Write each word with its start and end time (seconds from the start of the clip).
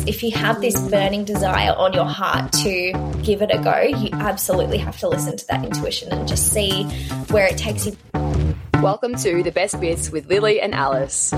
If 0.00 0.22
you 0.22 0.32
have 0.32 0.60
this 0.60 0.78
burning 0.90 1.24
desire 1.24 1.72
on 1.72 1.94
your 1.94 2.04
heart 2.04 2.52
to 2.52 2.92
give 3.22 3.40
it 3.40 3.50
a 3.50 3.58
go, 3.58 3.80
you 3.80 4.10
absolutely 4.12 4.76
have 4.76 4.98
to 4.98 5.08
listen 5.08 5.38
to 5.38 5.46
that 5.46 5.64
intuition 5.64 6.12
and 6.12 6.28
just 6.28 6.52
see 6.52 6.84
where 7.30 7.46
it 7.46 7.56
takes 7.56 7.86
you. 7.86 7.96
Welcome 8.82 9.14
to 9.14 9.42
The 9.42 9.50
Best 9.50 9.80
Bits 9.80 10.10
with 10.10 10.28
Lily 10.28 10.60
and 10.60 10.74
Alice. 10.74 11.32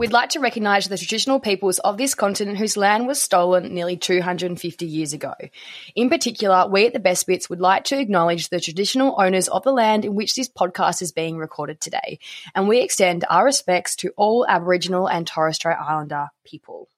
We'd 0.00 0.12
like 0.12 0.30
to 0.30 0.40
recognise 0.40 0.88
the 0.88 0.96
traditional 0.96 1.40
peoples 1.40 1.78
of 1.80 1.98
this 1.98 2.14
continent 2.14 2.56
whose 2.56 2.78
land 2.78 3.06
was 3.06 3.20
stolen 3.20 3.74
nearly 3.74 3.98
250 3.98 4.86
years 4.86 5.12
ago. 5.12 5.34
In 5.94 6.08
particular, 6.08 6.66
we 6.66 6.86
at 6.86 6.94
the 6.94 6.98
Best 6.98 7.26
Bits 7.26 7.50
would 7.50 7.60
like 7.60 7.84
to 7.84 8.00
acknowledge 8.00 8.48
the 8.48 8.60
traditional 8.60 9.14
owners 9.20 9.48
of 9.48 9.62
the 9.62 9.74
land 9.74 10.06
in 10.06 10.14
which 10.14 10.34
this 10.34 10.48
podcast 10.48 11.02
is 11.02 11.12
being 11.12 11.36
recorded 11.36 11.82
today, 11.82 12.18
and 12.54 12.66
we 12.66 12.80
extend 12.80 13.26
our 13.28 13.44
respects 13.44 13.94
to 13.96 14.10
all 14.16 14.46
Aboriginal 14.48 15.06
and 15.06 15.26
Torres 15.26 15.56
Strait 15.56 15.76
Islander 15.76 16.28
people. 16.44 16.88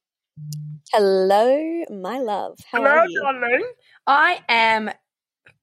Hello, 0.92 1.82
my 1.90 2.20
love. 2.20 2.56
How 2.70 2.84
are 2.84 3.08
you? 3.08 3.20
darling. 3.20 3.72
I 4.06 4.38
am 4.48 4.90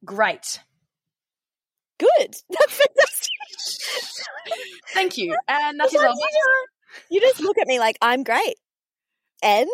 great. 0.03 0.59
Good. 1.99 2.09
That's 2.49 2.81
fantastic. 2.85 3.31
Thank 4.93 5.17
you. 5.17 5.37
And 5.47 5.79
that 5.79 5.87
is 5.87 5.95
all. 5.95 6.19
You 7.09 7.21
just 7.21 7.39
look 7.41 7.57
at 7.57 7.67
me 7.67 7.79
like 7.79 7.97
I'm 8.01 8.23
great. 8.23 8.55
And 9.41 9.69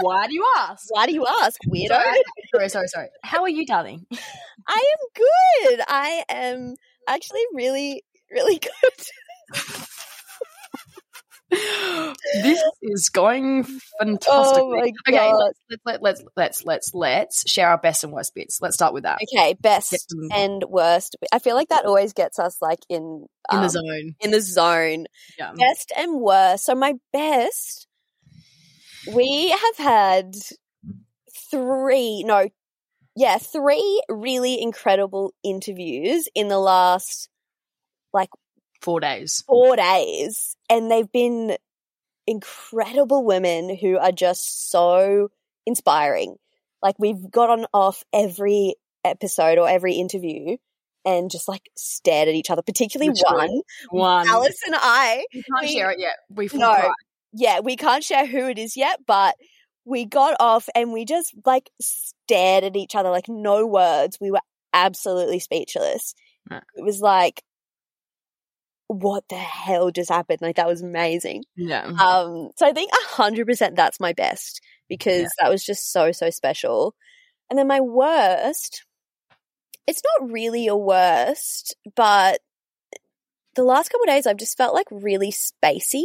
Why 0.00 0.26
do 0.26 0.34
you 0.34 0.46
ask? 0.58 0.86
why 0.90 1.06
do 1.06 1.12
you 1.12 1.26
ask, 1.26 1.60
weirdo? 1.68 1.88
Sorry, 1.90 2.22
sorry, 2.54 2.68
sorry, 2.68 2.88
sorry. 2.88 3.08
How 3.22 3.42
are 3.42 3.48
you, 3.48 3.66
darling? 3.66 4.06
I 4.66 4.94
am 4.94 5.08
good. 5.74 5.84
I 5.88 6.24
am 6.28 6.74
actually 7.08 7.42
really, 7.52 8.02
really 8.30 8.58
good. 8.60 9.06
This 11.52 12.62
is 12.80 13.10
going 13.10 13.64
fantastic. 14.00 14.62
Oh 14.62 14.82
okay, 15.08 15.32
let's, 15.32 15.60
let's 15.84 16.00
let's 16.00 16.24
let's 16.36 16.64
let's 16.64 16.94
let's 16.94 17.50
share 17.50 17.68
our 17.68 17.78
best 17.78 18.04
and 18.04 18.12
worst 18.12 18.34
bits. 18.34 18.60
Let's 18.62 18.74
start 18.74 18.94
with 18.94 19.02
that. 19.02 19.18
Okay, 19.34 19.54
best 19.60 20.14
and 20.32 20.64
worst. 20.64 21.16
I 21.30 21.38
feel 21.38 21.54
like 21.54 21.68
that 21.68 21.84
always 21.84 22.12
gets 22.12 22.38
us 22.38 22.56
like 22.62 22.80
in 22.88 23.26
in 23.50 23.58
um, 23.58 23.62
the 23.62 23.68
zone. 23.68 24.14
In 24.20 24.30
the 24.30 24.40
zone. 24.40 25.06
Yeah. 25.38 25.52
Best 25.52 25.92
and 25.96 26.20
worst. 26.20 26.64
So 26.64 26.74
my 26.74 26.94
best, 27.12 27.86
we 29.12 29.50
have 29.50 29.76
had 29.76 30.34
three, 31.50 32.24
no, 32.24 32.48
yeah, 33.14 33.36
three 33.38 34.02
really 34.08 34.60
incredible 34.60 35.34
interviews 35.44 36.28
in 36.34 36.48
the 36.48 36.58
last 36.58 37.28
like 38.14 38.30
Four 38.82 39.00
days. 39.00 39.42
four 39.46 39.76
days, 39.76 40.56
and 40.68 40.90
they've 40.90 41.10
been 41.10 41.56
incredible 42.26 43.24
women 43.24 43.76
who 43.76 43.98
are 43.98 44.12
just 44.12 44.70
so 44.70 45.28
inspiring. 45.66 46.36
Like 46.82 46.96
we've 46.98 47.30
gotten 47.30 47.66
off 47.72 48.04
every 48.12 48.74
episode 49.04 49.58
or 49.58 49.68
every 49.68 49.94
interview 49.94 50.56
and 51.04 51.30
just 51.30 51.48
like 51.48 51.68
stared 51.76 52.28
at 52.28 52.34
each 52.34 52.50
other, 52.50 52.62
particularly 52.62 53.12
one. 53.28 53.60
One. 53.90 54.28
Alice 54.28 54.60
and 54.66 54.74
I, 54.78 55.24
You 55.32 55.42
can't 55.42 55.62
we- 55.68 55.72
share 55.74 55.90
it 55.90 55.98
yet. 55.98 56.14
We 56.30 56.48
No. 56.52 56.92
yeah, 57.32 57.60
we 57.60 57.76
can't 57.76 58.04
share 58.04 58.26
who 58.26 58.48
it 58.48 58.58
is 58.58 58.76
yet, 58.76 59.00
but 59.06 59.34
we 59.84 60.04
got 60.04 60.36
off 60.38 60.68
and 60.76 60.92
we 60.92 61.04
just 61.04 61.34
like 61.44 61.70
stared 61.80 62.62
at 62.64 62.76
each 62.76 62.94
other, 62.94 63.10
like 63.10 63.28
no 63.28 63.66
words. 63.66 64.18
We 64.20 64.30
were 64.30 64.40
absolutely 64.72 65.40
speechless. 65.40 66.14
Right. 66.48 66.62
It 66.76 66.84
was 66.84 67.00
like, 67.00 67.42
what 69.00 69.28
the 69.28 69.36
hell 69.36 69.90
just 69.90 70.10
happened? 70.10 70.40
Like 70.42 70.56
that 70.56 70.68
was 70.68 70.82
amazing. 70.82 71.44
Yeah. 71.56 71.84
Um, 71.84 72.50
so 72.56 72.66
I 72.66 72.72
think 72.72 72.90
a 72.92 73.08
hundred 73.08 73.46
percent 73.46 73.76
that's 73.76 74.00
my 74.00 74.12
best 74.12 74.60
because 74.88 75.22
Yeah. 75.22 75.28
that 75.40 75.50
was 75.50 75.64
just 75.64 75.90
so, 75.92 76.12
so 76.12 76.30
special. 76.30 76.94
And 77.50 77.58
then 77.58 77.66
my 77.66 77.80
worst, 77.80 78.84
it's 79.86 80.02
not 80.20 80.30
really 80.30 80.66
a 80.68 80.76
worst, 80.76 81.76
but 81.96 82.40
the 83.54 83.64
last 83.64 83.90
couple 83.90 84.04
of 84.04 84.14
days 84.14 84.26
I've 84.26 84.36
just 84.38 84.56
felt 84.56 84.74
like 84.74 84.86
really 84.90 85.32
spacey 85.32 86.04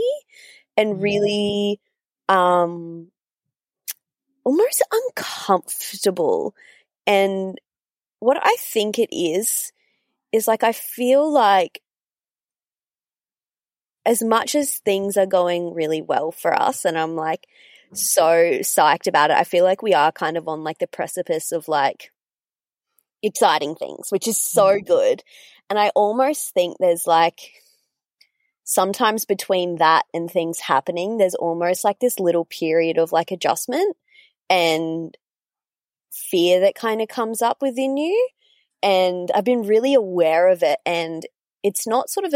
and 0.75 1.01
really 1.01 1.79
um 2.27 3.09
almost 4.43 4.83
uncomfortable. 4.91 6.53
And 7.05 7.57
what 8.19 8.37
I 8.41 8.55
think 8.59 8.99
it 8.99 9.15
is 9.15 9.71
is 10.31 10.47
like 10.47 10.63
I 10.63 10.73
feel 10.73 11.31
like 11.31 11.81
as 14.07 14.23
much 14.23 14.55
as 14.55 14.77
things 14.77 15.17
are 15.17 15.25
going 15.25 15.73
really 15.73 16.01
well 16.01 16.31
for 16.31 16.57
us 16.57 16.85
and 16.85 16.97
I'm 16.97 17.15
like 17.15 17.45
so 17.93 18.23
psyched 18.61 19.05
about 19.05 19.31
it, 19.31 19.37
I 19.37 19.43
feel 19.43 19.65
like 19.65 19.83
we 19.83 19.93
are 19.93 20.13
kind 20.13 20.37
of 20.37 20.47
on 20.47 20.63
like 20.63 20.77
the 20.79 20.87
precipice 20.87 21.51
of 21.51 21.67
like 21.67 22.11
exciting 23.21 23.75
things, 23.75 24.09
which 24.09 24.27
is 24.27 24.41
so 24.41 24.67
mm-hmm. 24.67 24.85
good. 24.85 25.23
And 25.69 25.77
I 25.77 25.89
almost 25.89 26.53
think 26.53 26.77
there's 26.79 27.05
like 27.05 27.39
sometimes 28.63 29.25
between 29.25 29.75
that 29.77 30.05
and 30.13 30.31
things 30.31 30.61
happening, 30.61 31.17
there's 31.17 31.35
almost 31.35 31.83
like 31.83 31.99
this 31.99 32.17
little 32.17 32.45
period 32.45 32.97
of 32.97 33.11
like 33.11 33.31
adjustment 33.31 33.97
and 34.49 35.17
fear 36.13 36.61
that 36.61 36.75
kind 36.75 37.01
of 37.01 37.09
comes 37.09 37.41
up 37.41 37.61
within 37.61 37.97
you. 37.97 38.29
And 38.81 39.29
I've 39.35 39.43
been 39.43 39.63
really 39.63 39.93
aware 39.93 40.47
of 40.47 40.63
it 40.63 40.79
and 40.85 41.25
it's 41.61 41.85
not 41.85 42.09
sort 42.09 42.25
of 42.25 42.33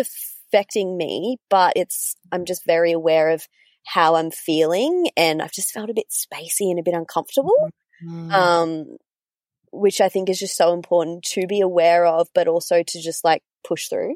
affecting 0.51 0.97
me, 0.97 1.37
but 1.49 1.73
it's, 1.75 2.15
I'm 2.31 2.45
just 2.45 2.65
very 2.65 2.91
aware 2.91 3.29
of 3.29 3.47
how 3.85 4.15
I'm 4.15 4.31
feeling 4.31 5.07
and 5.17 5.41
I've 5.41 5.51
just 5.51 5.71
felt 5.71 5.89
a 5.89 5.93
bit 5.93 6.07
spacey 6.11 6.69
and 6.69 6.79
a 6.79 6.83
bit 6.83 6.93
uncomfortable. 6.93 7.69
Mm. 8.03 8.31
um, 8.33 8.97
which 9.71 10.01
I 10.01 10.09
think 10.09 10.27
is 10.27 10.39
just 10.39 10.57
so 10.57 10.73
important 10.73 11.23
to 11.33 11.45
be 11.45 11.61
aware 11.61 12.05
of, 12.05 12.27
but 12.33 12.47
also 12.47 12.81
to 12.81 13.01
just 13.01 13.23
like 13.23 13.43
push 13.63 13.89
through 13.89 14.15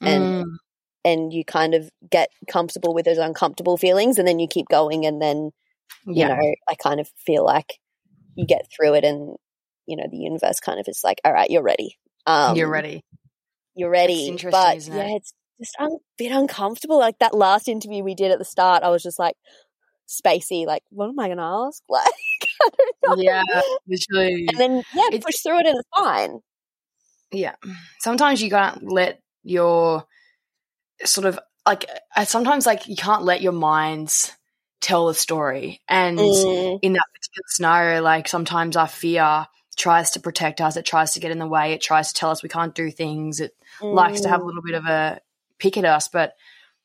and 0.00 0.44
Mm. 0.44 0.56
and 1.04 1.32
you 1.32 1.44
kind 1.44 1.74
of 1.74 1.90
get 2.08 2.30
comfortable 2.48 2.94
with 2.94 3.04
those 3.04 3.18
uncomfortable 3.18 3.76
feelings, 3.76 4.18
and 4.18 4.26
then 4.26 4.38
you 4.38 4.46
keep 4.48 4.66
going, 4.70 5.04
and 5.04 5.20
then 5.20 5.50
you 6.06 6.14
yeah. 6.14 6.28
know 6.28 6.54
I 6.68 6.74
kind 6.76 7.00
of 7.00 7.08
feel 7.26 7.44
like 7.44 7.78
you 8.36 8.46
get 8.46 8.68
through 8.74 8.94
it, 8.94 9.04
and 9.04 9.36
you 9.86 9.96
know 9.96 10.06
the 10.10 10.16
universe 10.16 10.60
kind 10.60 10.78
of 10.78 10.86
is 10.88 11.00
like, 11.04 11.20
all 11.24 11.32
right, 11.32 11.50
you're 11.50 11.62
ready. 11.62 11.98
Um, 12.26 12.56
You're 12.56 12.70
ready. 12.70 13.02
You're 13.74 13.90
ready. 13.90 14.28
interesting, 14.28 14.50
but 14.50 14.86
yeah, 14.96 15.16
it's 15.16 15.34
just 15.60 15.74
a 15.78 15.88
bit 16.18 16.32
uncomfortable. 16.32 16.98
Like 16.98 17.18
that 17.20 17.34
last 17.34 17.68
interview 17.68 18.02
we 18.02 18.14
did 18.14 18.30
at 18.30 18.38
the 18.38 18.44
start, 18.44 18.82
I 18.82 18.90
was 18.90 19.02
just 19.02 19.18
like 19.18 19.36
spacey. 20.08 20.66
Like, 20.66 20.82
what 20.90 21.08
am 21.08 21.18
I 21.18 21.26
going 21.26 21.38
to 21.38 21.44
ask? 21.44 21.82
Like, 21.88 22.06
I 22.62 22.70
don't 23.06 23.18
know. 23.18 23.22
Yeah, 23.22 23.42
literally. 23.88 24.46
And 24.48 24.58
then 24.58 24.82
yeah, 24.94 25.06
It's- 25.08 25.24
push 25.24 25.36
through 25.40 25.58
it, 25.60 25.66
and 25.66 25.78
it's 25.78 25.88
fine. 25.96 26.40
Yeah. 27.32 27.54
Sometimes 27.98 28.42
you 28.42 28.48
can't 28.50 28.82
let 28.90 29.20
your 29.42 30.06
sort 31.04 31.26
of 31.26 31.38
like, 31.66 31.86
sometimes 32.26 32.64
like 32.66 32.86
you 32.88 32.96
can't 32.96 33.22
let 33.24 33.40
your 33.42 33.52
minds 33.52 34.32
tell 34.80 35.06
the 35.08 35.14
story. 35.14 35.80
And 35.88 36.18
Mm. 36.18 36.78
in 36.82 36.92
that 36.92 37.06
particular 37.14 37.44
scenario, 37.48 38.02
like 38.02 38.28
sometimes 38.28 38.76
our 38.76 38.86
fear 38.88 39.46
tries 39.76 40.12
to 40.12 40.20
protect 40.20 40.60
us, 40.60 40.76
it 40.76 40.84
tries 40.86 41.14
to 41.14 41.20
get 41.20 41.30
in 41.32 41.38
the 41.38 41.46
way, 41.48 41.72
it 41.72 41.80
tries 41.80 42.12
to 42.12 42.14
tell 42.14 42.30
us 42.30 42.42
we 42.42 42.48
can't 42.48 42.74
do 42.74 42.90
things, 42.90 43.40
it 43.40 43.52
likes 43.82 44.20
to 44.22 44.28
have 44.28 44.40
a 44.40 44.44
Mm. 44.44 44.46
little 44.46 44.62
bit 44.62 44.74
of 44.74 44.86
a 44.86 45.20
pick 45.58 45.76
at 45.76 45.84
us. 45.84 46.08
But 46.08 46.34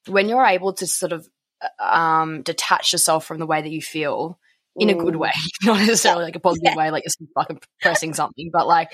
when 0.07 0.29
you're 0.29 0.45
able 0.45 0.73
to 0.73 0.87
sort 0.87 1.11
of 1.11 1.27
uh, 1.61 1.83
um, 1.83 2.41
detach 2.43 2.93
yourself 2.93 3.25
from 3.25 3.39
the 3.39 3.45
way 3.45 3.61
that 3.61 3.71
you 3.71 3.81
feel 3.81 4.39
in 4.75 4.89
a 4.89 4.93
good 4.95 5.15
Mm. 5.15 5.19
way, 5.19 5.31
not 5.63 5.79
necessarily 5.79 6.23
like 6.23 6.35
a 6.35 6.39
positive 6.39 6.71
Yeah. 6.71 6.77
way, 6.77 6.91
like 6.91 7.03
you're 7.05 7.27
fucking 7.35 7.59
pressing 7.81 8.13
something, 8.13 8.49
but 8.51 8.67
like 8.67 8.93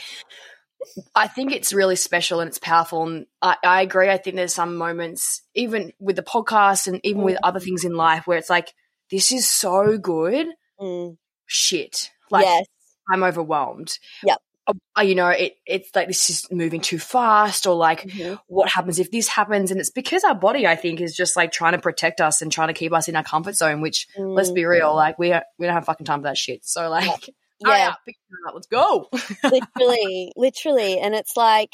I 1.16 1.28
think 1.28 1.52
it's 1.52 1.74
really 1.74 1.96
special 1.96 2.40
and 2.42 2.48
it's 2.48 2.60
powerful. 2.60 3.04
And 3.08 3.26
I, 3.42 3.58
I 3.64 3.82
agree. 3.82 4.10
I 4.10 4.18
think 4.18 4.36
there's 4.36 4.54
some 4.54 4.76
moments, 4.78 5.42
even 5.56 5.94
with 6.00 6.16
the 6.16 6.22
podcast 6.24 6.88
and 6.88 7.00
even 7.04 7.22
with 7.24 7.38
other 7.44 7.60
things 7.60 7.84
in 7.86 7.96
life, 7.96 8.28
where 8.28 8.38
it's 8.38 8.50
like, 8.50 8.74
this 9.10 9.32
is 9.32 9.48
so 9.48 9.98
good. 9.98 10.48
Mm. 10.80 11.18
Shit. 11.48 12.12
Like, 12.30 12.46
yes. 12.46 12.66
I'm 13.12 13.24
overwhelmed. 13.24 13.98
Yep. 14.24 14.38
Uh, 14.68 15.02
you 15.02 15.14
know, 15.16 15.28
it 15.30 15.58
it's 15.66 15.94
like 15.96 16.08
this 16.08 16.30
is 16.30 16.48
moving 16.52 16.82
too 16.82 16.98
fast, 16.98 17.68
or 17.68 17.76
like, 17.76 18.02
Mhm. 18.04 18.40
what 18.48 18.70
happens 18.70 18.98
if 19.00 19.12
this 19.12 19.28
happens? 19.28 19.70
And 19.72 19.80
it's 19.80 19.92
because 19.92 20.24
our 20.24 20.34
body, 20.36 20.66
I 20.66 20.76
think, 20.76 21.02
is 21.02 21.16
just 21.16 21.36
like 21.36 21.52
trying 21.52 21.74
to 21.74 21.80
protect 21.80 22.20
us 22.22 22.42
and 22.42 22.52
trying 22.52 22.70
to 22.70 22.74
keep 22.74 22.92
us 22.94 23.08
in 23.08 23.16
our 23.16 23.24
comfort 23.24 23.56
zone. 23.56 23.82
Which, 23.82 24.08
let's 24.18 24.50
Mm. 24.50 24.56
be 24.56 24.66
real, 24.66 24.96
like 24.96 25.20
we 25.20 25.30
don't, 25.30 25.44
we 25.60 25.66
don't 25.68 25.76
have 25.76 25.86
fucking 25.86 26.06
time 26.06 26.20
for 26.22 26.30
that 26.30 26.38
shit. 26.38 26.66
So 26.66 26.90
like, 26.90 27.30
Yeah. 27.60 27.90
up, 27.90 28.00
pick 28.06 28.16
it 28.16 28.48
up, 28.48 28.54
let's 28.56 28.68
go. 28.68 29.10
literally, 29.44 30.32
literally. 30.36 31.00
And 31.00 31.14
it's 31.16 31.38
like, 31.38 31.72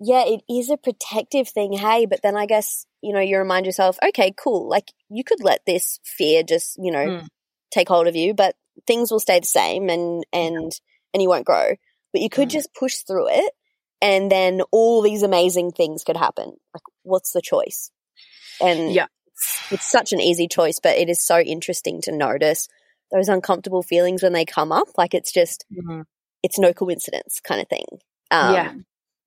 yeah, 0.00 0.24
it 0.26 0.40
is 0.50 0.70
a 0.70 0.76
protective 0.76 1.48
thing, 1.48 1.72
hey, 1.72 2.06
but 2.06 2.20
then 2.22 2.36
I 2.36 2.46
guess, 2.46 2.86
you 3.00 3.12
know, 3.12 3.20
you 3.20 3.38
remind 3.38 3.66
yourself, 3.66 3.96
okay, 4.08 4.32
cool. 4.36 4.68
Like 4.68 4.90
you 5.08 5.24
could 5.24 5.42
let 5.42 5.60
this 5.66 6.00
fear 6.04 6.42
just, 6.42 6.76
you 6.82 6.90
know, 6.90 7.06
Mm. 7.06 7.26
take 7.70 7.88
hold 7.88 8.06
of 8.08 8.16
you, 8.16 8.34
but 8.34 8.56
things 8.86 9.10
will 9.12 9.20
stay 9.20 9.38
the 9.38 9.46
same 9.46 9.88
and 9.88 10.24
and 10.32 10.72
and 11.14 11.22
you 11.22 11.28
won't 11.30 11.46
grow. 11.46 11.76
But 12.12 12.20
you 12.20 12.28
could 12.28 12.48
Mm. 12.48 12.52
just 12.52 12.74
push 12.74 12.96
through 12.98 13.28
it 13.30 13.54
and 14.02 14.30
then 14.30 14.60
all 14.70 15.00
these 15.00 15.22
amazing 15.22 15.72
things 15.72 16.04
could 16.04 16.16
happen. 16.16 16.56
Like 16.74 16.82
what's 17.02 17.32
the 17.32 17.40
choice? 17.40 17.90
And 18.60 18.92
Yeah. 18.92 19.06
it's, 19.70 19.90
such 19.90 20.12
an 20.12 20.20
easy 20.20 20.46
choice, 20.46 20.78
but 20.82 20.96
it 20.98 21.08
is 21.08 21.24
so 21.24 21.38
interesting 21.38 22.02
to 22.02 22.12
notice 22.12 22.68
those 23.10 23.28
uncomfortable 23.28 23.82
feelings 23.82 24.22
when 24.22 24.32
they 24.32 24.44
come 24.44 24.70
up. 24.72 24.88
Like 24.98 25.14
it's 25.14 25.32
just 25.32 25.64
Mhm. 25.72 26.04
it's 26.42 26.58
no 26.58 26.74
coincidence 26.74 27.40
kind 27.40 27.60
of 27.60 27.68
thing. 27.68 27.86
Um, 28.30 28.52
Yeah. 28.52 28.72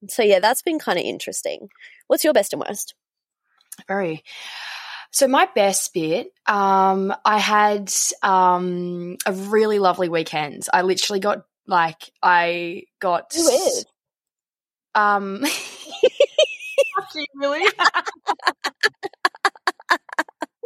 So 0.09 0.21
yeah, 0.21 0.39
that's 0.39 0.61
been 0.61 0.77
kind 0.77 0.99
of 0.99 1.05
interesting. 1.05 1.69
What's 2.05 2.23
your 2.23 2.33
best 2.33 2.53
and 2.53 2.61
worst? 2.61 2.93
Very. 3.87 4.23
So 5.11 5.27
my 5.27 5.47
best 5.55 5.93
bit, 5.93 6.31
um, 6.45 7.13
I 7.25 7.39
had 7.39 7.91
um, 8.21 9.17
a 9.25 9.31
really 9.33 9.79
lovely 9.79 10.09
weekend. 10.09 10.67
I 10.71 10.83
literally 10.83 11.19
got 11.19 11.45
like 11.67 12.11
I 12.23 12.83
got 12.99 13.31
Who 13.35 13.47
is? 13.47 13.85
um 14.95 15.43
really? 17.35 17.67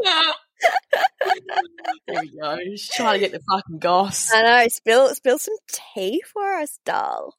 there 2.07 2.21
we 2.21 2.31
go. 2.39 2.57
Just 2.71 2.93
trying 2.93 3.13
to 3.13 3.19
get 3.19 3.31
the 3.31 3.39
fucking 3.49 3.79
goss. 3.79 4.29
I 4.33 4.41
know. 4.41 4.67
Spill 4.67 5.13
spill 5.15 5.39
some 5.39 5.55
tea 5.71 6.21
for 6.31 6.53
us, 6.55 6.79
doll. 6.85 7.35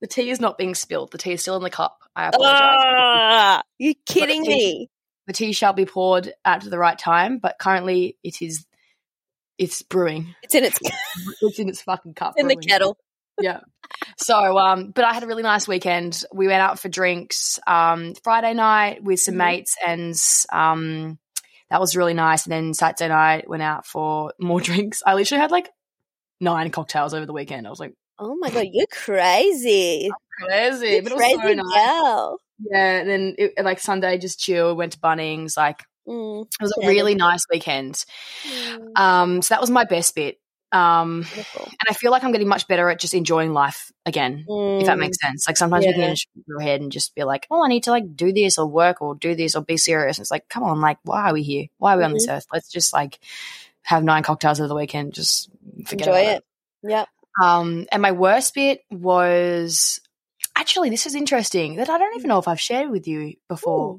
The 0.00 0.06
tea 0.06 0.30
is 0.30 0.40
not 0.40 0.56
being 0.58 0.74
spilled. 0.74 1.12
The 1.12 1.18
tea 1.18 1.32
is 1.32 1.42
still 1.42 1.56
in 1.56 1.62
the 1.62 1.70
cup. 1.70 1.98
I 2.16 2.28
apologize. 2.28 2.76
Ah, 2.80 3.62
you 3.78 3.94
kidding 4.06 4.44
tea- 4.44 4.48
me? 4.48 4.88
the 5.26 5.32
tea 5.32 5.52
shall 5.52 5.72
be 5.74 5.84
poured 5.84 6.32
at 6.44 6.62
the 6.62 6.78
right 6.78 6.98
time, 6.98 7.38
but 7.38 7.56
currently 7.58 8.16
it 8.24 8.40
is 8.42 8.64
it's 9.60 9.82
brewing. 9.82 10.34
It's 10.42 10.54
in 10.56 10.64
its 10.64 10.78
It's 11.42 11.58
in 11.60 11.68
its 11.68 11.82
fucking 11.82 12.14
cup. 12.14 12.34
in 12.36 12.48
the 12.48 12.56
kettle. 12.56 12.96
yeah. 13.40 13.60
So, 14.16 14.58
um, 14.58 14.90
but 14.92 15.04
I 15.04 15.12
had 15.12 15.22
a 15.22 15.26
really 15.26 15.42
nice 15.42 15.68
weekend. 15.68 16.24
We 16.32 16.46
went 16.48 16.60
out 16.62 16.78
for 16.80 16.88
drinks 16.88 17.58
um, 17.66 18.14
Friday 18.24 18.54
night 18.54 19.02
with 19.04 19.20
some 19.20 19.34
Mhm. 19.34 19.38
mates, 19.38 19.76
and 19.86 20.14
um, 20.52 21.18
that 21.70 21.80
was 21.80 21.94
really 21.96 22.14
nice. 22.14 22.46
And 22.46 22.52
then 22.52 22.74
Saturday 22.74 23.08
night 23.08 23.48
went 23.48 23.62
out 23.62 23.86
for 23.86 24.32
more 24.40 24.60
drinks. 24.68 25.02
I 25.06 25.14
literally 25.14 25.40
had 25.42 25.50
like 25.52 25.68
nine 26.40 26.70
cocktails 26.70 27.12
over 27.14 27.26
the 27.26 27.32
weekend. 27.34 27.66
I 27.66 27.70
was 27.70 27.80
like 27.80 27.92
Oh 28.18 28.36
my 28.40 28.50
god, 28.50 28.66
you're 28.72 28.86
crazy. 28.90 30.10
crazy, 30.42 30.86
You're 30.88 31.02
but 31.02 31.12
was 31.14 31.22
so 31.30 31.38
crazy 31.38 31.54
nice. 31.54 31.74
girl. 31.74 32.38
Yeah. 32.70 32.98
And 33.00 33.08
then 33.08 33.34
it, 33.38 33.64
like 33.64 33.78
Sunday, 33.80 34.18
just 34.18 34.38
chill. 34.40 34.74
Went 34.76 34.92
to 34.92 34.98
Bunnings. 34.98 35.56
Like 35.56 35.82
Mm, 36.08 36.42
it 36.42 36.62
was 36.62 36.72
a 36.82 36.86
really 36.86 37.14
nice 37.14 37.40
weekend. 37.50 38.04
mm, 38.44 38.92
Um, 38.96 39.42
so 39.42 39.54
that 39.54 39.60
was 39.60 39.70
my 39.70 39.84
best 39.84 40.14
bit. 40.14 40.38
Um, 40.72 41.26
beautiful. 41.32 41.68
and 41.80 41.88
I 41.88 41.94
feel 41.94 42.10
like 42.12 42.22
I'm 42.24 42.32
getting 42.32 42.48
much 42.48 42.68
better 42.68 42.88
at 42.90 43.00
just 43.00 43.14
enjoying 43.14 43.52
life 43.52 43.90
again. 44.06 44.44
if 44.78 44.86
that 44.86 44.98
Mm, 44.98 45.00
makes 45.00 45.18
sense. 45.20 45.46
Like 45.46 45.56
sometimes 45.58 45.84
Yeah. 45.84 45.92
can 45.92 46.02
in 46.02 46.16
your 46.46 46.60
head 46.60 46.80
and 46.80 46.90
just 46.90 47.14
be 47.14 47.22
like, 47.24 47.46
oh, 47.50 47.62
I 47.64 47.68
need 47.68 47.82
to 47.84 47.90
like 47.90 48.16
do 48.16 48.32
this 48.32 48.56
or 48.58 48.66
work 48.66 49.02
or 49.02 49.14
do 49.14 49.34
this 49.34 49.54
or 49.54 49.62
be 49.62 49.76
serious. 49.76 50.16
And 50.18 50.22
it's 50.24 50.30
like, 50.30 50.48
come 50.48 50.62
on, 50.62 50.80
like, 50.80 50.98
why 51.02 51.28
are 51.28 51.32
we 51.34 51.42
here? 51.42 51.66
Why 51.78 51.94
are 51.94 51.98
we 51.98 52.04
on 52.04 52.12
this 52.14 52.26
Mm-hmm. 52.26 52.36
earth? 52.36 52.46
Let's 52.52 52.70
just 52.70 52.92
like 52.92 53.18
have 53.82 54.02
nine 54.04 54.22
cocktails 54.22 54.58
over 54.60 54.68
the 54.68 54.74
weekend. 54.74 55.12
Just 55.12 55.50
forget 55.86 56.08
enjoy 56.08 56.20
about 56.20 56.36
it. 56.36 56.44
Yep. 56.82 57.08
Um, 57.42 57.86
and 57.92 58.02
my 58.02 58.12
worst 58.12 58.54
bit 58.54 58.80
was 58.90 60.00
actually, 60.56 60.90
this 60.90 61.06
is 61.06 61.14
interesting 61.14 61.76
that 61.76 61.90
I 61.90 61.98
don't 61.98 62.16
even 62.16 62.28
know 62.28 62.38
if 62.38 62.48
I've 62.48 62.60
shared 62.60 62.90
with 62.90 63.06
you 63.06 63.34
before. 63.48 63.98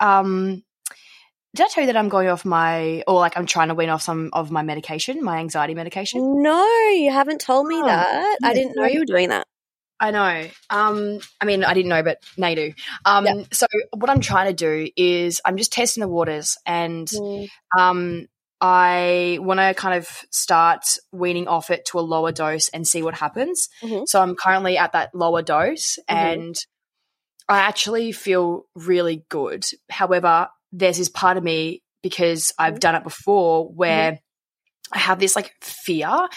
Um, 0.00 0.62
did 1.54 1.66
I 1.66 1.68
tell 1.68 1.82
you 1.82 1.86
that 1.86 1.96
I'm 1.96 2.08
going 2.08 2.28
off 2.28 2.44
my, 2.44 3.02
or 3.06 3.14
like 3.18 3.36
I'm 3.36 3.46
trying 3.46 3.68
to 3.68 3.74
wean 3.74 3.88
off 3.88 4.02
some 4.02 4.30
of 4.32 4.50
my 4.50 4.62
medication, 4.62 5.22
my 5.22 5.38
anxiety 5.38 5.74
medication? 5.74 6.42
No, 6.42 6.64
you 6.90 7.10
haven't 7.10 7.40
told 7.40 7.66
me 7.66 7.76
Oh, 7.76 7.86
that. 7.86 8.38
I 8.42 8.54
didn't 8.54 8.76
know 8.76 8.86
you 8.86 9.00
were 9.00 9.04
doing 9.04 9.30
that. 9.30 9.46
I 10.02 10.12
know. 10.12 10.48
Um, 10.70 11.18
I 11.40 11.44
mean, 11.44 11.62
I 11.62 11.74
didn't 11.74 11.90
know, 11.90 12.02
but 12.02 12.18
now 12.38 12.48
you 12.48 12.56
do. 12.56 12.72
Um, 13.04 13.26
Yeah. 13.26 13.42
So 13.52 13.66
what 13.94 14.08
I'm 14.08 14.20
trying 14.20 14.46
to 14.46 14.54
do 14.54 14.90
is 14.96 15.40
I'm 15.44 15.56
just 15.58 15.72
testing 15.72 16.00
the 16.00 16.08
waters, 16.08 16.56
and 16.64 17.06
Mm, 17.08 17.48
um, 17.78 18.26
I 18.62 19.38
want 19.40 19.60
to 19.60 19.74
kind 19.74 19.96
of 19.98 20.08
start 20.30 20.84
weaning 21.12 21.48
off 21.48 21.70
it 21.70 21.84
to 21.86 21.98
a 21.98 22.00
lower 22.00 22.32
dose 22.32 22.68
and 22.70 22.86
see 22.86 23.02
what 23.02 23.14
happens. 23.14 23.68
Mhm. 23.82 24.06
So 24.06 24.22
I'm 24.22 24.36
currently 24.36 24.78
at 24.78 24.92
that 24.92 25.14
lower 25.14 25.42
dose, 25.42 25.98
Mhm. 26.08 26.14
and 26.16 26.56
I 27.48 27.58
actually 27.58 28.12
feel 28.12 28.66
really 28.74 29.24
good. 29.28 29.64
However, 29.90 30.48
there's 30.72 30.98
this 30.98 31.08
part 31.08 31.36
of 31.36 31.44
me 31.44 31.82
because 32.02 32.52
I've 32.58 32.74
Mhm. 32.74 32.80
done 32.80 32.94
it 32.96 33.04
before 33.04 33.68
where 33.68 34.18
I 34.92 34.98
have 34.98 35.18
this 35.18 35.36
like 35.36 35.52
fear 35.62 36.28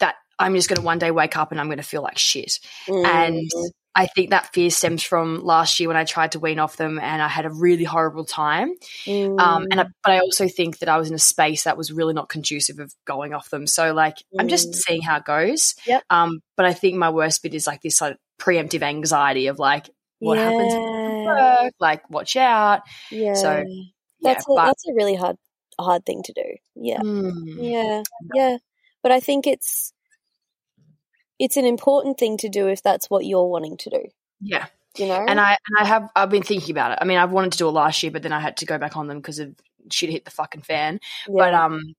that 0.00 0.16
I'm 0.38 0.54
just 0.54 0.68
going 0.68 0.80
to 0.80 0.84
one 0.84 0.98
day 0.98 1.10
wake 1.10 1.36
up 1.36 1.50
and 1.52 1.60
I'm 1.60 1.68
going 1.68 1.78
to 1.78 1.82
feel 1.84 2.02
like 2.02 2.18
shit. 2.18 2.58
And 2.88 3.36
mm, 3.36 3.70
I 3.94 4.06
think 4.06 4.30
that 4.30 4.52
fear 4.52 4.70
stems 4.70 5.02
from 5.02 5.44
last 5.44 5.78
year 5.78 5.88
when 5.88 5.96
I 5.96 6.04
tried 6.04 6.32
to 6.32 6.40
wean 6.40 6.58
off 6.58 6.76
them 6.76 6.98
and 6.98 7.22
I 7.22 7.28
had 7.28 7.44
a 7.46 7.50
really 7.50 7.84
horrible 7.84 8.24
time. 8.24 8.74
Um, 9.38 9.66
and 9.70 9.80
I, 9.80 9.86
but 10.02 10.12
I 10.12 10.18
also 10.20 10.48
think 10.48 10.78
that 10.78 10.88
I 10.88 10.96
was 10.98 11.08
in 11.08 11.14
a 11.14 11.18
space 11.18 11.64
that 11.64 11.76
was 11.76 11.92
really 11.92 12.14
not 12.14 12.28
conducive 12.28 12.78
of 12.78 12.92
going 13.06 13.34
off 13.34 13.50
them. 13.50 13.66
So 13.66 13.92
like 13.92 14.16
I'm 14.38 14.48
just 14.48 14.70
Mm. 14.72 14.74
seeing 14.74 15.02
how 15.02 15.16
it 15.18 15.24
goes. 15.24 15.74
Yep. 15.86 16.02
Um, 16.10 16.40
but 16.56 16.66
I 16.66 16.72
think 16.74 16.96
my 16.96 17.10
worst 17.10 17.42
bit 17.42 17.54
is 17.54 17.66
like 17.66 17.82
this 17.82 18.00
like 18.00 18.16
preemptive 18.40 18.82
anxiety 18.82 19.46
of 19.48 19.58
like 19.58 19.88
what 20.18 20.38
happens 20.38 20.74
Yeah. 20.74 20.80
I 20.80 21.01
work, 21.26 21.72
like 21.80 22.08
watch 22.10 22.36
out. 22.36 22.82
Yeah. 23.10 23.34
So 23.34 23.64
yeah, 23.66 23.82
that's 24.22 24.44
a, 24.44 24.52
but 24.54 24.66
that's 24.66 24.86
a 24.88 24.94
really 24.94 25.14
hard 25.14 25.36
hard 25.78 26.04
thing 26.06 26.22
to 26.24 26.32
do. 26.32 26.44
Yeah. 26.74 27.00
Mm, 27.00 27.32
Yeah. 27.58 28.02
Yeah. 28.34 28.56
But 29.02 29.12
I 29.12 29.20
think 29.20 29.46
it's 29.46 29.92
it's 31.38 31.56
an 31.56 31.64
important 31.64 32.18
thing 32.18 32.36
to 32.38 32.48
do 32.48 32.68
if 32.68 32.82
that's 32.82 33.10
what 33.10 33.24
you're 33.24 33.48
wanting 33.48 33.76
to 33.78 33.90
do. 33.90 34.02
yeah. 34.40 34.66
You 34.98 35.06
know? 35.06 35.24
And 35.26 35.40
I 35.40 35.56
and 35.66 35.78
I 35.80 35.84
have 35.86 36.10
I've 36.14 36.28
been 36.28 36.42
thinking 36.42 36.72
about 36.74 36.92
it. 36.92 36.98
I 37.00 37.06
mean, 37.06 37.16
I've 37.16 37.32
wanted 37.32 37.52
to 37.52 37.58
do 37.58 37.68
it 37.68 37.72
last 37.72 38.02
year, 38.02 38.12
but 38.12 38.22
then 38.22 38.32
I 38.32 38.40
had 38.40 38.58
to 38.58 38.66
go 38.66 38.76
back 38.76 38.94
on 38.96 39.06
them 39.06 39.18
because 39.18 39.38
of 39.38 39.54
shit 39.90 40.10
hit 40.10 40.26
the 40.26 40.30
fucking 40.30 40.60
fan. 40.60 41.00
But 41.26 41.54
um, 41.54 41.94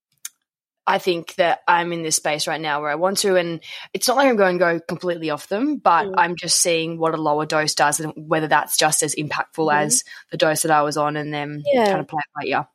I 0.86 0.98
think 0.98 1.36
that 1.36 1.62
I'm 1.68 1.94
in 1.94 2.04
this 2.04 2.18
space 2.18 2.46
right 2.46 2.60
now 2.60 2.82
where 2.82 2.90
I 2.90 2.96
want 2.96 3.20
to, 3.20 3.38
and 3.38 3.62
it's 3.94 4.08
not 4.08 4.18
like 4.18 4.28
I'm 4.28 4.36
going 4.36 4.60
to 4.60 4.64
go 4.66 4.80
completely 4.82 5.30
off 5.30 5.48
them, 5.48 5.78
but 5.78 6.08
Mm. 6.08 6.14
I'm 6.18 6.36
just 6.36 6.60
seeing 6.60 6.98
what 7.00 7.14
a 7.14 7.18
lower 7.22 7.46
dose 7.46 7.74
does 7.74 8.02
and 8.02 8.14
whether 8.28 8.48
that's 8.48 8.78
just 8.78 9.02
as 9.02 9.16
impactful 9.16 9.70
Mhm. 9.72 9.86
as 9.86 10.04
the 10.32 10.38
dose 10.38 10.64
that 10.64 10.72
I 10.72 10.82
was 10.82 10.98
on, 10.98 11.16
and 11.16 11.34
then 11.34 11.64
Yeah. 11.66 11.86
kind 11.86 12.00
of 12.02 12.08
play 12.08 12.20
it 12.20 12.32
by 12.36 12.48
ear. 12.58 12.68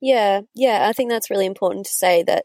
Yeah, 0.00 0.42
yeah, 0.54 0.86
I 0.86 0.92
think 0.92 1.10
that's 1.10 1.30
really 1.30 1.46
important 1.46 1.86
to 1.86 1.92
say 1.92 2.22
that 2.24 2.44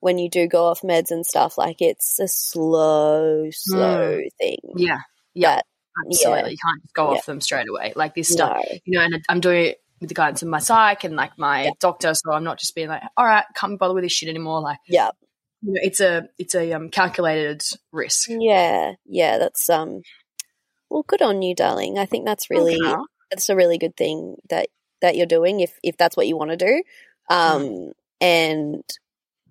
when 0.00 0.18
you 0.18 0.28
do 0.28 0.46
go 0.46 0.66
off 0.66 0.82
meds 0.82 1.10
and 1.10 1.24
stuff, 1.24 1.56
like 1.56 1.80
it's 1.80 2.18
a 2.20 2.28
slow, 2.28 3.48
slow 3.50 4.20
thing. 4.38 4.58
Yeah, 4.76 4.98
yeah, 5.34 5.56
That- 5.56 5.66
absolutely. 6.06 6.50
You 6.52 6.56
can't 6.62 6.82
just 6.82 6.94
go 6.94 7.12
Yeah. 7.12 7.18
off 7.18 7.26
them 7.26 7.40
straight 7.40 7.68
away. 7.68 7.92
Like 7.96 8.14
this 8.14 8.28
stuff, 8.28 8.58
No. 8.70 8.78
you 8.84 8.98
know, 8.98 9.04
and 9.04 9.24
I'm 9.28 9.40
doing 9.40 9.66
it 9.66 9.80
with 10.00 10.08
the 10.08 10.14
guidance 10.14 10.42
of 10.42 10.48
my 10.48 10.58
psych 10.58 11.04
and 11.04 11.14
like 11.16 11.38
my 11.38 11.64
Yeah. 11.64 11.70
doctor, 11.80 12.14
so 12.14 12.32
I'm 12.32 12.44
not 12.44 12.58
just 12.58 12.74
being 12.74 12.88
like, 12.88 13.02
all 13.16 13.24
right, 13.24 13.44
can't 13.54 13.72
be 13.72 13.76
bothered 13.76 13.94
with 13.96 14.04
this 14.04 14.12
shit 14.12 14.28
anymore. 14.28 14.60
Like, 14.60 14.78
Yeah, 14.88 15.10
you 15.62 15.72
know, 15.74 15.80
it's 15.82 16.00
a 16.00 16.28
it's 16.38 16.54
a 16.54 16.72
um, 16.72 16.88
calculated 16.90 17.62
risk. 17.92 18.28
yeah, 18.30 18.92
yeah. 19.04 19.38
That's 19.38 19.68
um. 19.68 20.02
Well, 20.88 21.04
good 21.06 21.22
on 21.22 21.40
you, 21.42 21.54
darling. 21.54 21.98
I 21.98 22.06
think 22.06 22.24
that's 22.24 22.50
really 22.50 22.76
Okay. 22.76 23.02
that's 23.30 23.48
a 23.48 23.56
really 23.56 23.78
good 23.78 23.96
thing 23.96 24.36
that 24.48 24.68
that 25.02 25.16
you're 25.16 25.26
doing 25.26 25.60
if 25.60 25.78
if 25.82 25.96
that's 25.96 26.16
what 26.16 26.26
you 26.26 26.36
want 26.36 26.50
to 26.50 26.56
do. 26.56 26.82
Um, 27.28 27.92
and 28.20 28.82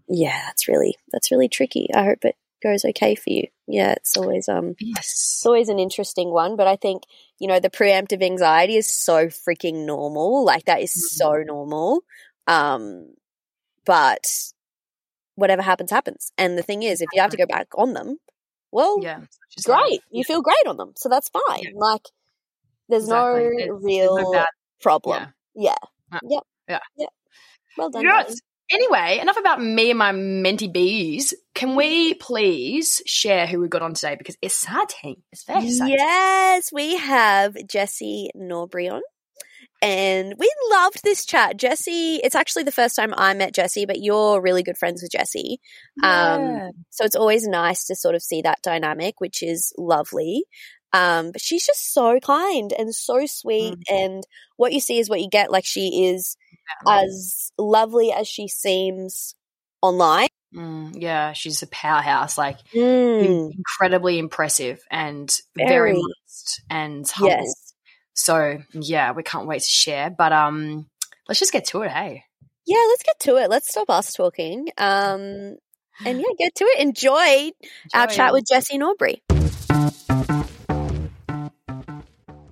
yeah, 0.08 0.42
that's 0.48 0.68
really 0.68 0.98
that's 1.12 1.32
really 1.32 1.48
tricky. 1.48 1.90
I 1.94 2.04
hope 2.04 2.26
it 2.26 2.36
goes 2.62 2.84
okay 2.84 3.16
for 3.16 3.30
you. 3.30 3.48
Yeah, 3.72 3.92
it's 3.94 4.18
always 4.18 4.50
um 4.50 4.76
Yes. 4.80 4.98
it's 4.98 5.46
always 5.46 5.70
an 5.70 5.78
interesting 5.80 6.32
one, 6.32 6.56
but 6.56 6.68
I 6.68 6.76
think, 6.76 7.04
you 7.38 7.48
know, 7.48 7.60
the 7.60 7.70
preemptive 7.70 8.24
anxiety 8.24 8.76
is 8.78 8.92
so 8.94 9.28
freaking 9.28 9.86
normal. 9.86 10.44
Like 10.44 10.66
that 10.66 10.82
is 10.82 11.16
so 11.18 11.34
normal. 11.46 12.02
Um, 12.48 13.14
but 13.86 14.26
whatever 15.36 15.62
happens, 15.62 15.92
happens. 15.92 16.32
And 16.38 16.58
the 16.58 16.64
thing 16.64 16.82
is, 16.84 17.02
if 17.02 17.10
you 17.14 17.22
have 17.22 17.32
to 17.32 17.38
go 17.38 17.46
back 17.46 17.68
on 17.78 17.94
them, 17.94 18.18
well, 18.72 18.98
Yeah. 19.02 19.22
Just 19.52 19.68
like- 19.70 19.82
great. 19.86 20.02
You 20.12 20.24
feel 20.24 20.42
great 20.42 20.66
on 20.68 20.78
them. 20.78 20.94
So 20.96 21.08
that's 21.10 21.30
fine. 21.30 21.62
Yeah. 21.64 21.70
Like 21.76 22.06
there's 22.90 23.04
Exactly. 23.04 23.44
no 23.44 23.50
there's 23.58 23.84
real 23.84 24.32
no 24.32 24.46
problem. 24.82 25.34
Yeah. 25.56 25.76
Uh, 26.12 26.20
Yep. 26.24 26.44
yeah. 26.68 26.80
Yep. 26.98 27.10
Well 27.78 27.90
done. 27.92 28.04
Yes. 28.04 28.40
Anyway, 28.72 29.20
enough 29.22 29.38
about 29.38 29.62
me 29.62 29.90
and 29.90 30.00
my 30.00 30.12
mentee 30.12 30.72
bees. 30.72 31.34
Can 31.56 31.76
we 31.76 32.14
please 32.14 33.02
share 33.06 33.48
who 33.48 33.60
we 33.60 33.68
got 33.68 33.82
on 33.82 33.94
today? 33.94 34.16
Because 34.18 34.38
it's 34.42 34.64
exciting. 34.64 35.24
It's 35.32 35.44
very 35.44 35.66
exciting. 35.66 35.96
Yes, 35.98 36.72
we 36.72 36.98
have 36.98 37.56
Jessie 37.68 38.30
Norbury 38.36 38.90
on. 38.90 39.02
And 39.82 40.34
we 40.38 40.52
loved 40.72 41.04
this 41.04 41.26
chat. 41.26 41.58
Jessie, 41.58 42.16
it's 42.18 42.36
actually 42.36 42.64
the 42.64 42.72
first 42.72 42.96
time 42.98 43.14
I 43.16 43.34
met 43.34 43.56
Jessie, 43.56 43.86
but 43.86 44.02
you're 44.02 44.42
really 44.42 44.62
good 44.62 44.78
friends 44.78 45.02
with 45.02 45.12
Jessie. 45.12 45.60
Um, 46.04 46.42
Yeah. 46.42 46.70
So 46.90 47.06
it's 47.06 47.16
always 47.16 47.48
nice 47.48 47.86
to 47.86 47.96
sort 47.96 48.16
of 48.16 48.22
see 48.22 48.42
that 48.42 48.62
dynamic, 48.62 49.20
which 49.20 49.42
is 49.42 49.74
lovely. 49.78 50.44
Um, 50.92 51.32
but 51.32 51.42
she's 51.42 51.66
just 51.66 51.94
so 51.94 52.20
kind 52.20 52.74
and 52.78 52.94
so 52.94 53.26
sweet. 53.26 53.78
And 53.90 54.24
what 54.58 54.74
you 54.74 54.80
see 54.80 55.00
is 55.00 55.10
what 55.10 55.22
you 55.22 55.30
get. 55.30 55.52
Like 55.52 55.66
she 55.66 56.10
is 56.10 56.36
as 56.88 57.52
lovely 57.58 58.12
as 58.12 58.28
she 58.28 58.48
seems 58.48 59.36
online. 59.82 60.28
Mm, 60.56 60.96
yeah, 61.00 61.34
she's 61.34 61.62
a 61.62 61.68
powerhouse. 61.68 62.38
Like 62.38 62.58
Mm, 62.74 63.52
incredibly 63.54 64.18
impressive 64.18 64.82
and 64.90 65.30
very, 65.56 65.68
Very. 65.68 65.94
modest 65.94 66.62
and 66.70 67.08
humble. 67.10 67.30
yes. 67.30 67.74
So 68.14 68.60
yeah, 68.74 69.12
we 69.12 69.24
can't 69.24 69.48
wait 69.48 69.62
to 69.62 69.68
share. 69.68 70.10
But 70.10 70.32
um, 70.32 70.88
let's 71.28 71.40
just 71.40 71.54
get 71.54 71.66
to 71.66 71.82
it. 71.84 71.92
Hey. 71.92 72.24
Yeah, 72.66 72.84
let's 72.90 73.04
get 73.04 73.20
to 73.22 73.38
it. 73.38 73.50
Let's 73.50 73.70
stop 73.70 73.90
us 73.90 74.14
talking. 74.14 74.70
Um, 74.78 75.56
and 76.06 76.06
yeah, 76.06 76.34
get 76.38 76.56
to 76.56 76.66
it. 76.66 76.80
Enjoy, 76.80 77.52
our 77.94 78.08
chat 78.08 78.34
with 78.34 78.46
Jessie 78.48 78.78
Norbury. 78.78 79.22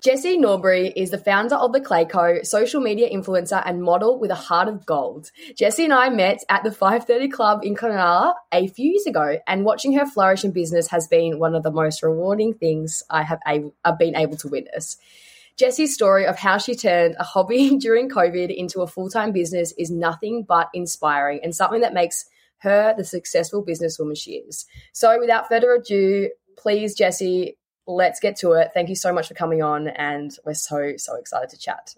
Jessie 0.08 0.38
Norbury 0.38 0.94
is 0.96 1.12
the 1.12 1.18
founder 1.18 1.56
of 1.56 1.74
the 1.74 1.82
Clay 1.82 2.06
Co, 2.06 2.42
social 2.42 2.80
media 2.80 3.10
influencer 3.10 3.62
and 3.66 3.84
model 3.84 4.18
with 4.18 4.32
a 4.32 4.36
heart 4.36 4.70
of 4.70 4.86
gold. 4.86 5.32
Jessie 5.54 5.84
and 5.84 5.92
I 5.92 6.08
met 6.08 6.46
at 6.48 6.64
the 6.64 6.72
530 6.72 7.28
Club 7.28 7.60
in 7.66 7.76
Cronulla 7.76 8.34
a 8.54 8.70
few 8.70 8.92
years 8.92 9.06
ago, 9.06 9.38
and 9.46 9.66
watching 9.66 9.98
her 9.98 10.06
flourish 10.06 10.46
in 10.46 10.52
business 10.52 10.88
has 10.92 11.10
been 11.10 11.40
one 11.40 11.56
of 11.56 11.64
the 11.64 11.72
most 11.72 12.02
rewarding 12.02 12.54
things 12.54 13.04
I 13.10 13.24
have 13.24 13.40
I've 13.46 14.00
been 14.00 14.16
able 14.16 14.38
to 14.38 14.48
witness. 14.48 14.96
Jessie's 15.58 15.94
story 15.94 16.26
of 16.26 16.40
how 16.40 16.58
she 16.58 16.76
turned 16.76 17.18
a 17.20 17.26
hobby 17.26 17.78
during 17.78 18.08
COVID 18.08 18.56
into 18.56 18.84
a 18.84 18.88
full 18.88 19.10
time 19.10 19.34
business 19.34 19.74
is 19.78 19.92
nothing 19.92 20.46
but 20.48 20.70
inspiring 20.74 21.42
and 21.44 21.54
something 21.54 21.82
that 21.82 21.94
makes 21.94 22.24
her 22.60 22.96
the 22.96 23.04
successful 23.04 23.62
businesswoman 23.62 24.18
she 24.18 24.36
is. 24.36 24.68
So, 24.94 25.20
without 25.20 25.50
further 25.50 25.74
ado, 25.74 26.30
please, 26.58 26.96
Jessie, 26.96 27.57
let's 27.88 28.20
get 28.20 28.38
to 28.38 28.52
it. 28.52 28.72
Thank 28.74 28.90
you 28.90 28.96
so 28.96 29.14
much 29.14 29.28
for 29.28 29.34
coming 29.34 29.64
on, 29.64 29.88
and 29.88 30.36
we're 30.46 30.54
so, 30.54 30.94
so 30.98 31.16
excited 31.16 31.50
to 31.50 31.58
chat. 31.58 31.96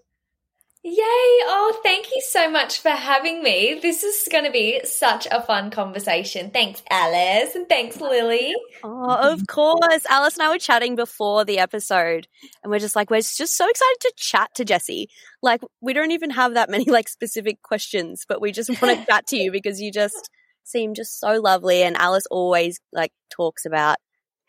Yay! 0.82 0.94
Oh, 0.96 1.78
thank 1.82 2.06
you 2.06 2.22
so 2.22 2.50
much 2.50 2.80
for 2.80 2.88
having 2.88 3.42
me. 3.42 3.78
This 3.82 4.02
is 4.02 4.26
going 4.32 4.44
to 4.44 4.50
be 4.50 4.80
such 4.84 5.28
a 5.30 5.42
fun 5.42 5.70
conversation. 5.70 6.50
Thanks, 6.50 6.82
Alice, 6.88 7.54
and 7.54 7.68
thanks, 7.68 8.00
Lily. 8.00 8.54
Oh, 8.82 9.32
of 9.32 9.46
course. 9.46 10.06
Alice 10.08 10.38
and 10.38 10.42
I 10.42 10.48
were 10.48 10.58
chatting 10.58 10.96
before 10.96 11.44
the 11.44 11.58
episode, 11.58 12.28
and 12.62 12.70
we're 12.70 12.78
just 12.78 12.96
like, 12.96 13.10
we're 13.10 13.18
just 13.20 13.58
so 13.58 13.68
excited 13.68 13.96
to 14.00 14.12
chat 14.16 14.54
to 14.54 14.64
Jessie. 14.64 15.10
Like, 15.42 15.60
we 15.82 15.92
don't 15.92 16.12
even 16.12 16.30
have 16.30 16.54
that 16.54 16.70
many 16.70 16.84
like 16.86 17.10
specific 17.10 17.60
questions, 17.60 18.24
but 18.26 18.40
we 18.40 18.50
just 18.50 18.70
want 18.80 18.98
to 18.98 19.06
chat 19.10 19.26
to 19.26 19.36
you 19.36 19.52
because 19.52 19.82
you 19.82 19.92
just 19.92 20.30
seem 20.64 20.94
just 20.94 21.20
so 21.20 21.42
lovely. 21.42 21.82
And 21.82 21.94
Alice 21.94 22.24
always 22.30 22.80
like 22.90 23.12
talks 23.30 23.66
about 23.66 23.98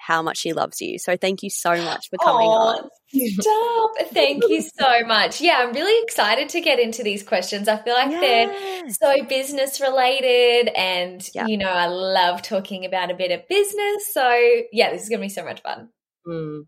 how 0.01 0.22
much 0.22 0.38
she 0.39 0.53
loves 0.53 0.81
you. 0.81 0.98
So 0.98 1.15
thank 1.15 1.43
you 1.43 1.50
so 1.50 1.75
much 1.84 2.10
for 2.10 2.17
coming 2.17 2.48
on. 2.48 2.89
Stop. 3.13 3.91
Thank 4.13 4.43
you 4.50 4.62
so 4.62 5.05
much. 5.05 5.41
Yeah, 5.41 5.58
I'm 5.60 5.74
really 5.74 6.03
excited 6.03 6.50
to 6.50 6.62
get 6.62 6.79
into 6.79 7.03
these 7.03 7.22
questions. 7.24 7.67
I 7.67 7.77
feel 7.77 7.93
like 7.93 8.10
they're 8.10 8.89
so 8.89 9.24
business 9.25 9.79
related 9.79 10.70
and 10.75 11.27
Yeah. 11.36 11.46
you 11.46 11.58
know, 11.58 11.70
I 11.70 11.86
love 11.88 12.41
talking 12.41 12.86
about 12.86 13.12
a 13.12 13.13
bit 13.13 13.31
of 13.31 13.48
business. 13.48 14.12
So, 14.13 14.27
yeah, 14.72 14.91
this 14.91 15.03
is 15.03 15.10
going 15.10 15.20
to 15.20 15.25
be 15.25 15.29
so 15.29 15.43
much 15.46 15.62
fun. 15.62 15.89
Mm. 16.27 16.65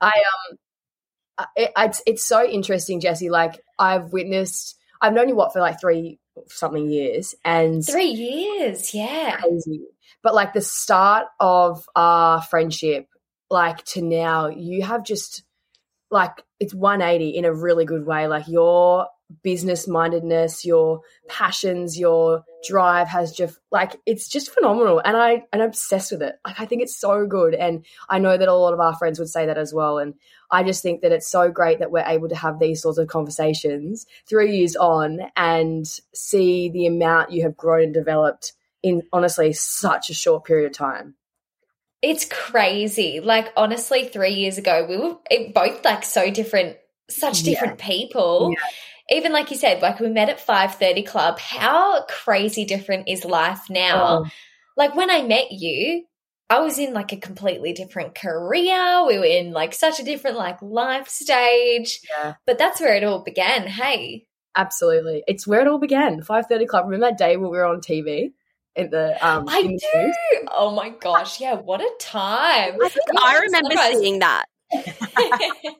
I 0.00 0.08
um, 0.08 0.56
I- 1.38 1.46
it, 1.56 1.72
it's 1.76 2.02
it's 2.06 2.24
so 2.24 2.44
interesting, 2.44 3.00
Jessie. 3.00 3.30
Like 3.30 3.60
I've 3.78 4.12
witnessed, 4.12 4.76
I've 5.00 5.12
known 5.14 5.28
you 5.28 5.36
what 5.36 5.52
for 5.52 5.60
like 5.60 5.80
three 5.80 6.18
something 6.48 6.88
years, 6.88 7.34
and 7.44 7.84
3 7.84 8.04
years. 8.04 8.94
Yeah. 8.94 9.36
crazy. 9.40 9.82
But 10.22 10.34
like 10.34 10.52
the 10.52 10.60
start 10.60 11.26
of 11.40 11.88
our 11.94 12.42
friendship, 12.42 13.08
like 13.50 13.84
to 13.86 14.02
now, 14.02 14.48
you 14.48 14.82
have 14.82 15.04
just 15.04 15.44
like 16.10 16.42
it's 16.60 16.74
180 16.74 17.30
in 17.30 17.44
a 17.44 17.54
really 17.54 17.84
good 17.84 18.06
way. 18.06 18.26
Like 18.26 18.48
your 18.48 19.08
business 19.42 19.86
mindedness, 19.86 20.64
your 20.64 21.02
passions, 21.28 21.98
your 21.98 22.44
drive 22.66 23.08
has 23.08 23.32
just 23.32 23.58
like 23.70 23.96
it's 24.06 24.28
just 24.28 24.50
phenomenal. 24.52 25.00
And 25.04 25.16
I 25.16 25.44
and 25.52 25.62
I'm 25.62 25.68
obsessed 25.68 26.12
with 26.12 26.22
it. 26.22 26.36
Like 26.46 26.60
I 26.60 26.66
think 26.66 26.82
it's 26.82 26.98
so 26.98 27.26
good. 27.26 27.54
And 27.54 27.84
I 28.08 28.18
know 28.18 28.36
that 28.36 28.48
a 28.48 28.54
lot 28.54 28.72
of 28.72 28.80
our 28.80 28.96
friends 28.96 29.18
would 29.18 29.28
say 29.28 29.46
that 29.46 29.58
as 29.58 29.74
well. 29.74 29.98
And 29.98 30.14
I 30.50 30.62
just 30.62 30.82
think 30.82 31.02
that 31.02 31.12
it's 31.12 31.30
so 31.30 31.50
great 31.50 31.80
that 31.80 31.90
we're 31.90 32.04
able 32.06 32.28
to 32.30 32.36
have 32.36 32.58
these 32.58 32.82
sorts 32.82 32.98
of 32.98 33.08
conversations 33.08 34.06
three 34.26 34.56
years 34.56 34.76
on 34.76 35.20
and 35.36 35.86
see 36.14 36.70
the 36.70 36.86
amount 36.86 37.32
you 37.32 37.42
have 37.42 37.56
grown 37.56 37.84
and 37.84 37.94
developed 37.94 38.54
in 38.82 39.02
honestly 39.12 39.52
such 39.52 40.10
a 40.10 40.14
short 40.14 40.44
period 40.44 40.66
of 40.70 40.76
time. 40.76 41.14
It's 42.00 42.24
crazy. 42.24 43.20
Like 43.20 43.52
honestly, 43.56 44.04
3 44.08 44.30
years 44.30 44.58
ago, 44.58 44.86
we 44.88 44.96
were 44.96 45.16
it- 45.30 45.52
both 45.54 45.84
like 45.84 46.04
so 46.04 46.30
different, 46.30 46.76
such 47.10 47.42
Yeah. 47.42 47.50
different 47.54 47.78
people. 47.78 48.54
Even 49.10 49.32
like 49.32 49.50
you 49.50 49.56
said, 49.56 49.82
like 49.82 49.98
we 50.00 50.08
met 50.08 50.28
at 50.28 50.38
5:30 50.38 51.02
club. 51.02 51.38
How 51.38 52.02
crazy 52.04 52.64
different 52.64 53.08
is 53.08 53.24
life 53.24 53.62
now? 53.70 54.24
Oh. 54.24 54.30
Like 54.76 54.94
when 54.94 55.10
I 55.10 55.22
met 55.22 55.50
you, 55.50 56.04
I 56.50 56.60
was 56.60 56.78
in 56.78 56.92
like 56.94 57.12
a 57.12 57.16
completely 57.16 57.72
different 57.72 58.14
career. 58.14 59.04
We 59.06 59.18
were 59.18 59.24
in 59.24 59.52
like 59.52 59.74
such 59.74 59.98
a 59.98 60.04
different 60.04 60.36
like 60.36 60.62
life 60.62 61.08
stage. 61.08 62.00
Yeah. 62.08 62.34
But 62.46 62.58
that's 62.58 62.80
where 62.80 62.94
it 62.94 63.02
all 63.04 63.20
began. 63.24 63.66
Hey. 63.66 64.26
Absolutely. 64.56 65.24
It's 65.26 65.46
where 65.46 65.60
it 65.62 65.68
all 65.68 65.78
began. 65.78 66.22
5:30 66.22 66.66
club. 66.66 66.84
Remember 66.86 67.06
that 67.08 67.18
day 67.18 67.36
when 67.36 67.50
we 67.50 67.56
were 67.58 67.64
on 67.66 67.80
TV 67.80 68.32
in 68.78 68.90
the 68.90 69.26
um 69.26 69.44
I 69.48 69.62
the 69.62 69.68
do. 69.68 69.74
news? 69.94 70.16
Oh 70.50 70.70
my 70.70 70.90
gosh. 70.90 71.40
Yeah, 71.40 71.54
what 71.54 71.80
a 71.80 71.90
time. 72.00 72.78
I 72.82 72.88
think 72.88 73.06
I 73.20 73.38
remember 73.38 73.74
Sunrise. 73.74 73.98
seeing 73.98 74.18
that. 74.20 74.46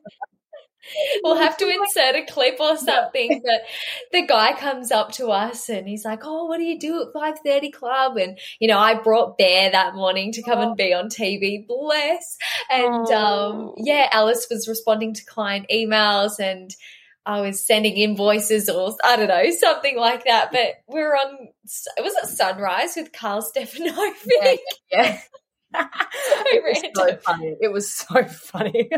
we'll 1.23 1.35
have 1.35 1.57
to 1.57 1.67
insert 1.69 2.15
a 2.15 2.25
clip 2.25 2.59
or 2.59 2.77
something. 2.77 3.41
But 3.43 3.61
the 4.11 4.25
guy 4.25 4.53
comes 4.53 4.91
up 4.91 5.11
to 5.13 5.27
us 5.29 5.69
and 5.69 5.87
he's 5.87 6.05
like, 6.05 6.21
"Oh, 6.23 6.45
what 6.45 6.57
do 6.57 6.63
you 6.63 6.79
do 6.79 7.01
at 7.01 7.13
five 7.13 7.39
thirty 7.45 7.71
club?" 7.71 8.17
And 8.17 8.37
you 8.59 8.67
know, 8.67 8.79
I 8.79 8.95
brought 8.95 9.37
Bear 9.37 9.71
that 9.71 9.95
morning 9.95 10.31
to 10.33 10.43
come 10.43 10.59
and 10.59 10.75
be 10.75 10.93
on 10.93 11.09
TV. 11.09 11.65
Bless. 11.65 12.37
And 12.69 13.07
um, 13.11 13.73
yeah, 13.77 14.09
Alice 14.11 14.47
was 14.49 14.67
responding 14.67 15.13
to 15.15 15.25
client 15.25 15.67
emails 15.71 16.39
and. 16.39 16.75
I 17.29 17.41
was 17.41 17.63
sending 17.63 17.95
invoices 17.95 18.69
or 18.69 18.95
I 19.03 19.15
don't 19.15 19.27
know, 19.27 19.51
something 19.51 19.95
like 19.95 20.25
that. 20.25 20.51
But 20.51 20.77
we 20.91 20.99
were 20.99 21.15
on, 21.15 21.49
it 21.95 22.03
was 22.03 22.15
at 22.23 22.27
Sunrise 22.27 22.95
with 22.95 23.11
Karl 23.13 23.43
Stefanovic. 23.43 24.57
Yeah. 24.91 25.19
it 25.75 26.63
was 26.63 26.83
so 26.95 27.17
funny. 27.17 27.55
It 27.61 27.71
was 27.71 27.95
so 27.95 28.23
funny. 28.27 28.89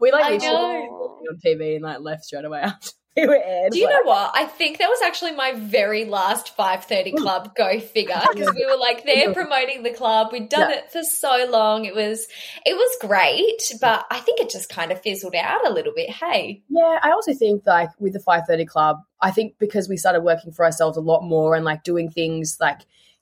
we 0.00 0.12
like 0.12 0.40
literally 0.40 0.86
on 0.86 1.40
TV 1.44 1.74
and 1.74 1.82
like 1.82 1.98
left 1.98 2.24
straight 2.24 2.44
away 2.44 2.60
after. 2.60 2.90
Do 3.16 3.78
you 3.78 3.88
know 3.88 4.02
what? 4.02 4.32
I 4.34 4.44
think 4.44 4.78
that 4.78 4.88
was 4.88 5.00
actually 5.04 5.32
my 5.32 5.52
very 5.52 6.04
last 6.04 6.56
5:30 6.56 7.12
mm. 7.12 7.16
club 7.18 7.54
go 7.54 7.78
figure 7.78 8.20
because 8.32 8.52
we 8.56 8.66
were 8.66 8.76
like 8.76 9.04
there 9.04 9.28
mm. 9.28 9.34
promoting 9.34 9.84
the 9.84 9.92
club. 9.92 10.32
We'd 10.32 10.48
done 10.48 10.70
yeah. 10.70 10.78
it 10.78 10.90
for 10.90 11.04
so 11.04 11.46
long. 11.48 11.84
It 11.84 11.94
was 11.94 12.26
it 12.66 12.74
was 12.74 12.96
great, 13.00 13.78
but 13.80 14.04
I 14.10 14.18
think 14.18 14.40
it 14.40 14.50
just 14.50 14.68
kind 14.68 14.90
of 14.90 15.00
fizzled 15.00 15.36
out 15.36 15.64
a 15.64 15.72
little 15.72 15.92
bit. 15.94 16.10
Hey. 16.10 16.62
Yeah, 16.68 16.98
I 17.02 17.12
also 17.12 17.34
think 17.34 17.62
like 17.66 17.90
with 18.00 18.14
the 18.14 18.18
5:30 18.18 18.66
club, 18.66 18.96
I 19.20 19.30
think 19.30 19.58
because 19.58 19.88
we 19.88 19.96
started 19.96 20.22
working 20.22 20.50
for 20.50 20.64
ourselves 20.64 20.96
a 20.96 21.00
lot 21.00 21.22
more 21.22 21.54
and 21.54 21.64
like 21.64 21.84
doing 21.84 22.10
things 22.10 22.56
like 22.60 22.80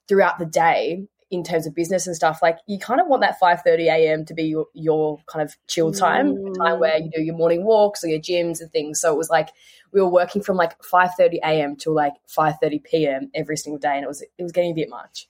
throughout 0.09 0.39
the 0.39 0.47
day, 0.47 1.07
in 1.33 1.43
terms 1.43 1.67
of 1.67 1.75
business 1.75 2.07
and 2.07 2.15
stuff, 2.15 2.41
like 2.43 2.59
you 2.69 2.79
kind 2.79 3.01
of 3.01 3.09
want 3.09 3.23
that 3.23 3.41
5:30 3.41 3.87
a.m. 3.87 4.25
to 4.27 4.35
be 4.35 4.45
your, 4.45 4.67
your 4.75 5.19
kind 5.27 5.43
of 5.43 5.57
chill 5.67 5.91
time, 5.91 6.37
mm. 6.37 6.55
time 6.55 6.79
where 6.79 6.99
you 6.99 7.11
do 7.11 7.23
your 7.23 7.35
morning 7.35 7.65
walks 7.65 8.05
or 8.05 8.09
your 8.09 8.21
gyms 8.21 8.61
and 8.61 8.71
things. 8.71 9.01
So 9.01 9.11
it 9.11 9.17
was 9.17 9.31
like 9.31 9.49
we 9.93 10.01
were 10.03 10.11
working 10.11 10.43
from 10.43 10.59
like 10.59 10.79
5:30 10.83 11.39
a.m. 11.43 11.77
to 11.77 11.91
like 11.91 12.13
5:30 12.29 12.85
p.m. 12.85 13.31
every 13.35 13.57
single 13.57 13.79
day, 13.79 13.95
and 13.95 14.05
it 14.05 14.09
was 14.09 14.21
it 14.21 14.43
was 14.43 14.53
getting 14.53 14.73
a 14.73 14.75
bit 14.75 14.91
much. 14.91 15.27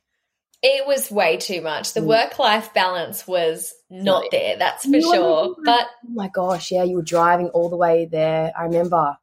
It 0.60 0.86
was 0.86 1.10
way 1.10 1.36
too 1.36 1.60
much. 1.60 1.94
The 1.94 2.00
mm. 2.00 2.06
work 2.06 2.38
life 2.38 2.74
balance 2.74 3.26
was 3.26 3.72
not 3.88 4.24
there, 4.32 4.56
that's 4.56 4.84
for 4.84 5.00
sure. 5.00 5.54
But 5.64 5.86
oh 6.04 6.12
my 6.12 6.28
gosh, 6.28 6.72
yeah, 6.72 6.82
you 6.82 6.96
were 6.96 7.02
driving 7.02 7.48
all 7.50 7.70
the 7.70 7.76
way 7.76 8.08
there. 8.10 8.52
I 8.58 8.64
remember. 8.64 9.16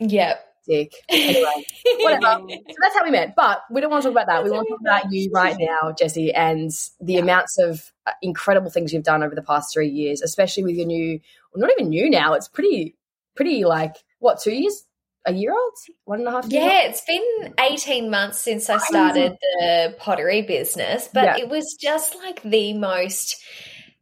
Yep 0.00 0.44
dick. 0.66 0.92
Anyway, 1.08 1.66
whatever. 2.00 2.42
so 2.48 2.74
that's 2.80 2.94
how 2.96 3.04
we 3.04 3.10
met. 3.10 3.34
But 3.36 3.62
we 3.70 3.80
don't 3.80 3.90
want 3.90 4.02
to 4.02 4.08
talk 4.08 4.12
about 4.22 4.26
that. 4.26 4.44
We 4.44 4.50
want 4.50 4.66
to 4.66 4.72
talk 4.72 4.80
about 4.80 5.12
you 5.12 5.30
right 5.32 5.56
now, 5.58 5.92
Jessie, 5.98 6.32
and 6.32 6.70
the 7.00 7.14
yeah. 7.14 7.20
amounts 7.20 7.58
of 7.58 7.92
uh, 8.06 8.12
incredible 8.22 8.70
things 8.70 8.92
you've 8.92 9.04
done 9.04 9.22
over 9.22 9.34
the 9.34 9.42
past 9.42 9.72
three 9.72 9.88
years, 9.88 10.22
especially 10.22 10.64
with 10.64 10.76
your 10.76 10.86
new, 10.86 11.20
well, 11.52 11.60
not 11.60 11.70
even 11.78 11.90
new 11.90 12.10
now. 12.10 12.34
It's 12.34 12.48
pretty, 12.48 12.96
pretty 13.34 13.64
like 13.64 13.96
what 14.18 14.40
two 14.40 14.52
years? 14.52 14.84
A 15.26 15.32
year 15.32 15.52
old? 15.52 15.72
One 16.04 16.18
and 16.20 16.28
a 16.28 16.32
half 16.32 16.46
Yeah, 16.48 16.82
it's 16.82 17.02
been 17.06 17.54
18 17.58 18.10
months 18.10 18.38
since 18.38 18.68
I 18.68 18.76
started 18.76 19.38
the 19.58 19.96
pottery 19.98 20.42
business, 20.42 21.08
but 21.12 21.24
yeah. 21.24 21.36
it 21.38 21.48
was 21.48 21.76
just 21.80 22.14
like 22.16 22.42
the 22.42 22.74
most 22.74 23.42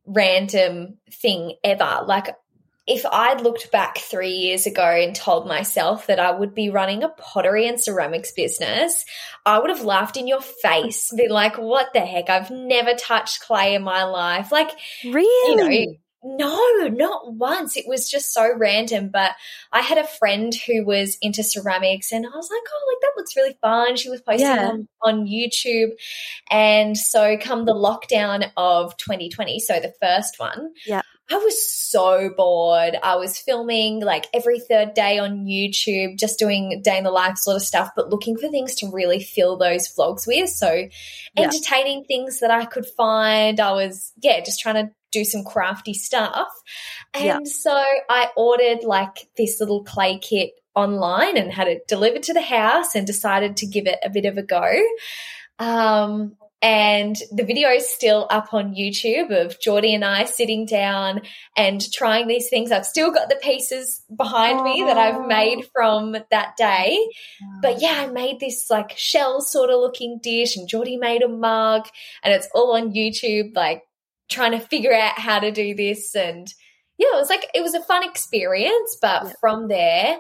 random 0.05 0.99
thing 1.11 1.55
ever. 1.63 2.01
Like 2.07 2.35
if 2.87 3.07
I'd 3.07 3.41
looked 3.41 3.71
back 3.71 3.99
three 3.99 4.31
years 4.33 4.67
ago 4.67 4.85
and 4.85 5.15
told 5.15 5.47
myself 5.47 6.09
that 6.09 6.19
I 6.19 6.33
would 6.33 6.55
be 6.55 6.71
running 6.71 7.05
a 7.05 7.09
pottery 7.09 7.69
and 7.69 7.81
ceramics 7.81 8.33
business, 8.33 9.05
I 9.47 9.61
would 9.61 9.71
have 9.71 9.85
laughed 9.85 10.17
in 10.17 10.27
your 10.27 10.41
face, 10.41 11.11
been 11.17 11.31
like, 11.31 11.59
what 11.59 11.93
the 11.93 12.01
heck? 12.01 12.29
I've 12.29 12.51
never 12.51 12.95
touched 12.95 13.43
clay 13.43 13.75
in 13.75 13.83
my 13.85 14.03
life. 14.03 14.51
Like, 14.51 14.71
really? 15.05 15.81
You 15.81 15.87
know, 15.87 15.97
no, 16.25 16.89
not 16.89 17.35
once. 17.35 17.77
It 17.77 17.87
was 17.87 18.09
just 18.09 18.33
so 18.33 18.57
random. 18.57 19.11
But 19.13 19.33
I 19.73 19.81
had 19.81 19.99
a 19.99 20.07
friend 20.07 20.53
who 20.67 20.85
was 20.85 21.19
into 21.21 21.43
ceramics 21.43 22.13
and 22.13 22.27
I 22.27 22.37
was 22.37 22.51
like, 22.51 22.63
oh, 22.69 22.93
like 22.93 23.01
that 23.01 23.13
looks 23.17 23.37
really 23.37 23.57
fun. 23.61 23.97
She 23.97 24.09
was 24.09 24.23
posting 24.23 24.47
yeah. 24.47 24.69
on, 24.69 24.89
on 25.03 25.27
YouTube. 25.27 25.91
And 26.51 26.97
so 26.97 27.37
come 27.39 27.65
the 27.65 27.75
lockdown 27.75 28.51
of 28.57 28.97
2020, 28.97 29.61
so 29.61 29.81
the 29.81 29.95
first 30.01 30.39
one. 30.39 30.73
Yeah. 30.87 31.03
I 31.31 31.37
was 31.37 31.71
so 31.71 32.31
bored. 32.37 32.97
I 33.03 33.17
was 33.17 33.39
filming 33.39 34.01
like 34.01 34.27
every 34.35 34.59
third 34.61 34.95
day 34.95 35.19
on 35.19 35.47
YouTube, 35.47 36.19
just 36.19 36.39
doing 36.39 36.83
day 36.83 36.99
in 36.99 37.05
the 37.05 37.11
life 37.11 37.39
sort 37.39 37.57
of 37.57 37.63
stuff, 37.63 37.91
but 37.97 38.11
looking 38.11 38.37
for 38.37 38.49
things 38.49 38.75
to 38.77 38.91
really 38.91 39.23
fill 39.23 39.57
those 39.57 39.89
vlogs 39.95 40.27
with. 40.27 40.51
So 40.51 40.89
entertaining 41.37 42.01
yeah. 42.01 42.07
things 42.07 42.41
that 42.41 42.51
I 42.51 42.65
could 42.65 42.87
find. 42.87 43.61
I 43.61 43.73
was, 43.73 44.13
yeah, 44.23 44.41
just 44.41 44.61
trying 44.61 44.87
to 44.87 44.93
do 45.11 45.25
some 45.25 45.45
crafty 45.45 45.95
stuff. 45.95 46.49
And 47.15 47.25
yeah. 47.25 47.39
so 47.45 47.85
I 48.09 48.29
ordered 48.37 48.83
like 48.83 49.29
this 49.37 49.61
little 49.61 49.85
clay 49.85 50.19
kit 50.19 50.53
online 50.75 51.37
and 51.37 51.53
had 51.53 51.69
it 51.69 51.87
delivered 51.87 52.25
to 52.25 52.33
the 52.33 52.43
house 52.43 52.95
and 52.95 53.07
decided 53.07 53.59
to 53.59 53.67
give 53.67 53.87
it 53.87 53.99
a 54.03 54.11
bit 54.11 54.25
of 54.25 54.39
a 54.39 54.43
go. 54.43 54.83
Um, 55.59 56.37
and 56.63 57.17
the 57.33 57.43
video 57.43 57.71
is 57.71 57.93
still 57.93 58.29
up 58.31 58.55
on 58.55 58.77
YouTube 58.77 59.33
of 59.33 59.61
Geordie 59.61 59.95
and 59.95 60.05
I 60.05 60.25
sitting 60.25 60.65
down 60.65 61.23
and 61.57 61.93
trying 61.93 62.29
these 62.29 62.49
things. 62.49 62.71
I've 62.71 62.87
still 62.87 63.11
got 63.11 63.29
the 63.29 63.37
pieces 63.43 64.01
behind 64.17 64.61
Aww. 64.61 64.65
me 64.65 64.85
that 64.87 64.97
I've 64.97 65.27
made 65.27 65.67
from 65.75 66.17
that 66.31 66.57
day. 66.57 66.97
But 67.61 67.83
yeah, 67.83 68.05
I 68.05 68.07
made 68.07 68.39
this 68.39 68.71
like 68.71 68.97
shell 68.97 69.41
sort 69.41 69.71
of 69.71 69.81
looking 69.81 70.21
dish 70.23 70.57
and 70.57 70.69
Geordie 70.69 70.97
made 70.97 71.23
a 71.23 71.29
mug 71.29 71.89
and 72.23 72.33
it's 72.33 72.49
all 72.55 72.77
on 72.77 72.95
YouTube, 72.95 73.57
like 73.57 73.83
trying 74.31 74.53
to 74.53 74.61
figure 74.61 74.95
out 74.95 75.19
how 75.19 75.41
to 75.41 75.51
do 75.51 75.75
this. 75.75 76.15
And 76.15 76.47
yeah, 76.97 77.09
it 77.13 77.19
was 77.19 77.29
like, 77.29 77.51
it 77.55 77.63
was 77.63 77.75
a 77.75 77.83
fun 77.83 78.09
experience. 78.09 78.97
But 79.03 79.35
from 79.41 79.67
there, 79.67 80.19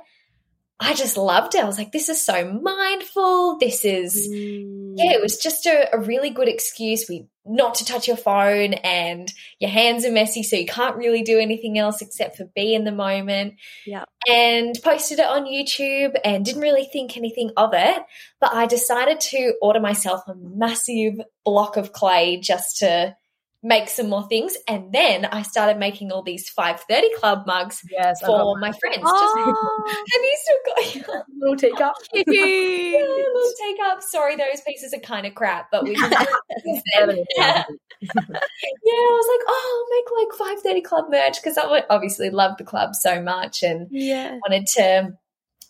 I 0.83 0.95
just 0.95 1.16
loved 1.16 1.55
it. 1.55 1.62
I 1.62 1.66
was 1.66 1.79
like, 1.79 1.92
this 1.92 2.09
is 2.09 2.21
so 2.21 2.45
mindful. 2.45 3.59
This 3.59 3.85
is, 3.85 4.29
mm. 4.29 4.95
yeah, 4.97 5.12
it 5.12 5.23
was 5.23 5.37
just 5.37 5.64
a, 5.66 5.95
a, 5.95 6.01
really 6.01 6.31
good 6.31 6.49
excuse. 6.49 7.07
We 7.09 7.29
not 7.45 7.77
to 7.77 7.85
touch 7.85 8.09
your 8.09 8.16
phone 8.16 8.75
and 8.75 9.33
your 9.61 9.71
hands 9.71 10.05
are 10.05 10.11
messy, 10.11 10.42
so 10.42 10.57
you 10.57 10.66
can't 10.66 10.97
really 10.97 11.23
do 11.23 11.38
anything 11.38 11.79
else 11.79 12.03
except 12.03 12.37
for 12.37 12.47
be 12.57 12.75
in 12.75 12.85
the 12.85 12.92
moment. 12.92 13.55
Yeah. 13.87 14.05
And 14.29 14.77
posted 14.83 15.21
it 15.21 15.27
on 15.27 15.45
YouTube 15.45 16.16
and 16.25 16.45
didn't 16.45 16.62
really 16.62 16.88
think 16.92 17.16
anything 17.16 17.51
of 17.57 17.71
it. 17.75 18.03
But 18.40 18.53
I 18.53 18.66
decided 18.66 19.21
to 19.21 19.55
order 19.62 19.81
myself 19.81 20.23
a 20.27 20.35
massive 20.35 21.14
block 21.45 21.77
of 21.77 21.92
clay 21.92 22.38
just 22.38 22.79
to 22.79 23.16
make 23.62 23.88
some 23.88 24.09
more 24.09 24.27
things. 24.29 24.57
And 24.66 24.92
then 24.92 25.25
I 25.27 25.42
started 25.42 25.79
making 25.79 26.11
all 26.11 26.22
these 26.22 26.48
530 26.48 27.14
club 27.16 27.46
mugs 27.46 27.83
yes, 27.90 28.20
for 28.20 28.59
my 28.59 28.72
friends. 28.72 29.03
Oh. 29.05 29.85
Just, 29.87 29.96
have 30.14 30.22
you 30.22 30.38
still 30.42 30.59
got 30.66 30.94
your 30.94 31.25
little 31.40 31.57
teacup? 31.57 31.94
yeah, 32.14 32.98
little 32.98 33.53
teacup. 33.61 34.03
Sorry, 34.03 34.37
those 34.37 34.61
pieces 34.66 34.92
are 34.92 35.01
kind 35.01 35.27
of 35.27 35.35
crap, 35.35 35.68
but 35.70 35.85
we 35.85 35.94
just 35.94 36.12
yeah. 36.12 37.25
yeah, 37.37 37.64
I 38.03 39.18
was 39.20 39.29
like, 39.29 39.46
oh, 39.48 39.87
I'll 39.87 39.96
make 39.96 40.29
like 40.29 40.38
530 40.38 40.81
club 40.83 41.05
merch 41.11 41.42
because 41.42 41.57
I 41.57 41.85
obviously 41.88 42.31
love 42.31 42.57
the 42.59 42.64
club 42.64 42.94
so 42.96 43.22
much 43.22 43.62
and 43.62 43.87
yeah. 43.90 44.38
wanted 44.46 44.66
to 44.75 45.12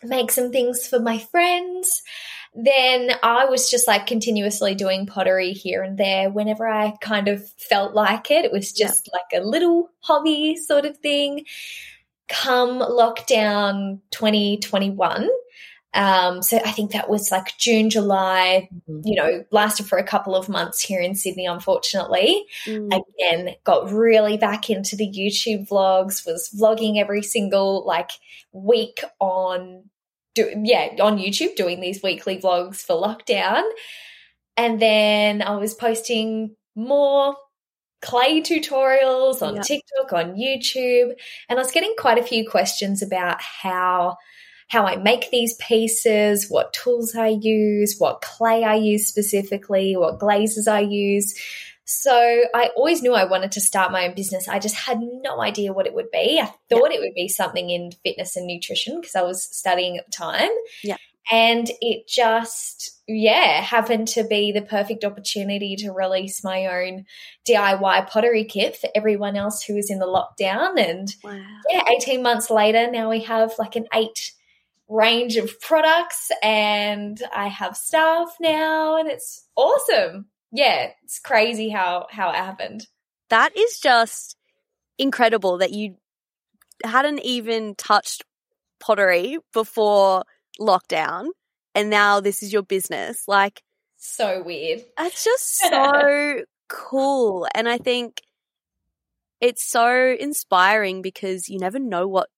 make 0.02 0.30
some 0.30 0.50
things 0.50 0.86
for 0.86 0.98
my 0.98 1.18
friends 1.18 2.02
then 2.54 3.12
I 3.22 3.46
was 3.46 3.70
just 3.70 3.88
like 3.88 4.06
continuously 4.06 4.74
doing 4.74 5.06
pottery 5.06 5.52
here 5.52 5.82
and 5.82 5.96
there 5.96 6.30
whenever 6.30 6.66
I 6.68 6.94
kind 7.00 7.28
of 7.28 7.48
felt 7.52 7.94
like 7.94 8.30
it. 8.30 8.44
It 8.44 8.52
was 8.52 8.72
just 8.72 9.08
yeah. 9.08 9.18
like 9.18 9.42
a 9.42 9.46
little 9.46 9.90
hobby 10.00 10.56
sort 10.56 10.84
of 10.84 10.98
thing. 10.98 11.46
Come 12.28 12.80
lockdown 12.80 14.00
2021. 14.10 15.28
Um, 15.94 16.42
so 16.42 16.56
I 16.56 16.70
think 16.70 16.92
that 16.92 17.10
was 17.10 17.30
like 17.30 17.56
June, 17.58 17.90
July, 17.90 18.68
mm-hmm. 18.88 19.00
you 19.04 19.14
know, 19.14 19.44
lasted 19.50 19.86
for 19.86 19.98
a 19.98 20.04
couple 20.04 20.34
of 20.34 20.48
months 20.48 20.80
here 20.80 21.00
in 21.00 21.14
Sydney, 21.14 21.46
unfortunately. 21.46 22.44
Mm. 22.64 22.86
Again, 22.86 23.54
got 23.64 23.90
really 23.90 24.38
back 24.38 24.70
into 24.70 24.96
the 24.96 25.06
YouTube 25.06 25.68
vlogs, 25.68 26.26
was 26.26 26.50
vlogging 26.58 26.98
every 26.98 27.22
single 27.22 27.84
like 27.86 28.10
week 28.52 29.02
on 29.20 29.84
do, 30.34 30.52
yeah, 30.64 30.96
on 31.00 31.18
YouTube 31.18 31.56
doing 31.56 31.80
these 31.80 32.02
weekly 32.02 32.38
vlogs 32.38 32.76
for 32.76 32.96
lockdown. 32.96 33.62
And 34.56 34.80
then 34.80 35.42
I 35.42 35.56
was 35.56 35.74
posting 35.74 36.56
more 36.74 37.36
clay 38.02 38.42
tutorials 38.42 39.42
on 39.42 39.60
TikTok, 39.60 40.12
on 40.12 40.34
YouTube, 40.34 41.12
and 41.48 41.58
I 41.58 41.62
was 41.62 41.70
getting 41.70 41.94
quite 41.98 42.18
a 42.18 42.24
few 42.24 42.48
questions 42.48 43.02
about 43.02 43.40
how 43.40 44.16
how 44.68 44.86
I 44.86 44.96
make 44.96 45.30
these 45.30 45.54
pieces, 45.56 46.48
what 46.48 46.72
tools 46.72 47.14
I 47.14 47.36
use, 47.40 47.96
what 47.98 48.22
clay 48.22 48.64
I 48.64 48.76
use 48.76 49.06
specifically, 49.06 49.96
what 49.96 50.18
glazes 50.18 50.66
I 50.66 50.80
use. 50.80 51.34
So 51.84 52.44
I 52.54 52.70
always 52.76 53.02
knew 53.02 53.14
I 53.14 53.24
wanted 53.24 53.52
to 53.52 53.60
start 53.60 53.92
my 53.92 54.06
own 54.06 54.14
business. 54.14 54.48
I 54.48 54.58
just 54.58 54.76
had 54.76 55.00
no 55.00 55.40
idea 55.42 55.72
what 55.72 55.86
it 55.86 55.94
would 55.94 56.10
be. 56.10 56.40
I 56.40 56.46
thought 56.70 56.90
yeah. 56.90 56.98
it 56.98 57.00
would 57.00 57.14
be 57.14 57.28
something 57.28 57.70
in 57.70 57.90
fitness 58.04 58.36
and 58.36 58.46
nutrition 58.46 59.00
because 59.00 59.16
I 59.16 59.22
was 59.22 59.42
studying 59.42 59.98
at 59.98 60.06
the 60.06 60.12
time. 60.12 60.50
Yeah. 60.84 60.96
And 61.30 61.70
it 61.80 62.08
just, 62.08 63.00
yeah, 63.06 63.60
happened 63.60 64.08
to 64.08 64.24
be 64.24 64.52
the 64.52 64.62
perfect 64.62 65.04
opportunity 65.04 65.76
to 65.76 65.92
release 65.92 66.42
my 66.42 66.66
own 66.66 67.04
DIY 67.48 68.08
pottery 68.08 68.44
kit 68.44 68.76
for 68.76 68.90
everyone 68.94 69.36
else 69.36 69.62
who 69.62 69.74
was 69.74 69.90
in 69.90 69.98
the 69.98 70.06
lockdown. 70.06 70.80
And 70.80 71.08
wow. 71.22 71.44
yeah, 71.70 71.84
18 72.00 72.22
months 72.22 72.50
later, 72.50 72.90
now 72.90 73.08
we 73.08 73.20
have 73.20 73.52
like 73.58 73.76
an 73.76 73.86
eight 73.94 74.32
range 74.88 75.36
of 75.36 75.60
products 75.60 76.30
and 76.42 77.20
I 77.34 77.48
have 77.48 77.76
staff 77.76 78.36
now 78.40 78.98
and 78.98 79.08
it's 79.08 79.46
awesome 79.56 80.26
yeah, 80.52 80.90
it's 81.02 81.18
crazy 81.18 81.68
how 81.68 82.06
how 82.10 82.30
it 82.30 82.36
happened. 82.36 82.86
That 83.30 83.56
is 83.56 83.78
just 83.80 84.36
incredible 84.98 85.58
that 85.58 85.72
you 85.72 85.96
hadn't 86.84 87.20
even 87.20 87.74
touched 87.74 88.24
pottery 88.80 89.38
before 89.52 90.24
lockdown 90.60 91.28
and 91.74 91.90
now 91.90 92.20
this 92.20 92.42
is 92.42 92.52
your 92.52 92.62
business. 92.62 93.26
Like, 93.26 93.62
so 93.96 94.42
weird. 94.42 94.84
It's 94.98 95.24
just 95.24 95.58
so 95.58 96.42
cool. 96.68 97.46
And 97.54 97.68
I 97.68 97.78
think 97.78 98.20
it's 99.40 99.64
so 99.64 100.16
inspiring 100.18 101.02
because 101.02 101.48
you 101.48 101.58
never 101.58 101.78
know 101.78 102.06
what 102.06 102.28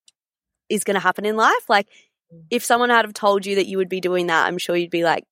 is 0.69 0.85
going 0.85 0.95
to 0.95 1.01
happen 1.01 1.27
in 1.27 1.37
life. 1.37 1.69
Like, 1.69 1.89
mm. 2.33 2.45
if 2.51 2.65
someone 2.65 2.91
had 2.91 3.05
have 3.05 3.15
told 3.15 3.47
you 3.47 3.57
that 3.57 3.67
you 3.67 3.79
would 3.79 3.89
be 3.89 4.01
doing 4.01 4.29
that, 4.29 4.47
I'm 4.47 4.59
sure 4.59 4.77
you'd 4.77 4.91
be 4.91 5.05
like, 5.05 5.25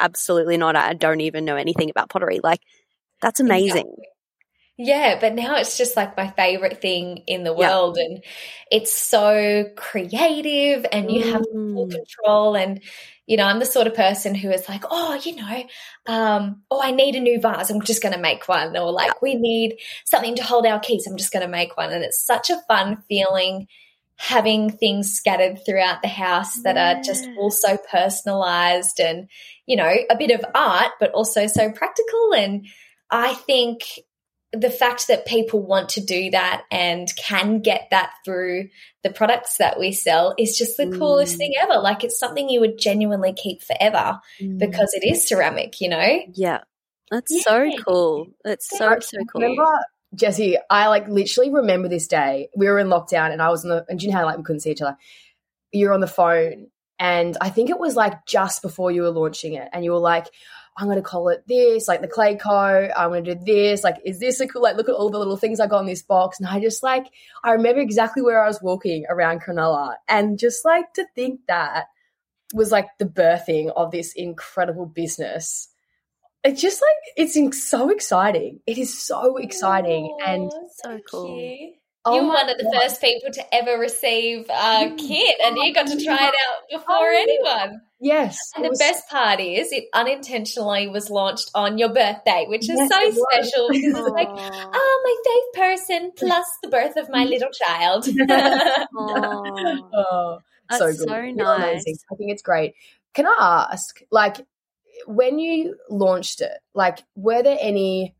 absolutely 0.00 0.56
not. 0.56 0.76
I 0.76 0.94
don't 0.94 1.20
even 1.20 1.44
know 1.44 1.56
anything 1.56 1.90
about 1.90 2.08
pottery. 2.08 2.40
Like, 2.42 2.60
that's 3.20 3.40
amazing. 3.40 3.86
Exactly. 3.86 4.06
Yeah, 4.82 5.18
but 5.20 5.34
now 5.34 5.56
it's 5.56 5.76
just 5.76 5.94
like 5.94 6.16
my 6.16 6.28
favorite 6.28 6.80
thing 6.80 7.24
in 7.26 7.44
the 7.44 7.52
world. 7.52 7.98
Yeah. 7.98 8.04
And 8.06 8.24
it's 8.72 8.90
so 8.90 9.66
creative 9.76 10.86
and 10.90 11.10
you 11.12 11.32
have 11.32 11.44
full 11.52 11.86
mm. 11.86 11.90
control. 11.90 12.56
And, 12.56 12.80
you 13.26 13.36
know, 13.36 13.44
I'm 13.44 13.58
the 13.58 13.66
sort 13.66 13.86
of 13.86 13.94
person 13.94 14.34
who 14.34 14.48
is 14.48 14.70
like, 14.70 14.84
oh, 14.90 15.20
you 15.22 15.36
know, 15.36 15.64
um, 16.06 16.62
oh, 16.70 16.80
I 16.82 16.92
need 16.92 17.14
a 17.14 17.20
new 17.20 17.38
vase. 17.38 17.68
I'm 17.68 17.82
just 17.82 18.02
going 18.02 18.14
to 18.14 18.20
make 18.20 18.48
one. 18.48 18.74
Or 18.74 18.90
like, 18.90 19.08
yeah. 19.08 19.18
we 19.20 19.34
need 19.34 19.76
something 20.06 20.36
to 20.36 20.42
hold 20.42 20.64
our 20.64 20.80
keys. 20.80 21.06
I'm 21.06 21.18
just 21.18 21.30
going 21.30 21.44
to 21.44 21.52
make 21.52 21.76
one. 21.76 21.92
And 21.92 22.02
it's 22.02 22.24
such 22.24 22.48
a 22.48 22.62
fun 22.66 23.02
feeling 23.06 23.66
having 24.20 24.68
things 24.70 25.14
scattered 25.14 25.58
throughout 25.64 26.02
the 26.02 26.08
house 26.08 26.62
that 26.62 26.76
yeah. 26.76 26.92
are 26.92 27.02
just 27.02 27.26
also 27.38 27.78
personalized 27.90 29.00
and, 29.00 29.30
you 29.64 29.76
know, 29.76 29.90
a 30.10 30.16
bit 30.16 30.30
of 30.30 30.44
art, 30.54 30.90
but 31.00 31.10
also 31.12 31.46
so 31.46 31.72
practical. 31.72 32.34
And 32.34 32.66
I 33.10 33.32
think 33.32 33.80
the 34.52 34.68
fact 34.68 35.08
that 35.08 35.26
people 35.26 35.62
want 35.62 35.88
to 35.90 36.02
do 36.02 36.30
that 36.32 36.64
and 36.70 37.08
can 37.16 37.60
get 37.60 37.88
that 37.92 38.12
through 38.22 38.68
the 39.02 39.10
products 39.10 39.56
that 39.56 39.80
we 39.80 39.90
sell 39.90 40.34
is 40.36 40.58
just 40.58 40.76
the 40.76 40.84
mm. 40.84 40.98
coolest 40.98 41.38
thing 41.38 41.54
ever. 41.58 41.80
Like 41.80 42.04
it's 42.04 42.18
something 42.18 42.50
you 42.50 42.60
would 42.60 42.78
genuinely 42.78 43.32
keep 43.32 43.62
forever 43.62 44.20
mm. 44.38 44.58
because 44.58 44.92
it 44.92 45.02
is 45.02 45.26
ceramic, 45.26 45.80
you 45.80 45.88
know? 45.88 46.18
Yeah. 46.34 46.60
That's 47.10 47.32
yeah. 47.34 47.42
so 47.42 47.70
cool. 47.86 48.26
It's 48.44 48.68
so, 48.68 48.98
so 49.00 49.16
cool. 49.32 49.40
Remember, 49.40 49.78
Jessie, 50.14 50.56
I 50.68 50.88
like 50.88 51.08
literally 51.08 51.50
remember 51.50 51.88
this 51.88 52.06
day. 52.06 52.48
We 52.56 52.66
were 52.66 52.78
in 52.78 52.88
lockdown 52.88 53.32
and 53.32 53.40
I 53.40 53.48
was 53.50 53.64
on 53.64 53.70
the, 53.70 53.86
and 53.88 54.02
you 54.02 54.10
know 54.10 54.18
how 54.18 54.24
like 54.24 54.38
we 54.38 54.42
couldn't 54.42 54.60
see 54.60 54.72
each 54.72 54.82
other? 54.82 54.96
You 55.72 55.86
were 55.86 55.94
on 55.94 56.00
the 56.00 56.06
phone 56.06 56.68
and 56.98 57.36
I 57.40 57.50
think 57.50 57.70
it 57.70 57.78
was 57.78 57.96
like 57.96 58.26
just 58.26 58.60
before 58.60 58.90
you 58.90 59.02
were 59.02 59.10
launching 59.10 59.54
it 59.54 59.68
and 59.72 59.84
you 59.84 59.92
were 59.92 59.98
like, 59.98 60.26
I'm 60.76 60.86
going 60.86 60.96
to 60.96 61.02
call 61.02 61.28
it 61.28 61.44
this, 61.46 61.88
like 61.88 62.00
the 62.00 62.08
Clay 62.08 62.36
Co. 62.36 62.88
I'm 62.96 63.10
going 63.10 63.24
to 63.24 63.34
do 63.34 63.44
this. 63.44 63.84
Like, 63.84 63.96
is 64.04 64.18
this 64.20 64.40
a 64.40 64.46
cool? 64.46 64.62
Like, 64.62 64.76
look 64.76 64.88
at 64.88 64.94
all 64.94 65.10
the 65.10 65.18
little 65.18 65.36
things 65.36 65.60
I 65.60 65.66
got 65.66 65.80
in 65.80 65.86
this 65.86 66.02
box. 66.02 66.38
And 66.38 66.48
I 66.48 66.60
just 66.60 66.82
like, 66.82 67.06
I 67.44 67.52
remember 67.52 67.80
exactly 67.80 68.22
where 68.22 68.42
I 68.42 68.46
was 68.46 68.62
walking 68.62 69.04
around 69.08 69.42
Cronulla, 69.42 69.96
and 70.08 70.38
just 70.38 70.64
like 70.64 70.92
to 70.94 71.06
think 71.14 71.40
that 71.48 71.86
was 72.54 72.70
like 72.70 72.86
the 72.98 73.04
birthing 73.04 73.70
of 73.74 73.90
this 73.90 74.12
incredible 74.14 74.86
business. 74.86 75.68
It's 76.42 76.60
just 76.60 76.80
like 76.80 77.28
it's 77.28 77.66
so 77.66 77.90
exciting. 77.90 78.60
It 78.66 78.78
is 78.78 79.02
so 79.02 79.36
exciting 79.36 80.16
Aww, 80.22 80.28
and 80.28 80.52
so 80.82 80.98
cool. 81.10 81.36
Cute. 81.36 81.74
Oh 82.02 82.14
You're 82.14 82.26
one 82.28 82.48
of 82.48 82.56
the 82.56 82.64
God. 82.64 82.80
first 82.80 83.02
people 83.02 83.30
to 83.30 83.54
ever 83.54 83.78
receive 83.78 84.46
a 84.48 84.94
kit, 84.96 85.36
and 85.44 85.58
you 85.58 85.74
got 85.74 85.86
to 85.86 86.02
try 86.02 86.28
it 86.28 86.34
out 86.34 86.62
before 86.70 86.96
oh, 86.96 87.18
anyone. 87.20 87.82
Yes. 88.00 88.38
And 88.56 88.64
the 88.64 88.70
was... 88.70 88.78
best 88.78 89.06
part 89.10 89.38
is 89.38 89.70
it 89.70 89.84
unintentionally 89.92 90.88
was 90.88 91.10
launched 91.10 91.50
on 91.54 91.76
your 91.76 91.92
birthday, 91.92 92.46
which 92.48 92.62
is 92.62 92.78
yes, 92.78 92.90
so 92.90 93.24
special 93.30 93.68
because 93.70 93.98
it's 93.98 94.08
like, 94.08 94.28
oh, 94.30 95.00
my 95.04 95.16
faith 95.26 95.62
person 95.62 96.12
plus 96.16 96.46
the 96.62 96.70
birth 96.70 96.96
of 96.96 97.10
my 97.10 97.24
little 97.26 97.50
child. 97.50 98.08
oh, 98.96 100.38
That's 100.70 100.80
so, 100.80 100.86
good. 100.86 101.08
so 101.08 101.30
nice. 101.32 101.84
I 102.10 102.14
think 102.16 102.30
it's 102.30 102.42
great. 102.42 102.74
Can 103.12 103.26
I 103.26 103.68
ask, 103.72 104.00
like, 104.10 104.46
when 105.06 105.38
you 105.38 105.76
launched 105.88 106.40
it, 106.40 106.58
like, 106.74 107.02
were 107.14 107.42
there 107.42 107.58
any 107.60 108.14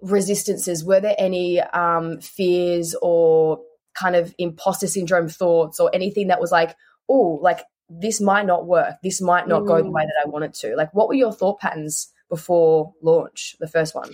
resistances? 0.00 0.84
Were 0.84 1.00
there 1.00 1.16
any 1.18 1.60
um, 1.60 2.20
fears 2.20 2.94
or 3.00 3.60
kind 3.98 4.16
of 4.16 4.34
imposter 4.38 4.86
syndrome 4.86 5.28
thoughts 5.28 5.80
or 5.80 5.90
anything 5.94 6.28
that 6.28 6.40
was 6.40 6.52
like, 6.52 6.76
oh, 7.08 7.38
like 7.42 7.60
this 7.88 8.20
might 8.20 8.46
not 8.46 8.66
work. 8.66 8.96
This 9.02 9.20
might 9.20 9.46
not 9.46 9.62
mm. 9.62 9.66
go 9.66 9.82
the 9.82 9.90
way 9.90 10.02
mm. 10.02 10.06
that 10.06 10.24
I 10.24 10.28
want 10.28 10.44
it 10.44 10.54
to. 10.54 10.76
Like, 10.76 10.92
what 10.94 11.08
were 11.08 11.14
your 11.14 11.32
thought 11.32 11.60
patterns 11.60 12.10
before 12.28 12.92
launch, 13.02 13.56
the 13.60 13.68
first 13.68 13.94
one? 13.94 14.10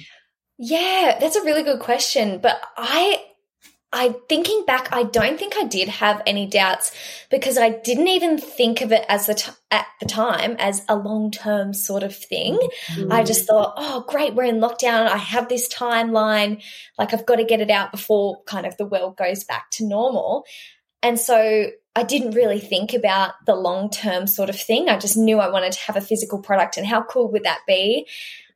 Yeah, 0.58 1.16
that's 1.20 1.36
a 1.36 1.44
really 1.44 1.62
good 1.62 1.80
question. 1.80 2.38
But 2.38 2.60
I 2.76 3.24
I 3.92 4.14
thinking 4.28 4.64
back, 4.66 4.88
I 4.92 5.02
don't 5.02 5.36
think 5.36 5.54
I 5.56 5.64
did 5.64 5.88
have 5.88 6.22
any 6.24 6.46
doubts 6.46 6.92
because 7.28 7.58
I 7.58 7.70
didn't 7.70 8.06
even 8.06 8.38
think 8.38 8.82
of 8.82 8.92
it 8.92 9.04
as 9.08 9.26
the 9.26 9.34
t- 9.34 9.50
at 9.72 9.86
the 9.98 10.06
time 10.06 10.54
as 10.60 10.82
a 10.88 10.94
long 10.94 11.32
term 11.32 11.74
sort 11.74 12.04
of 12.04 12.14
thing. 12.14 12.56
Mm. 12.94 13.12
I 13.12 13.24
just 13.24 13.46
thought, 13.46 13.74
oh, 13.76 14.04
great, 14.06 14.34
we're 14.34 14.44
in 14.44 14.60
lockdown. 14.60 15.08
I 15.08 15.16
have 15.16 15.48
this 15.48 15.68
timeline, 15.68 16.62
like 16.98 17.12
I've 17.12 17.26
got 17.26 17.36
to 17.36 17.44
get 17.44 17.60
it 17.60 17.70
out 17.70 17.90
before 17.90 18.42
kind 18.44 18.64
of 18.64 18.76
the 18.76 18.86
world 18.86 19.16
goes 19.16 19.42
back 19.42 19.70
to 19.72 19.86
normal. 19.86 20.44
And 21.02 21.18
so 21.18 21.70
I 21.96 22.04
didn't 22.04 22.32
really 22.32 22.60
think 22.60 22.94
about 22.94 23.32
the 23.46 23.56
long 23.56 23.90
term 23.90 24.28
sort 24.28 24.50
of 24.50 24.60
thing. 24.60 24.88
I 24.88 24.98
just 24.98 25.16
knew 25.16 25.38
I 25.38 25.50
wanted 25.50 25.72
to 25.72 25.80
have 25.80 25.96
a 25.96 26.00
physical 26.00 26.40
product, 26.40 26.76
and 26.76 26.86
how 26.86 27.02
cool 27.02 27.30
would 27.32 27.44
that 27.44 27.60
be? 27.66 28.06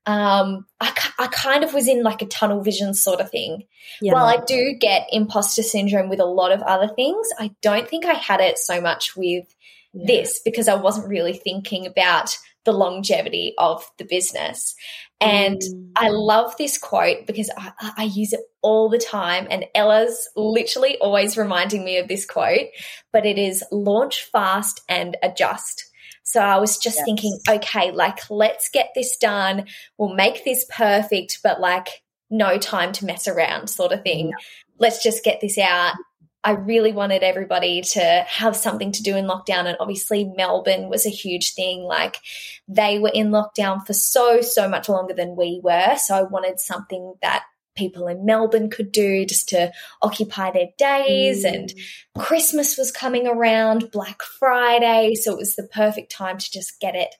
Um, 0.07 0.67
I, 0.81 0.93
I 1.19 1.27
kind 1.29 1.65
of 1.65 1.73
was 1.73 1.89
in 1.89 2.03
like 2.03 2.23
a 2.23 2.27
tunnel 2.27 2.63
vision 2.63 2.95
sort 2.95 3.21
of 3.21 3.31
thing. 3.31 3.65
Yeah. 4.01 4.13
While 4.13 4.27
I 4.27 4.37
do 4.45 4.75
get 4.79 5.09
imposter 5.11 5.63
syndrome 5.63 6.09
with 6.09 6.21
a 6.21 6.27
lot 6.27 6.53
of 6.53 6.63
other 6.63 6.89
things, 6.89 7.29
I 7.39 7.53
don't 7.63 7.89
think 7.89 8.05
I 8.05 8.15
had 8.15 8.41
it 8.41 8.59
so 8.59 8.81
much 8.81 9.17
with 9.17 9.47
yeah. 9.93 10.05
this 10.07 10.41
because 10.45 10.69
I 10.69 10.75
wasn't 10.75 11.09
really 11.09 11.33
thinking 11.33 11.87
about 11.87 12.37
the 12.65 12.73
longevity 12.73 13.55
of 13.59 13.85
the 13.99 14.05
business. 14.05 14.75
And 15.21 15.61
mm. 15.61 15.91
I 15.97 16.09
love 16.09 16.57
this 16.57 16.77
quote 16.77 17.27
because 17.27 17.51
I, 17.57 17.93
I, 17.99 18.05
use 18.05 18.33
it 18.33 18.41
all 18.63 18.89
the 18.89 18.99
time. 18.99 19.47
And 19.51 19.67
Ella's 19.75 20.29
literally 20.35 20.99
always 20.99 21.37
reminding 21.37 21.85
me 21.85 21.99
of 21.99 22.09
this 22.09 22.27
quote, 22.27 22.69
but 23.13 23.25
it 23.25 23.39
is 23.39 23.63
launch 23.71 24.29
fast 24.33 24.81
and 24.89 25.17
adjust. 25.23 25.85
So 26.25 26.41
I 26.41 26.59
was 26.59 26.79
just 26.79 26.97
yes. 26.97 27.05
thinking, 27.05 27.39
okay, 27.49 27.93
like, 27.93 28.19
let's 28.31 28.69
get 28.71 28.89
this 28.95 29.17
done. 29.17 29.67
We'll 29.99 30.15
make 30.15 30.45
this 30.45 30.67
perfect, 30.69 31.41
but 31.45 31.61
like, 31.61 32.03
no 32.31 32.59
time 32.59 32.93
to 32.93 33.05
mess 33.05 33.29
around, 33.29 33.69
sort 33.69 33.93
of 33.93 34.03
thing. 34.03 34.29
Yeah. 34.29 34.35
Let's 34.79 35.03
just 35.03 35.23
get 35.23 35.41
this 35.41 35.59
out. 35.59 35.95
I 36.43 36.53
really 36.53 36.93
wanted 36.93 37.23
everybody 37.23 37.81
to 37.81 38.25
have 38.29 38.57
something 38.57 38.93
to 38.93 39.03
do 39.03 39.17
in 39.17 39.27
lockdown. 39.27 39.67
And 39.67 39.77
obviously, 39.81 40.25
Melbourne 40.25 40.89
was 40.91 41.07
a 41.07 41.11
huge 41.11 41.55
thing. 41.55 41.83
Like, 41.85 42.19
they 42.69 42.99
were 42.99 43.13
in 43.13 43.31
lockdown 43.31 43.87
for 43.87 43.93
so, 43.93 44.41
so 44.41 44.69
much 44.69 44.89
longer 44.89 45.15
than 45.15 45.37
we 45.37 45.61
were. 45.63 45.97
So 45.97 46.15
I 46.15 46.23
wanted 46.23 46.61
something 46.61 47.15
that 47.23 47.45
people 47.75 48.07
in 48.07 48.25
Melbourne 48.25 48.71
could 48.71 48.93
do 48.93 49.25
just 49.25 49.49
to 49.51 49.73
occupy 50.03 50.51
their 50.51 50.69
days. 50.79 51.45
Mm. 51.45 51.55
And 51.55 51.75
Christmas 52.19 52.77
was 52.77 52.91
coming 52.91 53.27
around, 53.27 53.91
Black 53.91 54.23
Friday. 54.23 55.15
So 55.15 55.33
it 55.33 55.39
was 55.39 55.57
the 55.57 55.69
perfect 55.69 56.13
time 56.13 56.39
to 56.39 56.51
just 56.51 56.81
get 56.81 56.95
it, 56.95 57.15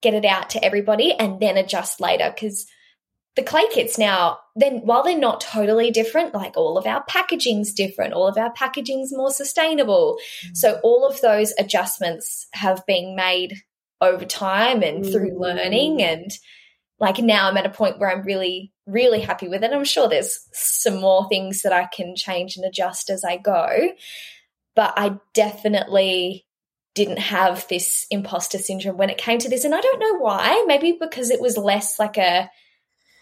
get 0.00 0.14
it 0.14 0.24
out 0.24 0.50
to 0.50 0.64
everybody 0.64 1.12
and 1.12 1.40
then 1.40 1.56
adjust 1.56 2.00
later. 2.00 2.34
Cause 2.38 2.66
the 3.34 3.42
clay 3.42 3.66
kits 3.72 3.98
now, 3.98 4.38
then 4.54 4.80
while 4.80 5.02
they're 5.02 5.16
not 5.16 5.40
totally 5.40 5.90
different, 5.90 6.34
like 6.34 6.56
all 6.56 6.76
of 6.76 6.86
our 6.86 7.02
packaging's 7.04 7.72
different, 7.72 8.12
all 8.12 8.28
of 8.28 8.36
our 8.36 8.52
packaging's 8.52 9.12
more 9.12 9.30
sustainable. 9.30 10.18
Mm. 10.46 10.56
So 10.56 10.80
all 10.82 11.06
of 11.06 11.20
those 11.20 11.54
adjustments 11.58 12.46
have 12.52 12.84
been 12.86 13.16
made 13.16 13.56
over 14.02 14.24
time 14.24 14.82
and 14.82 15.04
mm. 15.04 15.12
through 15.12 15.38
learning 15.38 16.02
and 16.02 16.30
like 16.98 17.18
now 17.18 17.48
I'm 17.48 17.56
at 17.56 17.66
a 17.66 17.70
point 17.70 17.98
where 17.98 18.10
I'm 18.10 18.22
really, 18.22 18.71
really 18.86 19.20
happy 19.20 19.48
with 19.48 19.62
it. 19.62 19.72
I'm 19.72 19.84
sure 19.84 20.08
there's 20.08 20.46
some 20.52 21.00
more 21.00 21.28
things 21.28 21.62
that 21.62 21.72
I 21.72 21.86
can 21.86 22.16
change 22.16 22.56
and 22.56 22.64
adjust 22.64 23.10
as 23.10 23.24
I 23.24 23.36
go. 23.36 23.92
But 24.74 24.94
I 24.96 25.18
definitely 25.34 26.46
didn't 26.94 27.18
have 27.18 27.66
this 27.68 28.06
imposter 28.10 28.58
syndrome 28.58 28.96
when 28.96 29.10
it 29.10 29.18
came 29.18 29.38
to 29.38 29.48
this. 29.48 29.64
And 29.64 29.74
I 29.74 29.80
don't 29.80 30.00
know 30.00 30.18
why. 30.18 30.64
Maybe 30.66 30.96
because 30.98 31.30
it 31.30 31.40
was 31.40 31.56
less 31.56 31.98
like 31.98 32.18
a 32.18 32.50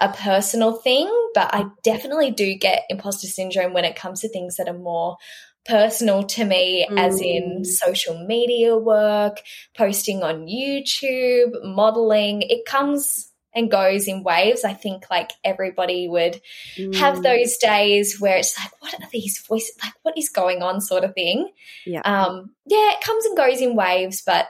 a 0.00 0.08
personal 0.08 0.72
thing, 0.72 1.08
but 1.34 1.52
I 1.52 1.66
definitely 1.82 2.30
do 2.30 2.54
get 2.54 2.84
imposter 2.88 3.26
syndrome 3.26 3.74
when 3.74 3.84
it 3.84 3.96
comes 3.96 4.20
to 4.20 4.30
things 4.30 4.56
that 4.56 4.66
are 4.66 4.78
more 4.78 5.18
personal 5.66 6.22
to 6.22 6.44
me, 6.44 6.86
mm. 6.90 6.98
as 6.98 7.20
in 7.20 7.60
mm. 7.60 7.66
social 7.66 8.24
media 8.26 8.76
work, 8.78 9.42
posting 9.76 10.22
on 10.22 10.46
YouTube, 10.46 11.52
modeling. 11.62 12.42
It 12.42 12.64
comes 12.64 13.29
and 13.54 13.70
goes 13.70 14.06
in 14.06 14.22
waves. 14.22 14.64
I 14.64 14.74
think 14.74 15.10
like 15.10 15.32
everybody 15.44 16.08
would 16.08 16.40
mm. 16.76 16.94
have 16.96 17.22
those 17.22 17.56
days 17.56 18.20
where 18.20 18.36
it's 18.36 18.58
like, 18.58 18.70
what 18.80 18.94
are 18.94 19.08
these 19.12 19.38
voices? 19.38 19.76
Like, 19.82 19.94
what 20.02 20.16
is 20.16 20.28
going 20.28 20.62
on, 20.62 20.80
sort 20.80 21.04
of 21.04 21.14
thing. 21.14 21.50
Yeah. 21.84 22.00
Um, 22.00 22.52
yeah, 22.66 22.92
it 22.92 23.04
comes 23.04 23.24
and 23.24 23.36
goes 23.36 23.60
in 23.60 23.76
waves, 23.76 24.22
but 24.24 24.46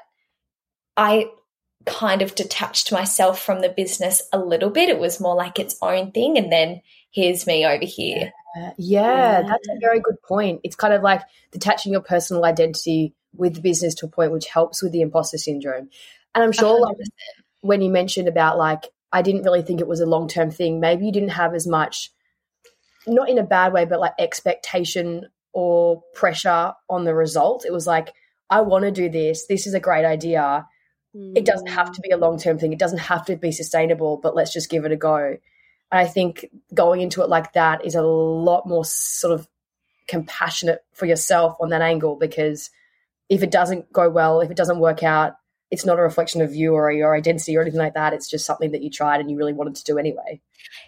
I 0.97 1.27
kind 1.87 2.23
of 2.23 2.35
detached 2.35 2.93
myself 2.93 3.41
from 3.41 3.61
the 3.61 3.69
business 3.69 4.23
a 4.33 4.39
little 4.39 4.71
bit. 4.71 4.89
It 4.89 4.99
was 4.99 5.21
more 5.21 5.35
like 5.35 5.59
its 5.59 5.77
own 5.81 6.13
thing, 6.13 6.37
and 6.37 6.53
then 6.53 6.83
here's 7.11 7.47
me 7.47 7.65
over 7.65 7.85
here. 7.85 8.33
Yeah, 8.57 8.73
yeah, 8.77 9.43
that's 9.43 9.69
a 9.69 9.79
very 9.81 10.01
good 10.01 10.21
point. 10.23 10.61
It's 10.65 10.77
kind 10.77 10.93
of 10.93 11.03
like 11.03 11.23
detaching 11.53 11.93
your 11.93 12.03
personal 12.03 12.45
identity 12.45 13.15
with 13.35 13.55
the 13.55 13.61
business 13.61 13.95
to 13.95 14.07
a 14.07 14.09
point 14.09 14.33
which 14.33 14.49
helps 14.49 14.83
with 14.83 14.93
the 14.93 15.03
imposter 15.03 15.39
syndrome. 15.39 15.89
And 16.35 16.45
I'm 16.45 16.53
sure, 16.53 16.81
100%. 16.81 16.83
like 16.83 16.97
when 17.61 17.83
you 17.83 17.91
mentioned 17.91 18.29
about 18.29 18.59
like 18.59 18.89
I 19.13 19.23
didn't 19.23 19.43
really 19.43 19.63
think 19.63 19.81
it 19.81 19.89
was 19.89 20.01
a 20.01 20.07
long 20.07 20.29
term 20.29 20.51
thing. 20.51 20.81
Maybe 20.81 21.07
you 21.07 21.13
didn't 21.13 21.31
have 21.31 21.55
as 21.55 21.67
much, 21.67 22.11
not 23.07 23.29
in 23.29 23.39
a 23.39 23.45
bad 23.45 23.73
way, 23.73 23.85
but 23.85 24.01
like 24.01 24.15
expectation 24.19 25.29
or 25.53 26.03
pressure 26.15 26.73
on 26.89 27.05
the 27.05 27.15
result. 27.15 27.65
It 27.67 27.73
was 27.73 27.87
like, 27.87 28.13
I 28.49 28.61
want 28.61 28.85
to 28.85 28.91
do 28.91 29.09
this. 29.09 29.47
This 29.47 29.67
is 29.67 29.75
a 29.75 29.81
great 29.81 30.05
idea. 30.05 30.67
Mm. 31.15 31.37
It 31.37 31.45
doesn't 31.45 31.69
have 31.69 31.93
to 31.93 32.01
be 32.01 32.11
a 32.11 32.17
long 32.17 32.39
term 32.39 32.59
thing. 32.59 32.73
It 32.73 32.79
doesn't 32.79 32.99
have 32.99 33.25
to 33.27 33.37
be 33.37 33.53
sustainable, 33.53 34.17
but 34.17 34.35
let's 34.35 34.53
just 34.53 34.71
give 34.71 34.85
it 34.85 34.93
a 34.93 34.97
go. 34.97 35.37
And 35.93 36.01
I 36.01 36.07
think 36.07 36.47
going 36.73 37.01
into 37.01 37.23
it 37.23 37.29
like 37.29 37.53
that 37.55 37.85
is 37.85 37.97
a 37.97 38.03
lot 38.03 38.67
more 38.67 38.85
sort 38.85 39.35
of 39.35 39.49
compassionate 40.07 40.85
for 40.93 41.07
yourself 41.07 41.57
on 41.61 41.71
that 41.71 41.83
angle 41.83 42.17
because 42.17 42.71
if 43.29 43.43
it 43.43 43.51
doesn't 43.51 43.93
go 43.93 44.09
well, 44.09 44.41
if 44.41 44.51
it 44.51 44.57
doesn't 44.57 44.79
work 44.79 45.03
out, 45.03 45.35
it's 45.71 45.87
not 45.87 45.99
a 45.99 46.03
reflection 46.03 46.43
of 46.43 46.55
you 46.55 46.75
or 46.75 46.91
your 46.91 47.15
identity 47.15 47.57
or 47.57 47.63
anything 47.63 47.79
like 47.79 47.95
that. 47.95 48.13
It's 48.13 48.29
just 48.29 48.45
something 48.45 48.73
that 48.73 48.83
you 48.83 48.91
tried 48.91 49.21
and 49.21 49.31
you 49.31 49.37
really 49.37 49.53
wanted 49.53 49.77
to 49.77 49.85
do 49.85 49.99
anyway. 49.99 50.41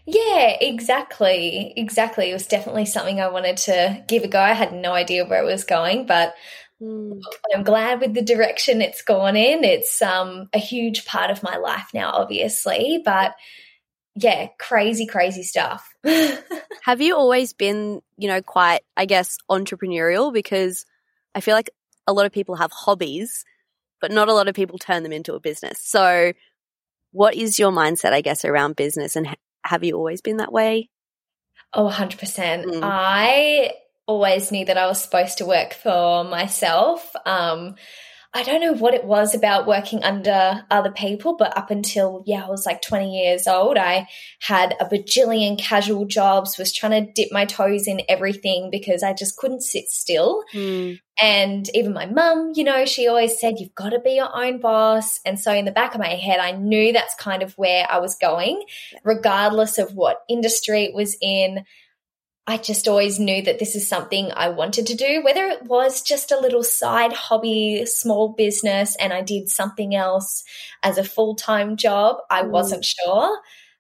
Yeah, 0.07 0.57
exactly. 0.61 1.73
Exactly. 1.77 2.31
It 2.31 2.35
was 2.35 2.47
definitely 2.47 2.87
something 2.87 3.21
I 3.21 3.29
wanted 3.29 3.57
to 3.59 4.05
give 4.09 4.25
a 4.25 4.29
go. 4.29 4.40
I 4.40 4.53
had 4.53 4.73
no 4.73 4.92
idea 4.92 5.25
where 5.25 5.40
it 5.40 5.47
was 5.47 5.64
going, 5.64 6.07
but 6.07 6.35
mm. 6.81 7.21
I'm 7.55 7.62
glad 7.62 8.01
with 8.01 8.14
the 8.14 8.23
direction 8.23 8.83
it's 8.83 9.03
gone 9.03 9.37
in. 9.37 9.62
It's 9.62 10.03
um, 10.03 10.49
a 10.53 10.59
huge 10.59 11.05
part 11.07 11.31
of 11.31 11.45
my 11.45 11.57
life 11.59 11.88
now, 11.95 12.11
obviously, 12.11 13.01
but 13.05 13.35
yeah, 14.16 14.49
crazy, 14.59 15.07
crazy 15.07 15.45
stuff. 15.45 15.88
Have 16.83 17.01
you 17.01 17.16
always 17.16 17.53
been, 17.53 18.03
you 18.18 18.29
know, 18.29 18.42
quite, 18.42 18.81
I 18.97 19.07
guess, 19.07 19.38
entrepreneurial? 19.49 20.33
Because 20.33 20.85
I 21.35 21.40
feel 21.40 21.55
like 21.55 21.71
a 22.09 22.12
lot 22.12 22.27
of 22.27 22.33
people 22.33 22.57
have 22.57 22.73
hobbies 22.73 23.45
but 24.03 24.11
not 24.12 24.29
a 24.29 24.35
lot 24.35 24.49
of 24.49 24.55
people 24.55 24.77
turn 24.79 25.05
them 25.05 25.12
into 25.12 25.33
a 25.35 25.41
business. 25.41 25.81
So, 25.81 26.35
what 27.12 27.35
is 27.35 27.59
your 27.59 27.71
mindset, 27.71 28.12
I 28.12 28.21
guess, 28.21 28.45
around 28.45 28.77
business? 28.77 29.17
And 29.17 29.35
have 29.65 29.85
you 29.85 29.97
always 29.97 30.21
been 30.21 30.38
that 30.38 30.53
way? 30.53 30.91
Oh, 31.73 31.88
100%. 31.88 32.65
Mm. 32.65 32.81
I 32.83 33.73
always 34.07 34.51
knew 34.51 34.67
that 34.67 34.77
I 34.77 34.87
was 34.87 35.01
supposed 35.01 35.38
to 35.38 35.47
work 35.47 35.73
for 35.73 36.25
myself. 36.25 37.15
Um, 37.25 37.77
I 38.35 38.45
don't 38.45 38.62
know 38.62 38.73
what 38.73 38.95
it 38.95 39.05
was 39.05 39.35
about 39.35 39.66
working 39.66 40.03
under 40.03 40.64
other 40.71 40.90
people, 40.90 41.37
but 41.37 41.55
up 41.57 41.71
until, 41.71 42.23
yeah, 42.25 42.47
I 42.47 42.49
was 42.49 42.64
like 42.64 42.81
20 42.81 43.23
years 43.23 43.47
old, 43.47 43.77
I 43.77 44.07
had 44.40 44.75
a 44.81 44.87
bajillion 44.87 45.59
casual 45.59 46.07
jobs, 46.07 46.57
was 46.57 46.73
trying 46.73 46.92
to 47.05 47.12
dip 47.12 47.31
my 47.31 47.45
toes 47.45 47.87
in 47.87 48.01
everything 48.09 48.71
because 48.71 49.03
I 49.03 49.12
just 49.12 49.37
couldn't 49.37 49.62
sit 49.62 49.90
still. 49.90 50.45
Mm. 50.55 50.99
And 51.21 51.68
even 51.75 51.92
my 51.92 52.07
mum, 52.07 52.53
you 52.55 52.64
know, 52.64 52.87
she 52.87 53.07
always 53.07 53.38
said, 53.38 53.59
you've 53.59 53.75
got 53.75 53.90
to 53.90 54.01
be 54.01 54.12
your 54.12 54.35
own 54.35 54.61
boss. 54.61 55.21
And 55.27 55.38
so 55.38 55.53
in 55.53 55.66
the 55.66 55.71
back 55.71 55.95
of 55.95 56.01
my 56.01 56.14
head, 56.14 56.40
I 56.40 56.53
knew 56.53 56.95
that's 56.95 57.14
kind 57.16 57.42
of 57.42 57.53
where 57.59 57.87
I 57.90 57.99
was 57.99 58.16
going, 58.16 58.64
regardless 59.05 59.77
of 59.77 59.95
what 59.95 60.23
industry 60.29 60.85
it 60.85 60.95
was 60.95 61.18
in. 61.21 61.66
I 62.46 62.57
just 62.57 62.88
always 62.88 63.20
knew 63.20 63.42
that 63.42 63.61
this 63.61 63.76
is 63.76 63.88
something 63.88 64.31
I 64.35 64.48
wanted 64.48 64.88
to 64.88 64.96
do, 64.96 65.22
whether 65.22 65.46
it 65.46 65.62
was 65.62 66.02
just 66.02 66.33
a 66.33 66.40
little 66.40 66.64
side 66.64 67.12
hobby, 67.12 67.87
small 67.87 68.31
business, 68.31 68.96
and 68.96 69.12
I 69.12 69.22
did 69.22 69.48
something 69.48 69.94
else 69.94 70.42
as 70.83 70.98
a 70.98 71.05
full 71.05 71.37
time 71.37 71.76
job. 71.76 72.16
I 72.28 72.42
mm. 72.42 72.50
wasn't 72.50 72.85
sure. 72.85 73.38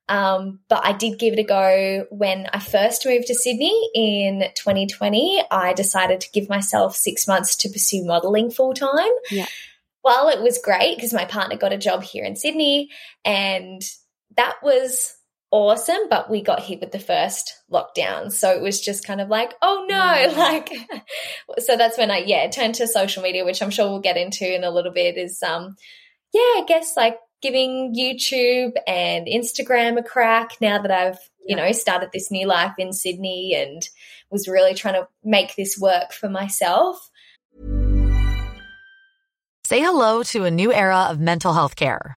Um, 0.08 0.60
but 0.68 0.84
I 0.84 0.92
did 0.92 1.18
give 1.18 1.32
it 1.32 1.38
a 1.38 1.44
go 1.44 2.06
when 2.10 2.46
I 2.52 2.58
first 2.58 3.06
moved 3.06 3.28
to 3.28 3.34
Sydney 3.34 3.90
in 3.94 4.44
2020. 4.54 5.42
I 5.50 5.72
decided 5.72 6.20
to 6.20 6.30
give 6.32 6.48
myself 6.48 6.96
six 6.96 7.26
months 7.26 7.56
to 7.56 7.68
pursue 7.68 8.04
modeling 8.04 8.50
full 8.50 8.74
time. 8.74 9.12
Yeah. 9.30 9.46
Well, 10.04 10.28
it 10.28 10.42
was 10.42 10.58
great 10.58 10.96
because 10.96 11.14
my 11.14 11.24
partner 11.24 11.56
got 11.56 11.72
a 11.72 11.78
job 11.78 12.02
here 12.02 12.24
in 12.24 12.36
Sydney 12.36 12.90
and 13.24 13.82
that 14.36 14.56
was 14.62 15.16
awesome, 15.52 16.08
but 16.08 16.30
we 16.30 16.42
got 16.42 16.62
hit 16.62 16.80
with 16.80 16.90
the 16.90 16.98
first 16.98 17.62
lockdown. 17.70 18.32
So 18.32 18.50
it 18.50 18.62
was 18.62 18.80
just 18.80 19.06
kind 19.06 19.20
of 19.20 19.28
like, 19.28 19.54
oh 19.60 19.86
no, 19.88 19.96
mm. 19.96 20.36
like, 20.36 20.72
so 21.58 21.76
that's 21.76 21.98
when 21.98 22.10
I, 22.10 22.18
yeah, 22.26 22.48
turned 22.50 22.74
to 22.76 22.88
social 22.88 23.22
media, 23.22 23.44
which 23.44 23.62
I'm 23.62 23.70
sure 23.70 23.88
we'll 23.88 24.00
get 24.00 24.16
into 24.16 24.52
in 24.52 24.64
a 24.64 24.70
little 24.70 24.92
bit 24.92 25.16
is, 25.16 25.40
um, 25.42 25.76
yeah, 26.32 26.40
I 26.40 26.64
guess 26.66 26.96
like 26.96 27.18
giving 27.42 27.94
YouTube 27.94 28.72
and 28.86 29.26
Instagram 29.26 29.98
a 29.98 30.02
crack 30.02 30.52
now 30.60 30.80
that 30.80 30.90
I've, 30.90 31.18
you 31.46 31.54
know, 31.54 31.70
started 31.72 32.10
this 32.12 32.30
new 32.30 32.46
life 32.46 32.74
in 32.78 32.92
Sydney 32.92 33.54
and 33.54 33.86
was 34.30 34.48
really 34.48 34.74
trying 34.74 34.94
to 34.94 35.08
make 35.22 35.54
this 35.54 35.78
work 35.78 36.12
for 36.12 36.30
myself. 36.30 37.10
Say 39.64 39.80
hello 39.80 40.22
to 40.24 40.44
a 40.44 40.50
new 40.50 40.72
era 40.72 41.08
of 41.10 41.20
mental 41.20 41.52
health 41.52 41.76
care. 41.76 42.16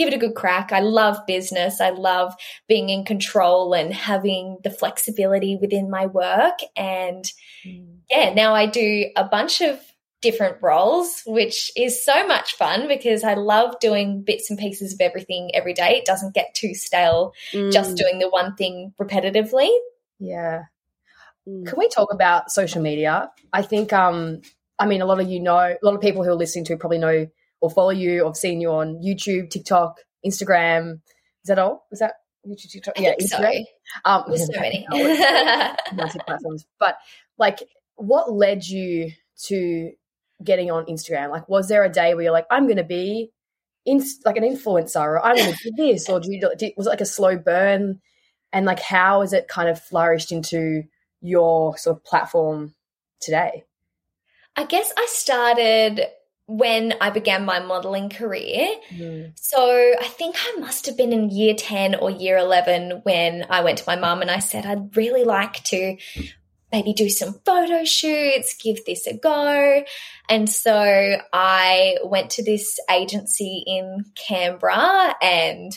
give 0.00 0.08
it 0.08 0.14
a 0.14 0.18
good 0.18 0.34
crack. 0.34 0.72
I 0.72 0.80
love 0.80 1.26
business. 1.26 1.78
I 1.78 1.90
love 1.90 2.34
being 2.66 2.88
in 2.88 3.04
control 3.04 3.74
and 3.74 3.92
having 3.92 4.56
the 4.64 4.70
flexibility 4.70 5.56
within 5.60 5.90
my 5.90 6.06
work. 6.06 6.58
And 6.74 7.30
mm. 7.66 7.98
yeah, 8.10 8.32
now 8.32 8.54
I 8.54 8.64
do 8.64 9.10
a 9.14 9.24
bunch 9.24 9.60
of 9.60 9.78
different 10.22 10.56
roles, 10.62 11.22
which 11.26 11.70
is 11.76 12.02
so 12.02 12.26
much 12.26 12.54
fun 12.54 12.88
because 12.88 13.24
I 13.24 13.34
love 13.34 13.78
doing 13.78 14.22
bits 14.22 14.48
and 14.48 14.58
pieces 14.58 14.94
of 14.94 15.02
everything 15.02 15.50
every 15.52 15.74
day. 15.74 15.98
It 15.98 16.06
doesn't 16.06 16.34
get 16.34 16.54
too 16.54 16.72
stale 16.72 17.34
mm. 17.52 17.70
just 17.70 17.94
doing 17.94 18.20
the 18.20 18.30
one 18.30 18.56
thing 18.56 18.94
repetitively. 18.98 19.68
Yeah. 20.18 20.62
Mm. 21.46 21.66
Can 21.66 21.78
we 21.78 21.90
talk 21.90 22.10
about 22.10 22.50
social 22.50 22.80
media? 22.80 23.30
I 23.52 23.60
think 23.60 23.92
um 23.92 24.40
I 24.78 24.86
mean 24.86 25.02
a 25.02 25.06
lot 25.06 25.20
of 25.20 25.28
you 25.28 25.40
know 25.40 25.58
a 25.58 25.76
lot 25.82 25.94
of 25.94 26.00
people 26.00 26.24
who 26.24 26.30
are 26.30 26.34
listening 26.34 26.64
to 26.66 26.78
probably 26.78 26.98
know 26.98 27.26
or 27.60 27.70
follow 27.70 27.90
you 27.90 28.22
or 28.22 28.34
seen 28.34 28.60
you 28.60 28.70
on 28.70 29.00
YouTube, 29.02 29.50
TikTok, 29.50 30.00
Instagram. 30.26 31.00
Is 31.42 31.48
that 31.48 31.58
all? 31.58 31.86
Is 31.92 32.00
that 32.00 32.14
YouTube, 32.46 32.70
TikTok? 32.70 32.98
I 32.98 33.02
yeah, 33.02 33.14
Instagram. 33.20 33.64
So. 33.64 33.64
Um, 34.04 34.24
There's 34.28 34.46
so 34.46 34.60
many 34.60 34.86
platforms. 36.26 36.66
But 36.78 36.96
like, 37.38 37.60
what 37.96 38.32
led 38.32 38.64
you 38.64 39.12
to 39.44 39.92
getting 40.42 40.70
on 40.70 40.86
Instagram? 40.86 41.30
Like, 41.30 41.48
was 41.48 41.68
there 41.68 41.84
a 41.84 41.88
day 41.88 42.14
where 42.14 42.24
you're 42.24 42.32
like, 42.32 42.46
I'm 42.50 42.64
going 42.64 42.76
to 42.76 42.84
be 42.84 43.30
in 43.84 44.02
like 44.24 44.36
an 44.36 44.44
influencer, 44.44 45.00
or 45.00 45.24
I'm 45.24 45.36
going 45.36 45.52
to 45.52 45.70
do 45.70 45.76
this, 45.76 46.08
or 46.08 46.20
do 46.20 46.32
you, 46.32 46.40
did, 46.56 46.72
was 46.76 46.86
it 46.86 46.90
like 46.90 47.00
a 47.00 47.06
slow 47.06 47.36
burn? 47.36 48.00
And 48.52 48.66
like, 48.66 48.80
how 48.80 49.20
has 49.20 49.32
it 49.32 49.48
kind 49.48 49.68
of 49.68 49.80
flourished 49.80 50.32
into 50.32 50.82
your 51.20 51.76
sort 51.76 51.96
of 51.96 52.04
platform 52.04 52.74
today? 53.20 53.64
I 54.56 54.64
guess 54.64 54.92
I 54.96 55.06
started 55.08 56.02
when 56.50 56.94
I 57.00 57.10
began 57.10 57.44
my 57.44 57.60
modeling 57.60 58.10
career. 58.10 58.74
Mm. 58.92 59.32
So 59.40 59.60
I 60.00 60.06
think 60.06 60.34
I 60.38 60.58
must 60.58 60.86
have 60.86 60.96
been 60.96 61.12
in 61.12 61.30
year 61.30 61.54
10 61.54 61.94
or 61.94 62.10
year 62.10 62.36
11 62.36 63.02
when 63.04 63.46
I 63.48 63.62
went 63.62 63.78
to 63.78 63.84
my 63.86 63.94
mum 63.94 64.20
and 64.20 64.30
I 64.30 64.40
said, 64.40 64.66
I'd 64.66 64.96
really 64.96 65.22
like 65.22 65.62
to 65.64 65.96
maybe 66.72 66.92
do 66.92 67.08
some 67.08 67.34
photo 67.44 67.84
shoots, 67.84 68.56
give 68.60 68.84
this 68.84 69.06
a 69.06 69.16
go. 69.16 69.84
And 70.28 70.50
so 70.50 71.20
I 71.32 71.98
went 72.04 72.30
to 72.30 72.44
this 72.44 72.80
agency 72.90 73.62
in 73.66 74.04
Canberra 74.16 75.14
and 75.22 75.76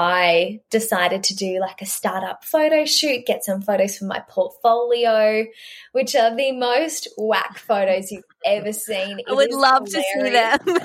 I 0.00 0.60
decided 0.70 1.24
to 1.24 1.34
do 1.34 1.58
like 1.58 1.82
a 1.82 1.86
startup 1.86 2.44
photo 2.44 2.84
shoot, 2.84 3.26
get 3.26 3.44
some 3.44 3.62
photos 3.62 3.98
for 3.98 4.04
my 4.04 4.20
portfolio, 4.28 5.44
which 5.90 6.14
are 6.14 6.36
the 6.36 6.52
most 6.52 7.08
whack 7.18 7.58
photos 7.58 8.12
you've 8.12 8.22
ever 8.44 8.72
seen. 8.72 9.18
I 9.28 9.32
would 9.32 9.52
love 9.52 9.86
to 9.86 9.90
see 10.14 10.30
them. 10.30 10.58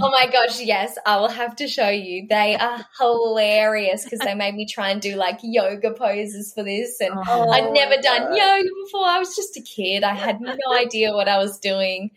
Oh 0.00 0.10
my 0.10 0.26
gosh, 0.32 0.58
yes, 0.62 0.96
I 1.04 1.18
will 1.18 1.28
have 1.28 1.54
to 1.56 1.68
show 1.68 1.90
you. 1.90 2.26
They 2.26 2.56
are 2.56 2.86
hilarious 2.98 4.04
because 4.04 4.20
they 4.20 4.34
made 4.34 4.54
me 4.54 4.64
try 4.66 4.88
and 4.88 5.02
do 5.02 5.16
like 5.16 5.40
yoga 5.42 5.92
poses 5.92 6.54
for 6.54 6.62
this. 6.62 6.98
And 6.98 7.12
Oh. 7.28 7.50
I'd 7.50 7.70
never 7.72 8.00
done 8.00 8.34
yoga 8.34 8.68
before. 8.86 9.04
I 9.04 9.18
was 9.18 9.36
just 9.36 9.54
a 9.58 9.60
kid. 9.60 10.02
I 10.02 10.14
had 10.14 10.40
no 10.40 10.54
idea 10.72 11.12
what 11.12 11.28
I 11.28 11.36
was 11.36 11.58
doing. 11.58 12.12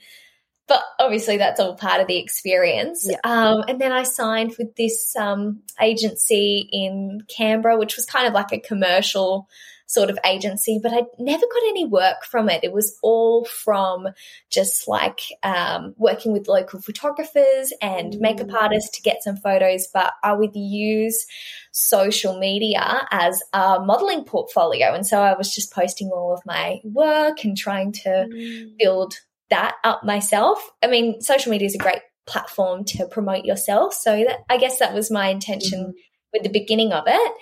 But 0.68 0.82
obviously, 1.00 1.38
that's 1.38 1.60
all 1.60 1.76
part 1.76 2.02
of 2.02 2.08
the 2.08 2.18
experience. 2.18 3.08
Yeah. 3.10 3.18
Um, 3.24 3.64
and 3.68 3.80
then 3.80 3.92
I 3.92 4.04
signed 4.04 4.56
with 4.58 4.76
this 4.76 5.16
um, 5.16 5.62
agency 5.80 6.68
in 6.72 7.22
Canberra, 7.28 7.78
which 7.78 7.96
was 7.96 8.06
kind 8.06 8.28
of 8.28 8.34
like 8.34 8.52
a 8.52 8.60
commercial 8.60 9.48
sort 9.88 10.10
of 10.10 10.18
agency, 10.26 10.80
but 10.82 10.92
I 10.92 11.04
never 11.20 11.46
got 11.46 11.64
any 11.68 11.86
work 11.86 12.26
from 12.26 12.50
it. 12.50 12.64
It 12.64 12.74
was 12.74 12.98
all 13.04 13.46
from 13.46 14.08
just 14.50 14.88
like 14.88 15.22
um, 15.44 15.94
working 15.98 16.32
with 16.32 16.48
local 16.48 16.82
photographers 16.82 17.72
and 17.82 18.18
makeup 18.20 18.52
artists 18.52 18.98
to 18.98 19.04
get 19.04 19.24
some 19.24 19.38
photos. 19.38 19.88
But 19.94 20.14
I 20.24 20.34
would 20.34 20.56
use 20.56 21.26
social 21.72 22.40
media 22.40 23.08
as 23.12 23.42
a 23.54 23.80
modeling 23.80 24.24
portfolio. 24.24 24.94
And 24.94 25.06
so 25.06 25.22
I 25.22 25.38
was 25.38 25.54
just 25.54 25.72
posting 25.72 26.10
all 26.10 26.34
of 26.34 26.42
my 26.46 26.80
work 26.84 27.44
and 27.44 27.56
trying 27.56 27.92
to 27.92 28.72
build 28.80 29.20
that 29.50 29.76
up 29.84 30.04
myself. 30.04 30.60
I 30.84 30.88
mean, 30.88 31.22
social 31.22 31.52
media 31.52 31.68
is 31.68 31.76
a 31.76 31.80
great 31.80 32.02
platform 32.26 32.84
to 32.86 33.08
promote 33.08 33.46
yourself. 33.46 33.94
So 33.94 34.24
that 34.24 34.40
I 34.50 34.58
guess 34.58 34.80
that 34.80 34.94
was 34.94 35.12
my 35.12 35.28
intention 35.28 35.80
mm-hmm. 35.80 35.92
with 36.34 36.44
the 36.44 36.50
beginning 36.50 36.92
of 36.92 37.04
it. 37.08 37.34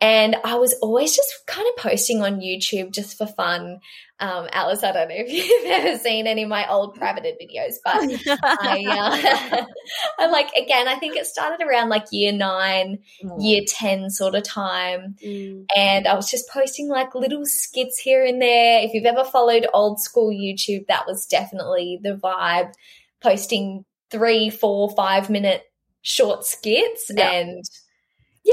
And 0.00 0.36
I 0.44 0.54
was 0.56 0.74
always 0.74 1.16
just 1.16 1.44
kind 1.46 1.66
of 1.68 1.82
posting 1.82 2.22
on 2.22 2.40
YouTube 2.40 2.92
just 2.92 3.18
for 3.18 3.26
fun. 3.26 3.80
Um, 4.20 4.48
Alice, 4.52 4.84
I 4.84 4.92
don't 4.92 5.08
know 5.08 5.14
if 5.18 5.32
you've 5.32 5.66
ever 5.66 5.98
seen 5.98 6.28
any 6.28 6.44
of 6.44 6.48
my 6.48 6.68
old 6.70 6.94
privated 6.94 7.34
videos, 7.40 7.74
but 7.84 7.96
I, 8.42 8.84
uh, 9.60 9.64
I 10.20 10.26
like, 10.26 10.52
again, 10.52 10.86
I 10.86 10.96
think 10.96 11.16
it 11.16 11.26
started 11.26 11.66
around 11.66 11.88
like 11.88 12.06
year 12.12 12.32
nine, 12.32 13.00
year 13.40 13.62
10 13.66 14.10
sort 14.10 14.36
of 14.36 14.44
time. 14.44 15.16
Mm. 15.24 15.64
And 15.76 16.06
I 16.06 16.14
was 16.14 16.30
just 16.30 16.48
posting 16.48 16.88
like 16.88 17.14
little 17.16 17.44
skits 17.44 17.98
here 17.98 18.24
and 18.24 18.40
there. 18.40 18.80
If 18.82 18.94
you've 18.94 19.04
ever 19.04 19.24
followed 19.24 19.66
old 19.74 20.00
school 20.00 20.30
YouTube, 20.30 20.86
that 20.86 21.06
was 21.08 21.26
definitely 21.26 21.98
the 22.02 22.14
vibe. 22.14 22.72
Posting 23.20 23.84
three, 24.10 24.48
four, 24.48 24.90
five 24.90 25.28
minute 25.28 25.64
short 26.02 26.44
skits 26.44 27.10
Yeah. 27.12 27.30
and 27.32 27.64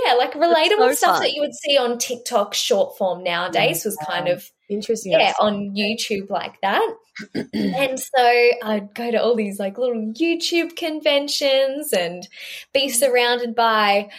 yeah, 0.04 0.14
like 0.14 0.34
relatable 0.34 0.90
so 0.90 0.94
stuff 0.94 1.16
fun. 1.16 1.22
that 1.22 1.34
you 1.34 1.42
would 1.42 1.54
see 1.54 1.78
on 1.78 1.98
TikTok 1.98 2.54
short 2.54 2.98
form 2.98 3.24
nowadays 3.24 3.86
was 3.86 3.98
kind 4.08 4.28
of 4.28 4.50
Interesting. 4.70 5.14
yeah 5.14 5.34
on 5.40 5.76
YouTube 5.76 6.30
like 6.30 6.60
that. 6.62 6.88
and 7.54 8.00
so 8.00 8.50
I'd 8.64 8.94
go 8.94 9.12
to 9.12 9.22
all 9.22 9.36
these 9.36 9.60
like 9.60 9.78
little 9.78 10.14
YouTube 10.20 10.76
conventions 10.76 11.94
and 11.94 12.28
be 12.74 12.90
surrounded 12.90 13.56
by 13.56 14.10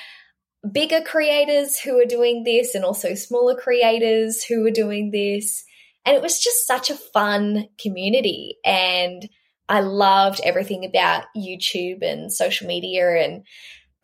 bigger 0.73 1.03
creators 1.03 1.79
who 1.79 1.99
are 2.01 2.07
doing 2.07 2.45
this 2.45 2.75
and 2.75 2.85
also 2.85 3.15
smaller 3.15 3.55
creators 3.55 4.43
who 4.43 4.67
are 4.67 4.71
doing 4.71 5.11
this. 5.11 5.65
And 6.07 6.17
it 6.17 6.23
was 6.23 6.41
just 6.41 6.67
such 6.67 6.89
a 6.89 6.95
fun 6.95 7.69
community. 7.79 8.57
And 8.65 9.29
I 9.69 9.81
loved 9.81 10.41
everything 10.43 10.85
about 10.85 11.25
YouTube 11.37 12.03
and 12.03 12.33
social 12.33 12.67
media 12.67 13.23
and 13.23 13.45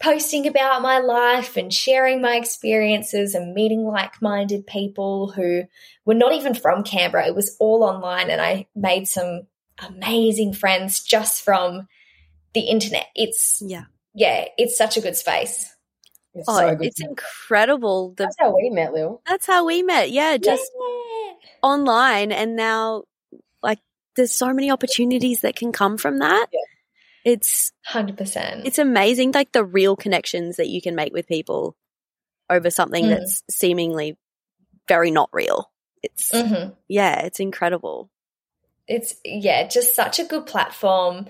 posting 0.03 0.47
about 0.47 0.83
my 0.83 0.99
life 0.99 1.57
and 1.57 1.73
sharing 1.73 2.21
my 2.21 2.37
experiences 2.37 3.35
and 3.35 3.55
meeting 3.55 3.85
like 3.85 4.21
minded 4.21 4.67
people 4.67 5.31
who 5.31 5.62
were 6.05 6.15
not 6.15 6.33
even 6.33 6.55
from 6.55 6.83
Canberra. 6.83 7.27
It 7.29 7.35
was 7.37 7.57
all 7.61 7.85
online, 7.85 8.29
and 8.31 8.41
I 8.41 8.67
made 8.75 9.07
some 9.09 9.47
amazing 9.79 10.53
friends 10.55 11.03
just 11.03 11.43
from 11.45 11.88
the 12.55 12.61
internet. 12.61 13.07
It's, 13.15 13.62
Yeah. 13.65 13.85
yeah, 14.15 14.47
it's 14.59 14.77
such 14.77 14.97
a 14.97 15.01
good 15.01 15.17
space. 15.17 15.75
It's 16.35 16.49
Oh, 16.49 16.59
so 16.59 16.75
good. 16.77 16.87
it's 16.87 17.01
incredible. 17.01 18.11
The, 18.17 18.25
That's 18.25 18.37
how 18.38 18.55
we 18.57 18.71
met, 18.71 18.93
Lil. 18.93 19.21
that's 19.27 19.47
how 19.47 19.65
we 19.67 19.83
met. 19.83 20.11
Yeah, 20.11 20.37
just 20.37 20.71
Yeah. 20.75 21.33
online. 21.62 22.33
And 22.33 22.57
now, 22.57 23.05
like, 23.62 23.79
there's 24.17 24.33
so 24.33 24.53
many 24.53 24.71
opportunities 24.71 25.43
that 25.43 25.57
can 25.57 25.73
come 25.73 25.97
from 25.99 26.19
that. 26.19 26.47
Yeah. 26.53 26.61
It's 27.25 27.73
100%. 27.93 28.67
it's 28.67 28.79
amazing, 28.79 29.33
like 29.33 29.53
the 29.53 29.65
real 29.65 29.97
connections 29.97 30.57
that 30.57 30.69
you 30.69 30.81
can 30.83 30.95
make 30.95 31.13
with 31.13 31.27
people 31.27 31.77
over 32.51 32.71
something 32.71 33.05
Mm. 33.05 33.11
that's 33.11 33.43
seemingly 33.51 34.17
very 34.89 35.11
not 35.11 35.31
real. 35.33 35.71
It's 36.03 36.31
hmm 36.31 36.71
yeah, 36.89 37.21
it's 37.25 37.41
incredible. 37.41 38.11
It's, 38.89 39.15
yeah, 39.25 39.67
just 39.69 39.95
such 39.95 40.19
a 40.19 40.25
good 40.25 40.45
platform. 40.47 41.27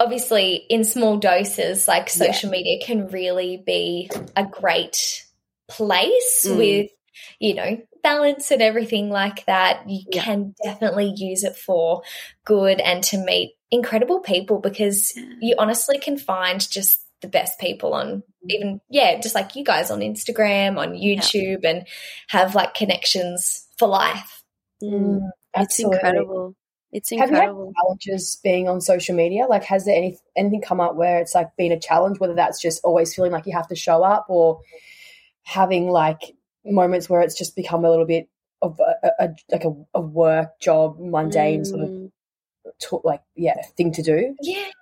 Obviously, 0.00 0.54
in 0.56 0.82
small 0.84 1.18
doses, 1.18 1.86
like 1.86 2.08
Yeah. 2.08 2.26
social 2.26 2.50
media 2.50 2.84
can 2.84 3.06
really 3.08 3.62
be 3.64 4.10
a 4.34 4.44
great 4.44 5.24
place 5.68 6.46
Mm. 6.48 6.56
with, 6.56 6.90
you 7.38 7.54
know, 7.54 7.78
balance 8.02 8.50
and 8.50 8.62
everything 8.62 9.10
like 9.10 9.44
that. 9.46 9.88
You 9.88 10.02
Yeah. 10.10 10.22
can 10.24 10.54
definitely 10.64 11.12
use 11.14 11.44
it 11.44 11.56
for 11.56 12.02
good 12.44 12.80
and 12.80 13.04
to 13.04 13.18
meet 13.18 13.54
incredible 13.74 14.20
people 14.20 14.58
because 14.58 15.12
you 15.40 15.54
honestly 15.58 15.98
can 15.98 16.16
find 16.16 16.68
just 16.70 17.00
the 17.20 17.28
best 17.28 17.58
people 17.58 17.94
on 17.94 18.06
mm-hmm. 18.06 18.50
even 18.50 18.80
yeah 18.90 19.18
just 19.20 19.34
like 19.34 19.56
you 19.56 19.64
guys 19.64 19.90
on 19.90 20.00
instagram 20.00 20.76
on 20.78 20.92
youtube 20.92 21.64
and 21.64 21.86
have 22.28 22.54
like 22.54 22.74
connections 22.74 23.66
for 23.78 23.88
life 23.88 24.44
Mm. 24.82 25.20
mm 25.20 25.30
it's 25.56 25.78
incredible. 25.78 26.56
It's 26.90 27.10
Have 27.10 27.18
you 27.30 27.36
had 27.36 27.44
incredible. 27.44 27.72
challenges 27.80 28.40
being 28.42 28.68
on 28.68 28.80
social 28.80 29.14
media? 29.14 29.46
Like, 29.46 29.62
has 29.64 29.84
there 29.84 29.96
any 29.96 30.18
anything 30.36 30.62
come 30.62 30.80
up 30.80 30.96
where 30.96 31.20
it's 31.20 31.32
like 31.32 31.56
been 31.56 31.70
a 31.70 31.78
challenge? 31.78 32.18
Whether 32.18 32.34
that's 32.34 32.60
just 32.60 32.82
always 32.82 33.14
feeling 33.14 33.30
like 33.30 33.46
you 33.46 33.52
have 33.52 33.68
to 33.68 33.76
show 33.76 34.02
up, 34.02 34.26
or 34.28 34.60
having 35.42 35.90
like 35.90 36.34
moments 36.64 37.08
where 37.08 37.20
it's 37.20 37.38
just 37.38 37.54
become 37.54 37.84
a 37.84 37.90
little 37.90 38.04
bit 38.04 38.28
of 38.62 38.80
a, 38.80 39.06
a, 39.06 39.24
a- 39.26 39.36
like 39.52 39.64
a, 39.64 39.72
a 39.94 40.00
work 40.00 40.58
job, 40.60 40.98
mundane 40.98 41.64
sort 41.64 41.82
of 41.82 41.88
mm. 41.88 42.10
Mm. 42.84 42.88
to, 42.90 43.00
like 43.04 43.22
yeah 43.34 43.60
thing 43.76 43.92
to 43.92 44.02
do. 44.02 44.34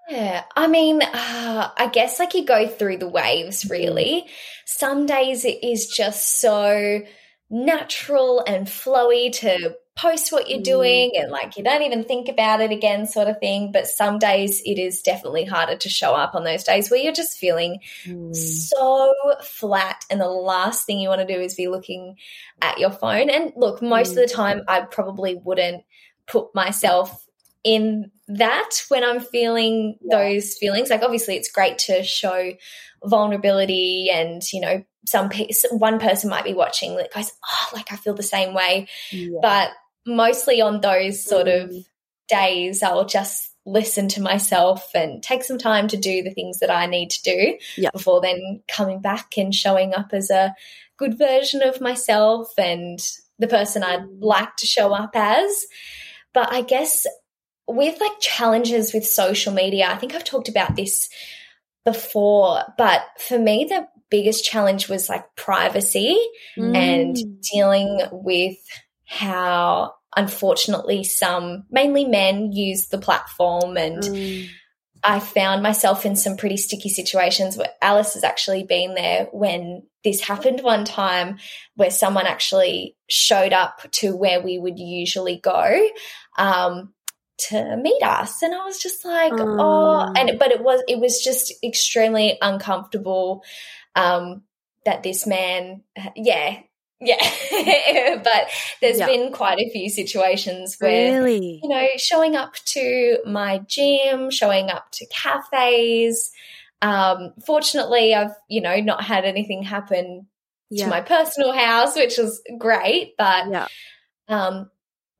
yeah 0.08 0.44
i 0.56 0.66
mean 0.66 1.00
uh, 1.02 1.70
i 1.76 1.88
guess 1.92 2.18
like 2.18 2.34
you 2.34 2.44
go 2.44 2.66
through 2.68 2.98
the 2.98 3.08
waves 3.08 3.68
really 3.70 4.26
some 4.66 5.06
days 5.06 5.44
it 5.44 5.62
is 5.62 5.88
just 5.88 6.40
so 6.40 7.00
natural 7.50 8.42
and 8.46 8.66
flowy 8.66 9.30
to 9.30 9.74
post 9.94 10.32
what 10.32 10.48
you're 10.48 10.58
Mm. 10.60 10.64
doing 10.64 11.10
and 11.16 11.30
like 11.30 11.58
you 11.58 11.62
don't 11.62 11.82
even 11.82 12.02
think 12.04 12.30
about 12.30 12.62
it 12.62 12.70
again 12.72 13.06
sort 13.06 13.28
of 13.28 13.38
thing 13.40 13.70
but 13.72 13.86
some 13.86 14.18
days 14.18 14.62
it 14.64 14.78
is 14.78 15.02
definitely 15.02 15.44
harder 15.44 15.76
to 15.76 15.88
show 15.90 16.14
up 16.14 16.34
on 16.34 16.44
those 16.44 16.64
days 16.64 16.90
where 16.90 16.98
you're 16.98 17.12
just 17.12 17.36
feeling 17.36 17.78
Mm. 18.06 18.34
so 18.34 19.12
flat 19.42 20.06
and 20.10 20.18
the 20.18 20.28
last 20.28 20.86
thing 20.86 20.98
you 20.98 21.10
want 21.10 21.20
to 21.26 21.34
do 21.34 21.38
is 21.38 21.54
be 21.54 21.68
looking 21.68 22.16
at 22.62 22.78
your 22.78 22.90
phone 22.90 23.28
and 23.28 23.52
look 23.54 23.82
most 23.82 24.10
of 24.10 24.16
the 24.16 24.26
time 24.26 24.62
i 24.66 24.80
probably 24.80 25.34
wouldn't 25.34 25.84
put 26.26 26.54
myself 26.54 27.26
in 27.64 28.10
that 28.28 28.70
when 28.88 29.04
i'm 29.04 29.20
feeling 29.20 29.96
those 30.10 30.54
feelings 30.54 30.90
like 30.90 31.02
obviously 31.02 31.36
it's 31.36 31.50
great 31.50 31.78
to 31.78 32.02
show 32.02 32.52
vulnerability 33.04 34.08
and 34.12 34.42
you 34.52 34.60
know 34.60 34.82
some 35.06 35.28
pe- 35.28 35.48
one 35.70 35.98
person 35.98 36.30
might 36.30 36.44
be 36.44 36.54
watching 36.54 36.96
that 36.96 37.12
goes 37.12 37.30
oh 37.48 37.68
like 37.74 37.92
i 37.92 37.96
feel 37.96 38.14
the 38.14 38.22
same 38.22 38.54
way 38.54 38.88
Yeah. 39.10 39.38
but 39.42 39.70
mostly 40.06 40.60
on 40.60 40.80
those 40.80 41.24
sort 41.24 41.48
of 41.48 41.70
Mm. 41.70 41.84
days 42.28 42.82
i'll 42.82 43.04
just 43.04 43.50
listen 43.66 44.08
to 44.08 44.22
myself 44.22 44.88
and 44.94 45.22
take 45.22 45.44
some 45.44 45.58
time 45.58 45.86
to 45.88 45.96
do 45.96 46.22
the 46.22 46.30
things 46.32 46.58
that 46.60 46.70
i 46.70 46.86
need 46.86 47.10
to 47.10 47.22
do 47.22 47.58
Yep. 47.76 47.92
before 47.92 48.20
then 48.20 48.62
coming 48.68 49.00
back 49.00 49.36
and 49.36 49.54
showing 49.54 49.94
up 49.94 50.08
as 50.12 50.30
a 50.30 50.54
good 50.96 51.16
version 51.18 51.62
of 51.62 51.80
myself 51.80 52.52
and 52.58 52.98
the 53.38 53.46
person 53.48 53.82
i'd 53.82 54.00
Mm. 54.00 54.18
like 54.20 54.56
to 54.56 54.66
show 54.66 54.92
up 54.92 55.10
as 55.14 55.66
but 56.32 56.52
i 56.52 56.62
guess 56.62 57.06
with 57.68 58.00
like 58.00 58.18
challenges 58.20 58.92
with 58.92 59.06
social 59.06 59.52
media 59.52 59.88
i 59.88 59.96
think 59.96 60.14
i've 60.14 60.24
talked 60.24 60.48
about 60.48 60.74
this 60.76 61.08
before 61.84 62.62
but 62.78 63.02
for 63.18 63.38
me 63.38 63.64
the 63.68 63.86
biggest 64.10 64.44
challenge 64.44 64.88
was 64.88 65.08
like 65.08 65.24
privacy 65.36 66.18
and 66.56 67.16
Mm. 67.16 67.40
dealing 67.50 68.00
with 68.12 68.58
how 69.06 69.94
unfortunately 70.14 71.02
some 71.04 71.64
mainly 71.70 72.04
men 72.04 72.52
use 72.52 72.88
the 72.88 72.98
platform 72.98 73.76
and 73.76 74.02
Mm. 74.02 74.48
I 75.04 75.18
found 75.18 75.64
myself 75.64 76.06
in 76.06 76.14
some 76.14 76.36
pretty 76.36 76.56
sticky 76.56 76.88
situations 76.88 77.56
where 77.56 77.70
Alice 77.80 78.14
has 78.14 78.22
actually 78.22 78.62
been 78.62 78.94
there 78.94 79.24
when 79.32 79.82
this 80.04 80.20
happened 80.20 80.60
one 80.62 80.84
time 80.84 81.38
where 81.74 81.90
someone 81.90 82.26
actually 82.28 82.96
showed 83.08 83.52
up 83.52 83.80
to 83.92 84.14
where 84.14 84.40
we 84.40 84.60
would 84.60 84.78
usually 84.78 85.38
go 85.38 85.88
um, 86.38 86.92
to 87.48 87.76
meet 87.76 88.02
us 88.02 88.42
and 88.42 88.54
I 88.54 88.64
was 88.64 88.78
just 88.78 89.04
like 89.04 89.32
oh, 89.34 89.56
oh 89.58 90.12
and 90.16 90.38
but 90.38 90.50
it 90.50 90.62
was 90.62 90.82
it 90.88 90.98
was 90.98 91.22
just 91.22 91.52
extremely 91.64 92.38
uncomfortable 92.40 93.42
um, 93.94 94.42
that 94.84 95.02
this 95.02 95.26
man 95.26 95.82
yeah 96.16 96.58
yeah, 97.04 98.20
but 98.22 98.48
there's 98.80 98.98
yeah. 98.98 99.06
been 99.06 99.32
quite 99.32 99.58
a 99.58 99.68
few 99.70 99.90
situations 99.90 100.76
where, 100.78 101.20
really? 101.20 101.60
you 101.62 101.68
know, 101.68 101.86
showing 101.96 102.36
up 102.36 102.54
to 102.66 103.18
my 103.26 103.58
gym, 103.66 104.30
showing 104.30 104.70
up 104.70 104.90
to 104.92 105.06
cafes. 105.06 106.30
Um, 106.80 107.32
fortunately, 107.44 108.14
I've, 108.14 108.34
you 108.48 108.60
know, 108.60 108.76
not 108.80 109.02
had 109.02 109.24
anything 109.24 109.64
happen 109.64 110.28
yeah. 110.70 110.84
to 110.84 110.90
my 110.90 111.00
personal 111.00 111.52
house, 111.52 111.96
which 111.96 112.18
is 112.18 112.40
great. 112.58 113.14
But 113.18 113.50
yeah. 113.50 113.66
um, 114.28 114.70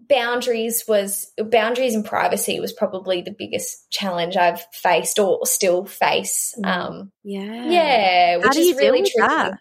boundaries 0.08 0.84
was 0.86 1.32
boundaries 1.38 1.94
and 1.94 2.04
privacy 2.04 2.60
was 2.60 2.72
probably 2.72 3.22
the 3.22 3.34
biggest 3.36 3.90
challenge 3.90 4.36
I've 4.36 4.62
faced 4.72 5.18
or 5.18 5.46
still 5.46 5.84
face. 5.84 6.54
Mm. 6.58 6.66
Um, 6.66 7.12
yeah, 7.22 7.68
yeah, 7.68 8.36
which 8.36 8.46
How 8.46 8.52
do 8.52 8.62
you 8.62 8.72
is 8.72 8.78
really 8.78 9.00
tricky. 9.00 9.18
That? 9.18 9.58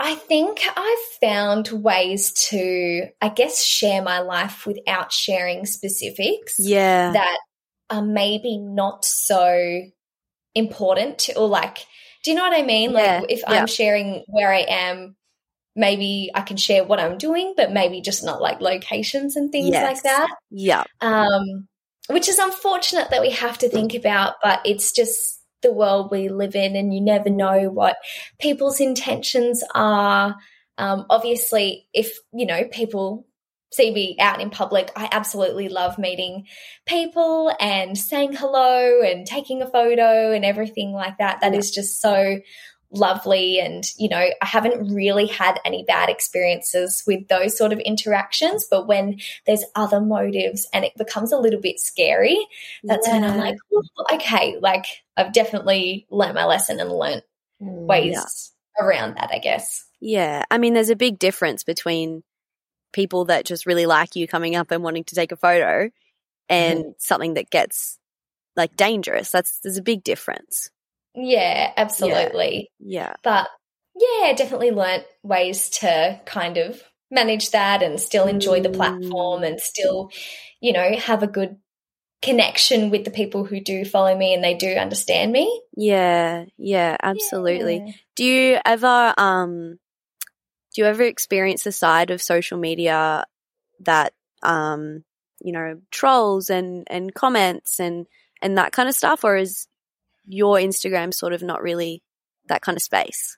I 0.00 0.14
think 0.14 0.60
I've 0.76 1.20
found 1.20 1.68
ways 1.68 2.32
to, 2.50 3.08
I 3.20 3.28
guess, 3.30 3.64
share 3.64 4.00
my 4.00 4.20
life 4.20 4.64
without 4.64 5.12
sharing 5.12 5.66
specifics. 5.66 6.54
Yeah. 6.58 7.12
That 7.12 7.38
are 7.90 8.04
maybe 8.04 8.58
not 8.58 9.04
so 9.04 9.82
important 10.54 11.30
or 11.36 11.48
like, 11.48 11.78
do 12.22 12.30
you 12.30 12.36
know 12.36 12.44
what 12.44 12.58
I 12.58 12.62
mean? 12.62 12.92
Yeah. 12.92 13.20
Like 13.20 13.30
if 13.30 13.40
yeah. 13.40 13.60
I'm 13.60 13.66
sharing 13.66 14.24
where 14.28 14.52
I 14.52 14.66
am, 14.68 15.16
maybe 15.78 16.30
I 16.34 16.40
can 16.40 16.56
share 16.56 16.82
what 16.82 16.98
I'm 16.98 17.18
doing, 17.18 17.54
but 17.56 17.70
maybe 17.72 18.00
just 18.00 18.24
not 18.24 18.42
like 18.42 18.60
locations 18.60 19.36
and 19.36 19.50
things 19.52 19.70
yes. 19.70 19.84
like 19.84 20.02
that. 20.02 20.28
Yeah. 20.50 20.82
Um, 21.00 21.68
which 22.08 22.28
is 22.28 22.38
unfortunate 22.38 23.10
that 23.10 23.20
we 23.20 23.30
have 23.30 23.58
to 23.58 23.68
think 23.68 23.94
about, 23.94 24.34
but 24.42 24.60
it's 24.64 24.90
just 24.90 25.40
the 25.62 25.72
world 25.72 26.10
we 26.10 26.28
live 26.28 26.56
in 26.56 26.74
and 26.74 26.92
you 26.92 27.00
never 27.00 27.30
know 27.30 27.70
what 27.70 27.96
people's 28.40 28.80
intentions 28.80 29.62
are. 29.72 30.34
Um, 30.78 31.06
obviously, 31.08 31.86
if, 31.94 32.18
you 32.32 32.46
know, 32.46 32.64
people 32.64 33.26
see 33.72 33.92
me 33.92 34.16
out 34.18 34.40
in 34.40 34.50
public, 34.50 34.90
I 34.96 35.08
absolutely 35.12 35.68
love 35.68 35.96
meeting 35.96 36.46
people 36.86 37.54
and 37.60 37.96
saying 37.96 38.32
hello 38.32 39.02
and 39.02 39.26
taking 39.26 39.62
a 39.62 39.70
photo 39.70 40.32
and 40.32 40.44
everything 40.44 40.92
like 40.92 41.18
that. 41.18 41.42
That 41.42 41.52
yeah. 41.52 41.58
is 41.58 41.70
just 41.70 42.00
so 42.00 42.40
lovely 42.90 43.60
and 43.60 43.84
you 43.98 44.08
know 44.08 44.16
i 44.16 44.46
haven't 44.46 44.94
really 44.94 45.26
had 45.26 45.60
any 45.64 45.84
bad 45.84 46.08
experiences 46.08 47.04
with 47.06 47.28
those 47.28 47.56
sort 47.56 47.72
of 47.72 47.78
interactions 47.80 48.66
but 48.70 48.86
when 48.86 49.18
there's 49.46 49.64
other 49.74 50.00
motives 50.00 50.66
and 50.72 50.86
it 50.86 50.92
becomes 50.96 51.30
a 51.30 51.38
little 51.38 51.60
bit 51.60 51.78
scary 51.78 52.38
that's 52.84 53.06
yeah. 53.06 53.14
when 53.14 53.24
i'm 53.24 53.36
like 53.36 53.56
okay 54.12 54.56
like 54.60 54.86
i've 55.18 55.34
definitely 55.34 56.06
learned 56.10 56.34
my 56.34 56.46
lesson 56.46 56.80
and 56.80 56.90
learned 56.90 57.22
mm, 57.62 57.86
ways 57.86 58.52
yeah. 58.78 58.84
around 58.84 59.16
that 59.16 59.28
i 59.32 59.38
guess 59.38 59.84
yeah 60.00 60.44
i 60.50 60.56
mean 60.56 60.72
there's 60.72 60.90
a 60.90 60.96
big 60.96 61.18
difference 61.18 61.64
between 61.64 62.22
people 62.94 63.26
that 63.26 63.44
just 63.44 63.66
really 63.66 63.84
like 63.84 64.16
you 64.16 64.26
coming 64.26 64.56
up 64.56 64.70
and 64.70 64.82
wanting 64.82 65.04
to 65.04 65.14
take 65.14 65.30
a 65.30 65.36
photo 65.36 65.90
and 66.48 66.84
mm. 66.84 66.94
something 66.96 67.34
that 67.34 67.50
gets 67.50 67.98
like 68.56 68.74
dangerous 68.76 69.30
that's 69.30 69.60
there's 69.60 69.76
a 69.76 69.82
big 69.82 70.02
difference 70.02 70.70
yeah, 71.14 71.72
absolutely. 71.76 72.70
Yeah. 72.78 73.00
yeah. 73.00 73.12
But 73.22 73.48
yeah, 73.96 74.32
definitely 74.34 74.70
learnt 74.70 75.04
ways 75.22 75.70
to 75.70 76.20
kind 76.24 76.56
of 76.56 76.82
manage 77.10 77.50
that 77.50 77.82
and 77.82 77.98
still 77.98 78.26
enjoy 78.26 78.60
the 78.60 78.70
platform 78.70 79.42
and 79.42 79.60
still, 79.60 80.10
you 80.60 80.72
know, 80.72 80.94
have 80.96 81.22
a 81.22 81.26
good 81.26 81.56
connection 82.20 82.90
with 82.90 83.04
the 83.04 83.10
people 83.10 83.44
who 83.44 83.60
do 83.60 83.84
follow 83.84 84.16
me 84.16 84.34
and 84.34 84.42
they 84.42 84.54
do 84.54 84.68
understand 84.74 85.32
me. 85.32 85.62
Yeah, 85.76 86.46
yeah, 86.56 86.96
absolutely. 87.02 87.82
Yeah. 87.86 87.92
Do 88.16 88.24
you 88.24 88.58
ever 88.64 89.14
um 89.16 89.78
do 90.74 90.82
you 90.82 90.84
ever 90.84 91.04
experience 91.04 91.64
a 91.66 91.72
side 91.72 92.10
of 92.10 92.20
social 92.20 92.58
media 92.58 93.24
that 93.80 94.12
um 94.42 95.04
you 95.40 95.52
know 95.52 95.80
trolls 95.90 96.50
and 96.50 96.84
and 96.88 97.14
comments 97.14 97.78
and 97.80 98.06
and 98.42 98.58
that 98.58 98.72
kind 98.72 98.88
of 98.88 98.94
stuff 98.94 99.24
or 99.24 99.36
is 99.36 99.66
your 100.28 100.56
Instagram 100.56 101.12
sort 101.12 101.32
of 101.32 101.42
not 101.42 101.62
really 101.62 102.02
that 102.46 102.62
kind 102.62 102.76
of 102.76 102.82
space? 102.82 103.36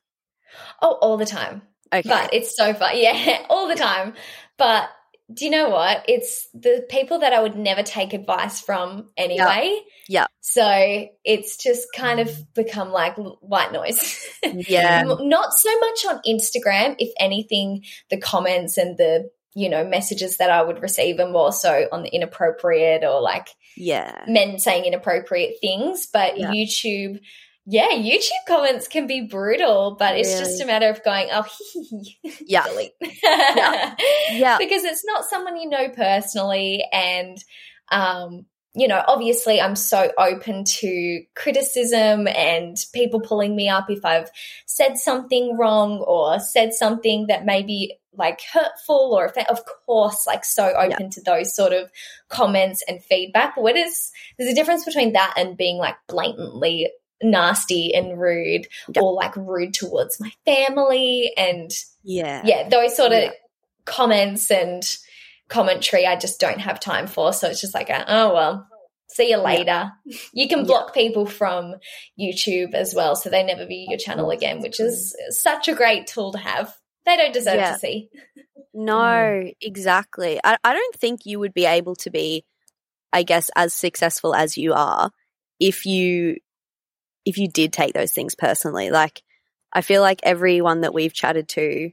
Oh, 0.82 0.98
all 1.00 1.16
the 1.16 1.26
time. 1.26 1.62
Okay. 1.92 2.08
But 2.08 2.34
it's 2.34 2.56
so 2.56 2.74
fun. 2.74 2.90
Yeah, 2.94 3.44
all 3.48 3.68
the 3.68 3.74
time. 3.74 4.14
But 4.58 4.90
do 5.32 5.44
you 5.44 5.50
know 5.50 5.68
what? 5.68 6.04
It's 6.08 6.48
the 6.54 6.84
people 6.88 7.20
that 7.20 7.32
I 7.32 7.40
would 7.40 7.56
never 7.56 7.82
take 7.82 8.12
advice 8.12 8.60
from 8.60 9.10
anyway. 9.16 9.80
Yeah. 10.08 10.26
So 10.40 11.06
it's 11.24 11.56
just 11.56 11.86
kind 11.94 12.18
of 12.18 12.52
become 12.54 12.90
like 12.90 13.16
white 13.16 13.72
noise. 13.72 14.26
Yeah. 14.42 15.02
Not 15.02 15.52
so 15.52 15.78
much 15.80 16.06
on 16.06 16.20
Instagram. 16.26 16.96
If 16.98 17.12
anything, 17.20 17.84
the 18.08 18.16
comments 18.16 18.78
and 18.78 18.96
the, 18.96 19.30
you 19.54 19.68
know, 19.68 19.84
messages 19.84 20.38
that 20.38 20.50
I 20.50 20.62
would 20.62 20.80
receive 20.82 21.20
are 21.20 21.28
more 21.28 21.52
so 21.52 21.86
on 21.92 22.02
the 22.02 22.08
inappropriate 22.08 23.04
or 23.04 23.20
like 23.20 23.50
yeah 23.76 24.24
men 24.26 24.58
saying 24.58 24.84
inappropriate 24.84 25.54
things 25.60 26.08
but 26.12 26.38
yeah. 26.38 26.50
youtube 26.50 27.20
yeah 27.66 27.90
youtube 27.92 28.30
comments 28.48 28.88
can 28.88 29.06
be 29.06 29.26
brutal 29.26 29.96
but 29.98 30.12
really? 30.12 30.20
it's 30.20 30.38
just 30.38 30.60
a 30.60 30.66
matter 30.66 30.88
of 30.88 31.02
going 31.04 31.28
oh 31.32 31.44
yeah. 32.46 32.66
yeah 33.00 33.94
yeah 34.32 34.58
because 34.58 34.84
it's 34.84 35.04
not 35.04 35.24
someone 35.24 35.56
you 35.56 35.68
know 35.68 35.88
personally 35.90 36.84
and 36.92 37.38
um 37.90 38.44
you 38.74 38.86
know, 38.86 39.02
obviously 39.08 39.60
I'm 39.60 39.74
so 39.74 40.12
open 40.16 40.64
to 40.64 41.22
criticism 41.34 42.28
and 42.28 42.76
people 42.92 43.20
pulling 43.20 43.56
me 43.56 43.68
up 43.68 43.90
if 43.90 44.04
I've 44.04 44.30
said 44.66 44.96
something 44.96 45.56
wrong 45.56 45.98
or 45.98 46.38
said 46.38 46.72
something 46.72 47.26
that 47.26 47.44
maybe 47.44 47.98
like 48.16 48.40
hurtful 48.52 49.14
or 49.14 49.26
of 49.48 49.60
course 49.86 50.26
like 50.26 50.44
so 50.44 50.72
open 50.76 50.96
yeah. 51.00 51.08
to 51.08 51.22
those 51.22 51.54
sort 51.54 51.72
of 51.72 51.90
comments 52.28 52.82
and 52.88 53.02
feedback. 53.02 53.56
What 53.56 53.76
is 53.76 54.10
there's 54.38 54.50
a 54.50 54.54
difference 54.54 54.84
between 54.84 55.12
that 55.12 55.34
and 55.36 55.56
being 55.56 55.78
like 55.78 55.96
blatantly 56.08 56.88
nasty 57.22 57.94
and 57.94 58.18
rude 58.20 58.66
yeah. 58.88 59.02
or 59.02 59.12
like 59.12 59.36
rude 59.36 59.74
towards 59.74 60.20
my 60.20 60.32
family 60.44 61.32
and 61.36 61.70
yeah. 62.02 62.42
yeah 62.44 62.68
those 62.68 62.96
sort 62.96 63.12
of 63.12 63.24
yeah. 63.24 63.30
comments 63.84 64.50
and 64.50 64.96
commentary 65.48 66.06
i 66.06 66.16
just 66.16 66.40
don't 66.40 66.60
have 66.60 66.80
time 66.80 67.06
for. 67.06 67.32
So 67.32 67.48
it's 67.48 67.60
just 67.60 67.74
like 67.74 67.90
oh 67.90 68.34
well 68.34 68.66
see 69.08 69.30
you 69.30 69.38
later. 69.38 69.90
You 70.32 70.48
can 70.48 70.64
block 70.64 70.94
people 70.94 71.26
from 71.26 71.74
youtube 72.18 72.74
as 72.74 72.94
well 72.94 73.14
so 73.16 73.28
they 73.28 73.42
never 73.42 73.66
view 73.66 73.86
your 73.88 73.98
channel 73.98 74.30
again 74.30 74.60
which 74.60 74.80
is 74.80 75.14
such 75.28 75.68
a 75.68 75.74
great 75.74 76.06
tool 76.06 76.32
to 76.32 76.38
have 76.38 76.74
they 77.10 77.16
don't 77.16 77.32
deserve 77.32 77.56
yeah. 77.56 77.72
to 77.72 77.78
see. 77.78 78.08
no, 78.74 78.94
mm. 78.94 79.54
exactly. 79.60 80.40
I, 80.42 80.56
I 80.62 80.72
don't 80.72 80.96
think 80.96 81.20
you 81.24 81.38
would 81.38 81.54
be 81.54 81.66
able 81.66 81.96
to 81.96 82.10
be, 82.10 82.44
I 83.12 83.22
guess, 83.22 83.50
as 83.56 83.74
successful 83.74 84.34
as 84.34 84.56
you 84.56 84.72
are 84.74 85.10
if 85.58 85.86
you 85.86 86.36
if 87.26 87.36
you 87.36 87.48
did 87.48 87.72
take 87.72 87.92
those 87.92 88.12
things 88.12 88.34
personally. 88.34 88.90
Like 88.90 89.22
I 89.72 89.82
feel 89.82 90.02
like 90.02 90.20
everyone 90.22 90.82
that 90.82 90.94
we've 90.94 91.12
chatted 91.12 91.48
to 91.50 91.90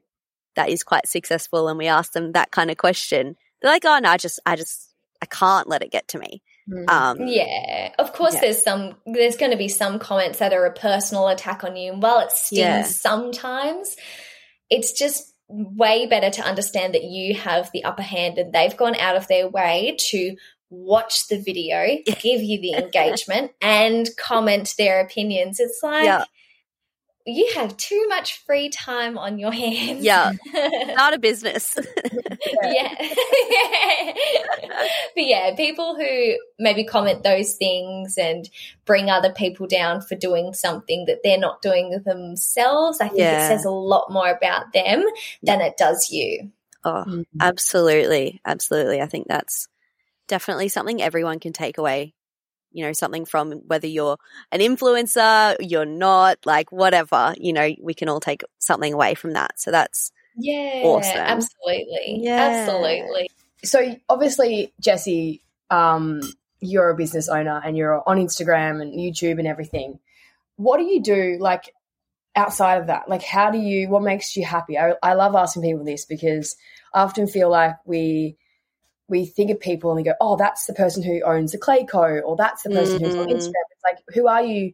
that 0.55 0.69
is 0.69 0.83
quite 0.83 1.07
successful 1.07 1.67
and 1.67 1.77
we 1.77 1.87
ask 1.87 2.13
them 2.13 2.31
that 2.31 2.51
kind 2.51 2.71
of 2.71 2.77
question, 2.77 3.35
they're 3.61 3.71
like, 3.71 3.85
Oh 3.85 3.99
no, 3.99 4.09
I 4.09 4.17
just 4.17 4.39
I 4.45 4.55
just 4.55 4.93
I 5.21 5.25
can't 5.25 5.67
let 5.67 5.83
it 5.83 5.91
get 5.91 6.07
to 6.09 6.19
me. 6.19 6.41
Mm. 6.69 6.89
Um, 6.89 7.27
yeah, 7.27 7.93
of 7.97 8.11
course. 8.13 8.33
Yeah. 8.35 8.41
There's 8.41 8.61
some. 8.61 8.95
There's 9.05 9.37
going 9.37 9.51
to 9.51 9.57
be 9.57 9.69
some 9.69 9.99
comments 9.99 10.39
that 10.39 10.53
are 10.53 10.65
a 10.65 10.73
personal 10.73 11.29
attack 11.29 11.63
on 11.63 11.77
you, 11.77 11.93
and 11.93 12.03
while 12.03 12.19
it 12.19 12.31
stings 12.31 12.59
yeah. 12.59 12.83
sometimes, 12.83 13.95
it's 14.69 14.91
just 14.91 15.33
way 15.47 16.05
better 16.05 16.29
to 16.29 16.41
understand 16.41 16.93
that 16.93 17.03
you 17.03 17.35
have 17.35 17.69
the 17.71 17.83
upper 17.83 18.01
hand 18.01 18.37
and 18.37 18.51
they've 18.51 18.75
gone 18.75 18.95
out 18.95 19.15
of 19.15 19.27
their 19.27 19.47
way 19.47 19.95
to 19.97 20.35
watch 20.69 21.27
the 21.27 21.41
video, 21.41 21.97
give 22.19 22.41
you 22.41 22.59
the 22.59 22.73
engagement, 22.83 23.51
and 23.61 24.09
comment 24.17 24.73
their 24.77 24.99
opinions. 24.99 25.59
It's 25.59 25.79
like, 25.81 26.05
yeah 26.05 26.25
you 27.27 27.51
have 27.55 27.75
too 27.75 28.07
much 28.07 28.39
free 28.45 28.69
time 28.69 29.17
on 29.17 29.37
your 29.37 29.51
hands. 29.51 30.03
Yeah. 30.03 30.31
Not 30.95 31.13
a 31.13 31.19
business. 31.19 31.75
yeah. 32.63 32.95
but 35.13 35.23
yeah, 35.23 35.53
people 35.55 35.95
who 35.97 36.37
maybe 36.57 36.85
comment 36.85 37.23
those 37.23 37.55
things 37.55 38.17
and 38.17 38.49
bring 38.85 39.09
other 39.09 39.33
people 39.33 39.67
down 39.67 40.01
for 40.01 40.15
doing 40.15 40.53
something 40.53 41.05
that 41.05 41.19
they're 41.21 41.37
not 41.37 41.61
doing 41.61 42.01
themselves, 42.05 43.01
I 43.01 43.09
think 43.09 43.19
yeah. 43.19 43.45
it 43.45 43.49
says 43.49 43.65
a 43.65 43.71
lot 43.71 44.09
more 44.09 44.29
about 44.29 44.71
them 44.73 45.03
than 45.43 45.59
it 45.59 45.75
does 45.77 46.09
you. 46.09 46.51
Oh, 46.85 47.03
mm-hmm. 47.05 47.21
absolutely. 47.41 48.39
Absolutely. 48.45 49.01
I 49.01 49.07
think 49.07 49.27
that's 49.27 49.67
definitely 50.29 50.69
something 50.69 51.01
everyone 51.01 51.39
can 51.39 51.51
take 51.51 51.77
away 51.77 52.13
you 52.71 52.85
know, 52.85 52.93
something 52.93 53.25
from 53.25 53.53
whether 53.67 53.87
you're 53.87 54.17
an 54.51 54.59
influencer, 54.59 55.55
you're 55.59 55.85
not, 55.85 56.37
like 56.45 56.71
whatever, 56.71 57.33
you 57.37 57.53
know, 57.53 57.69
we 57.81 57.93
can 57.93 58.09
all 58.09 58.19
take 58.19 58.43
something 58.59 58.93
away 58.93 59.15
from 59.15 59.33
that. 59.33 59.59
So 59.59 59.71
that's 59.71 60.11
Yeah, 60.37 60.81
Awesome. 60.83 61.21
absolutely. 61.21 62.21
Yeah. 62.23 62.51
Absolutely. 62.51 63.29
So 63.63 63.97
obviously, 64.07 64.73
Jessie, 64.79 65.41
um, 65.69 66.21
you're 66.59 66.89
a 66.89 66.95
business 66.95 67.29
owner 67.29 67.61
and 67.63 67.77
you're 67.77 68.07
on 68.07 68.17
Instagram 68.17 68.81
and 68.81 68.93
YouTube 68.93 69.39
and 69.39 69.47
everything. 69.47 69.99
What 70.55 70.77
do 70.77 70.83
you 70.83 71.01
do 71.01 71.37
like 71.39 71.73
outside 72.35 72.75
of 72.81 72.87
that? 72.87 73.09
Like, 73.09 73.23
how 73.23 73.51
do 73.51 73.57
you? 73.57 73.89
What 73.89 74.03
makes 74.03 74.35
you 74.35 74.45
happy? 74.45 74.77
I, 74.77 74.93
I 75.03 75.13
love 75.13 75.35
asking 75.35 75.63
people 75.63 75.83
this 75.85 76.05
because 76.05 76.55
I 76.93 77.01
often 77.01 77.27
feel 77.27 77.49
like 77.49 77.75
we 77.85 78.37
we 79.07 79.25
think 79.25 79.51
of 79.51 79.59
people 79.59 79.89
and 79.91 79.97
we 79.97 80.03
go, 80.03 80.13
"Oh, 80.19 80.35
that's 80.35 80.65
the 80.65 80.73
person 80.73 81.03
who 81.03 81.21
owns 81.23 81.51
the 81.51 81.57
Clay 81.57 81.85
Co, 81.85 82.19
or 82.19 82.35
that's 82.35 82.63
the 82.63 82.69
person 82.69 82.99
who's 83.03 83.15
on 83.15 83.27
Mhm. 83.27 83.33
Instagram." 83.33 83.67
It's 83.71 83.83
like, 83.83 83.99
who 84.13 84.27
are 84.27 84.43
you 84.43 84.73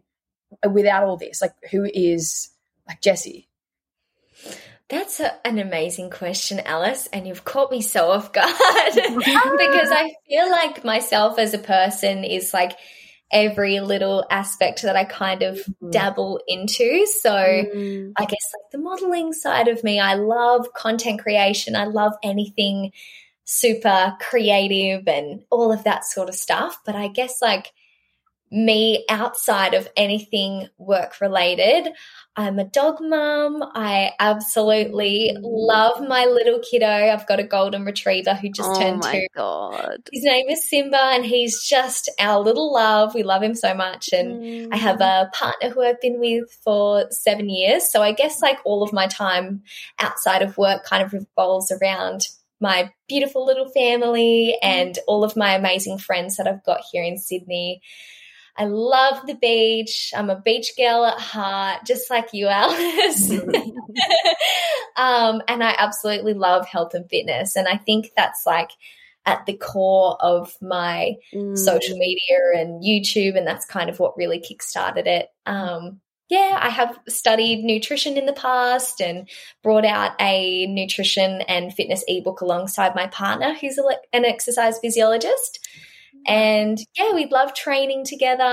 without 0.69 1.03
all 1.03 1.17
this? 1.17 1.41
Like, 1.41 1.53
who 1.71 1.85
is 1.85 2.49
like 2.87 3.01
Jessie? 3.01 3.47
That's 4.89 5.19
a, 5.19 5.33
an 5.47 5.57
amazing 5.59 6.09
question, 6.09 6.59
Alice, 6.59 7.07
and 7.13 7.25
you've 7.27 7.45
caught 7.45 7.71
me 7.71 7.81
so 7.81 8.11
off 8.11 8.31
guard 8.33 8.51
because 8.93 9.91
I 9.91 10.13
feel 10.27 10.49
like 10.51 10.83
myself 10.83 11.39
as 11.39 11.53
a 11.53 11.57
person 11.57 12.23
is 12.23 12.53
like 12.53 12.77
every 13.31 13.79
little 13.79 14.25
aspect 14.29 14.83
that 14.83 14.95
I 14.95 15.05
kind 15.05 15.41
of 15.41 15.59
dabble 15.89 16.41
into. 16.47 17.07
So 17.07 17.31
Mm. 17.31 18.11
I 18.17 18.25
guess 18.25 18.51
like 18.53 18.71
the 18.71 18.77
modeling 18.77 19.33
side 19.33 19.67
of 19.67 19.83
me, 19.83 19.99
I 19.99 20.13
love 20.15 20.71
content 20.73 21.21
creation. 21.21 21.75
I 21.75 21.85
love 21.85 22.13
anything 22.21 22.91
super 23.45 24.15
creative 24.19 25.07
and 25.07 25.43
all 25.49 25.71
of 25.71 25.83
that 25.83 26.05
sort 26.05 26.29
of 26.29 26.35
stuff. 26.35 26.77
But 26.85 26.95
I 26.95 27.07
guess 27.07 27.41
like 27.41 27.71
me 28.53 29.03
outside 29.09 29.73
of 29.73 29.89
anything 29.97 30.69
work 30.77 31.19
related, 31.19 31.91
I'm 32.35 32.57
a 32.59 32.63
dog 32.63 32.97
mum. 32.99 33.63
I 33.73 34.11
absolutely 34.19 35.35
love 35.39 36.07
my 36.07 36.25
little 36.25 36.59
kiddo. 36.59 36.87
I've 36.87 37.27
got 37.27 37.39
a 37.39 37.43
golden 37.43 37.83
retriever 37.83 38.35
who 38.35 38.49
just 38.49 38.69
oh 38.71 38.79
turned 38.79 39.01
my 39.01 39.11
two. 39.11 39.27
god. 39.35 39.97
His 40.11 40.23
name 40.23 40.49
is 40.49 40.67
Simba, 40.67 40.97
and 40.97 41.25
he's 41.25 41.63
just 41.63 42.09
our 42.19 42.39
little 42.39 42.73
love. 42.73 43.13
We 43.13 43.23
love 43.23 43.43
him 43.43 43.55
so 43.55 43.73
much. 43.73 44.09
And 44.13 44.73
I 44.73 44.77
have 44.77 45.01
a 45.01 45.29
mm. 45.29 45.31
partner 45.33 45.69
who 45.69 45.83
I've 45.83 46.01
been 46.01 46.19
with 46.19 46.51
for 46.63 47.05
seven 47.11 47.49
years. 47.49 47.91
So 47.91 48.01
I 48.01 48.13
guess 48.13 48.41
like 48.41 48.59
all 48.65 48.83
of 48.83 48.93
my 48.93 49.07
time 49.07 49.63
outside 49.99 50.41
of 50.41 50.57
work 50.57 50.85
kind 50.85 51.03
of 51.03 51.13
revolves 51.13 51.71
around 51.71 52.27
my 52.63 52.91
beautiful 53.07 53.45
little 53.45 53.69
family 53.69 54.57
and 54.63 54.97
all 55.07 55.23
of 55.23 55.35
my 55.35 55.53
amazing 55.53 55.99
friends 55.99 56.37
that 56.37 56.47
I've 56.47 56.63
got 56.63 56.81
here 56.91 57.03
in 57.03 57.17
Sydney. 57.17 57.81
I 58.55 58.65
love 58.65 59.25
the 59.27 59.35
beach. 59.35 60.13
I'm 60.15 60.29
a 60.29 60.39
beach 60.39 60.71
girl 60.77 61.05
at 61.05 61.19
heart, 61.19 61.85
just 61.85 62.09
like 62.09 62.29
you, 62.33 62.47
Alice. 62.47 63.31
um, 64.95 65.41
and 65.47 65.63
I 65.63 65.75
absolutely 65.77 66.33
love 66.33 66.67
health 66.67 66.93
and 66.93 67.09
fitness. 67.09 67.55
And 67.55 67.67
I 67.67 67.77
think 67.77 68.11
that's 68.15 68.43
like 68.45 68.69
at 69.25 69.45
the 69.45 69.53
core 69.53 70.17
of 70.21 70.55
my 70.61 71.13
Mm. 71.33 71.57
social 71.57 71.97
media 71.97 72.37
and 72.55 72.83
YouTube, 72.83 73.37
and 73.37 73.47
that's 73.47 73.65
kind 73.65 73.89
of 73.89 73.99
what 73.99 74.17
really 74.17 74.39
kickstarted 74.39 75.07
it. 75.07 75.29
Um, 75.45 75.99
yeah, 76.33 76.57
I 76.59 76.69
have 76.69 76.97
studied 77.07 77.63
nutrition 77.63 78.17
in 78.17 78.25
the 78.25 78.33
past 78.33 78.99
and 78.99 79.29
brought 79.61 79.85
out 79.85 80.13
a 80.19 80.65
nutrition 80.65 81.41
and 81.41 81.71
fitness 81.71 82.03
ebook 82.07 82.41
alongside 82.41 82.95
my 82.95 83.05
partner, 83.05 83.53
who's 83.53 83.77
a, 83.77 83.83
an 84.13 84.25
exercise 84.25 84.79
physiologist. 84.79 85.59
And 86.25 86.79
yeah, 86.97 87.13
we 87.13 87.27
love 87.27 87.53
training 87.53 88.05
together. 88.05 88.43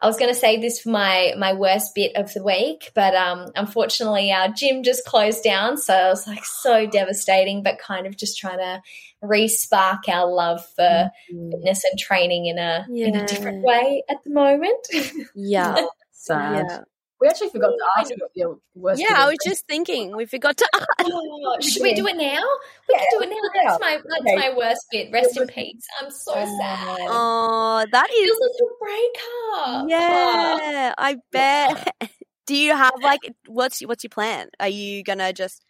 I 0.00 0.06
was 0.06 0.16
going 0.16 0.32
to 0.32 0.38
say 0.38 0.58
this 0.58 0.80
for 0.80 0.88
my 0.88 1.34
my 1.36 1.52
worst 1.52 1.94
bit 1.94 2.16
of 2.16 2.32
the 2.32 2.42
week, 2.42 2.92
but 2.94 3.14
um, 3.14 3.50
unfortunately, 3.56 4.32
our 4.32 4.48
gym 4.48 4.82
just 4.82 5.04
closed 5.04 5.42
down, 5.42 5.76
so 5.76 5.94
it 5.94 6.10
was 6.10 6.26
like 6.26 6.46
so 6.46 6.86
devastating. 6.86 7.62
But 7.62 7.78
kind 7.78 8.06
of 8.06 8.16
just 8.16 8.38
trying 8.38 8.58
to 8.58 8.80
re-spark 9.20 10.08
our 10.08 10.32
love 10.32 10.64
for 10.76 11.10
fitness 11.28 11.84
and 11.84 11.98
training 11.98 12.46
in 12.46 12.58
a 12.58 12.86
in 12.88 13.16
a 13.16 13.26
different 13.26 13.64
way 13.64 14.02
at 14.08 14.24
the 14.24 14.30
moment. 14.30 14.86
Yeah. 15.34 15.86
Sad. 16.12 16.66
yeah. 16.68 16.78
We 17.22 17.28
actually 17.28 17.50
forgot 17.50 17.68
to 17.68 17.78
oh, 17.80 18.00
ask 18.00 18.10
you 18.10 18.16
what 18.18 18.30
your 18.34 18.58
worst. 18.74 19.00
Yeah, 19.00 19.14
I 19.14 19.28
was 19.28 19.36
just 19.46 19.64
thinking 19.68 20.16
we 20.16 20.26
forgot 20.26 20.56
to 20.56 20.68
Oh, 21.02 21.56
should 21.60 21.80
we 21.82 21.94
do 21.94 22.04
it 22.08 22.16
now? 22.16 22.42
We 22.88 22.96
can 22.96 23.06
do 23.12 23.20
it 23.20 23.28
now. 23.30 23.62
That's 23.64 23.80
my 23.80 23.96
that's 24.04 24.22
Okay. 24.22 24.34
my 24.34 24.56
worst 24.56 24.86
bit. 24.90 25.12
Rest 25.12 25.36
in 25.36 25.46
peace. 25.46 25.86
I'm 26.00 26.10
so 26.10 26.32
oh. 26.34 26.58
sad. 26.60 26.98
Oh, 27.02 27.86
that 27.92 28.08
is 28.10 28.24
Feels 28.24 28.40
like 28.40 28.58
a 28.60 29.78
breakup. 29.78 29.90
Yeah, 29.90 30.94
I 30.98 31.16
bet. 31.30 31.94
Do 32.46 32.56
you 32.56 32.74
have 32.74 32.94
like 33.00 33.20
what's 33.46 33.78
what's 33.82 34.02
your 34.02 34.10
plan? 34.10 34.48
Are 34.58 34.66
you 34.66 35.04
gonna 35.04 35.32
just 35.32 35.64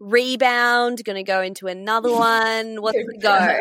rebound? 0.00 1.02
Gonna 1.02 1.22
go 1.22 1.40
into 1.40 1.66
another 1.66 2.12
one? 2.12 2.82
What's 2.82 2.98
the 2.98 3.18
go? 3.18 3.58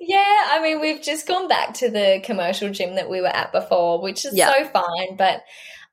Yeah, 0.00 0.48
I 0.50 0.60
mean, 0.62 0.80
we've 0.80 1.02
just 1.02 1.26
gone 1.26 1.48
back 1.48 1.74
to 1.74 1.90
the 1.90 2.20
commercial 2.24 2.70
gym 2.70 2.94
that 2.96 3.08
we 3.10 3.20
were 3.20 3.26
at 3.34 3.52
before, 3.52 4.00
which 4.00 4.24
is 4.24 4.34
Yeah. 4.34 4.52
so 4.52 4.64
fine. 4.68 5.16
But 5.16 5.42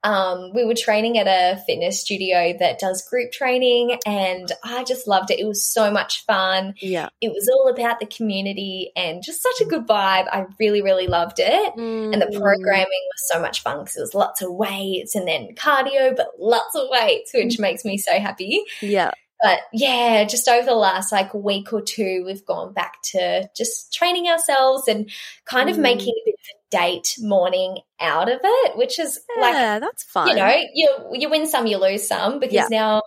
um, 0.04 0.52
we 0.54 0.64
were 0.66 0.76
training 0.76 1.18
at 1.18 1.28
a 1.28 1.62
fitness 1.66 2.00
studio 2.02 2.56
that 2.60 2.80
does 2.80 3.08
group 3.10 3.32
training, 3.32 3.98
and 4.06 4.52
I 4.64 4.84
just 4.84 5.08
loved 5.08 5.32
it. 5.32 5.40
It 5.40 5.48
was 5.48 5.64
so 5.64 5.92
much 5.92 6.24
fun. 6.26 6.76
Yeah, 6.82 7.10
It 7.22 7.30
was 7.30 7.50
all 7.52 7.68
about 7.70 8.00
the 8.00 8.06
community 8.06 8.92
and 8.96 9.24
just 9.24 9.42
such 9.42 9.62
a 9.62 9.66
good 9.70 9.88
vibe. 9.88 10.28
I 10.32 10.46
really, 10.60 10.82
really 10.82 11.08
loved 11.08 11.40
it. 11.40 11.74
And 11.78 12.22
the 12.22 12.28
Mm. 12.28 12.40
programming 12.40 12.86
was 12.86 13.30
so 13.32 13.42
much 13.42 13.64
fun 13.64 13.80
because 13.80 13.98
it 13.98 14.02
was 14.02 14.14
lots 14.16 14.42
of 14.42 14.52
weights 14.54 15.16
and 15.16 15.28
then 15.28 15.50
cardio, 15.56 16.16
but 16.16 16.28
lots 16.40 16.76
of 16.76 16.88
weights, 16.90 17.32
which 17.34 17.60
makes 17.60 17.84
me 17.84 17.98
so 17.98 18.20
happy. 18.20 18.64
Yeah, 18.82 19.12
But 19.42 19.60
yeah, 19.72 20.24
just 20.24 20.48
over 20.48 20.66
the 20.66 20.74
last 20.74 21.12
like 21.12 21.34
week 21.34 21.72
or 21.72 21.82
two, 21.82 22.24
we've 22.26 22.46
gone 22.46 22.74
back 22.74 23.02
to 23.12 23.48
just 23.56 23.94
training 23.94 24.28
ourselves 24.28 24.88
and 24.88 25.10
kind 25.46 25.70
of 25.70 25.78
Mm. 25.78 25.82
making 25.82 26.14
a 26.16 26.22
bit 26.26 26.36
of 26.36 26.56
a 26.56 26.78
date 26.92 27.16
morning 27.20 27.78
out 28.00 28.30
of 28.30 28.40
it, 28.44 28.78
which 28.78 28.98
is 29.00 29.20
like, 29.40 29.54
that's 29.80 30.04
fun. 30.04 30.30
you 30.30 30.36
know, 30.36 30.56
you 30.74 30.90
you 31.14 31.30
win 31.30 31.46
some, 31.48 31.68
you 31.68 31.78
lose 31.78 32.08
some 32.08 32.40
because 32.40 32.54
Yeah. 32.56 32.68
now 32.70 33.02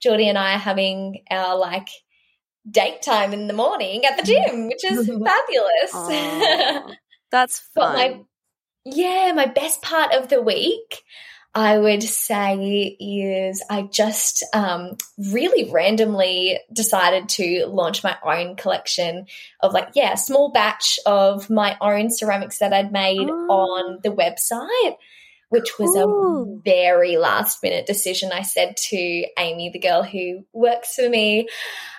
Geordie 0.00 0.28
and 0.28 0.38
I 0.38 0.54
are 0.54 0.58
having 0.58 1.24
our 1.30 1.56
like 1.56 1.88
date 2.70 3.02
time 3.02 3.32
in 3.32 3.48
the 3.48 3.54
morning 3.54 4.04
at 4.04 4.16
the 4.16 4.22
gym, 4.22 4.68
which 4.68 4.84
is 4.84 5.06
fabulous. 5.26 6.92
That's 7.32 7.60
But 7.74 7.82
fun. 7.82 7.94
my 7.94 8.20
yeah, 8.84 9.32
my 9.34 9.46
best 9.46 9.80
part 9.82 10.12
of 10.12 10.28
the 10.28 10.42
week, 10.42 11.02
I 11.54 11.78
would 11.78 12.02
say, 12.02 12.96
is 12.98 13.62
I 13.68 13.82
just 13.82 14.42
um, 14.54 14.96
really 15.18 15.70
randomly 15.70 16.58
decided 16.72 17.28
to 17.30 17.66
launch 17.66 18.02
my 18.02 18.16
own 18.24 18.56
collection 18.56 19.26
of 19.60 19.74
like, 19.74 19.90
yeah, 19.94 20.14
small 20.14 20.50
batch 20.50 20.98
of 21.04 21.50
my 21.50 21.76
own 21.80 22.10
ceramics 22.10 22.58
that 22.58 22.72
I'd 22.72 22.90
made 22.90 23.28
Oh. 23.28 23.46
on 23.50 23.98
the 24.02 24.10
website. 24.10 24.96
Which 25.50 25.78
was 25.78 25.94
a 25.96 26.60
very 26.64 27.18
last 27.18 27.62
minute 27.62 27.84
decision. 27.84 28.32
I 28.32 28.40
said 28.40 28.74
to 28.88 29.26
Amy, 29.38 29.68
the 29.68 29.78
girl 29.78 30.02
who 30.02 30.46
works 30.54 30.94
for 30.94 31.06
me, 31.10 31.46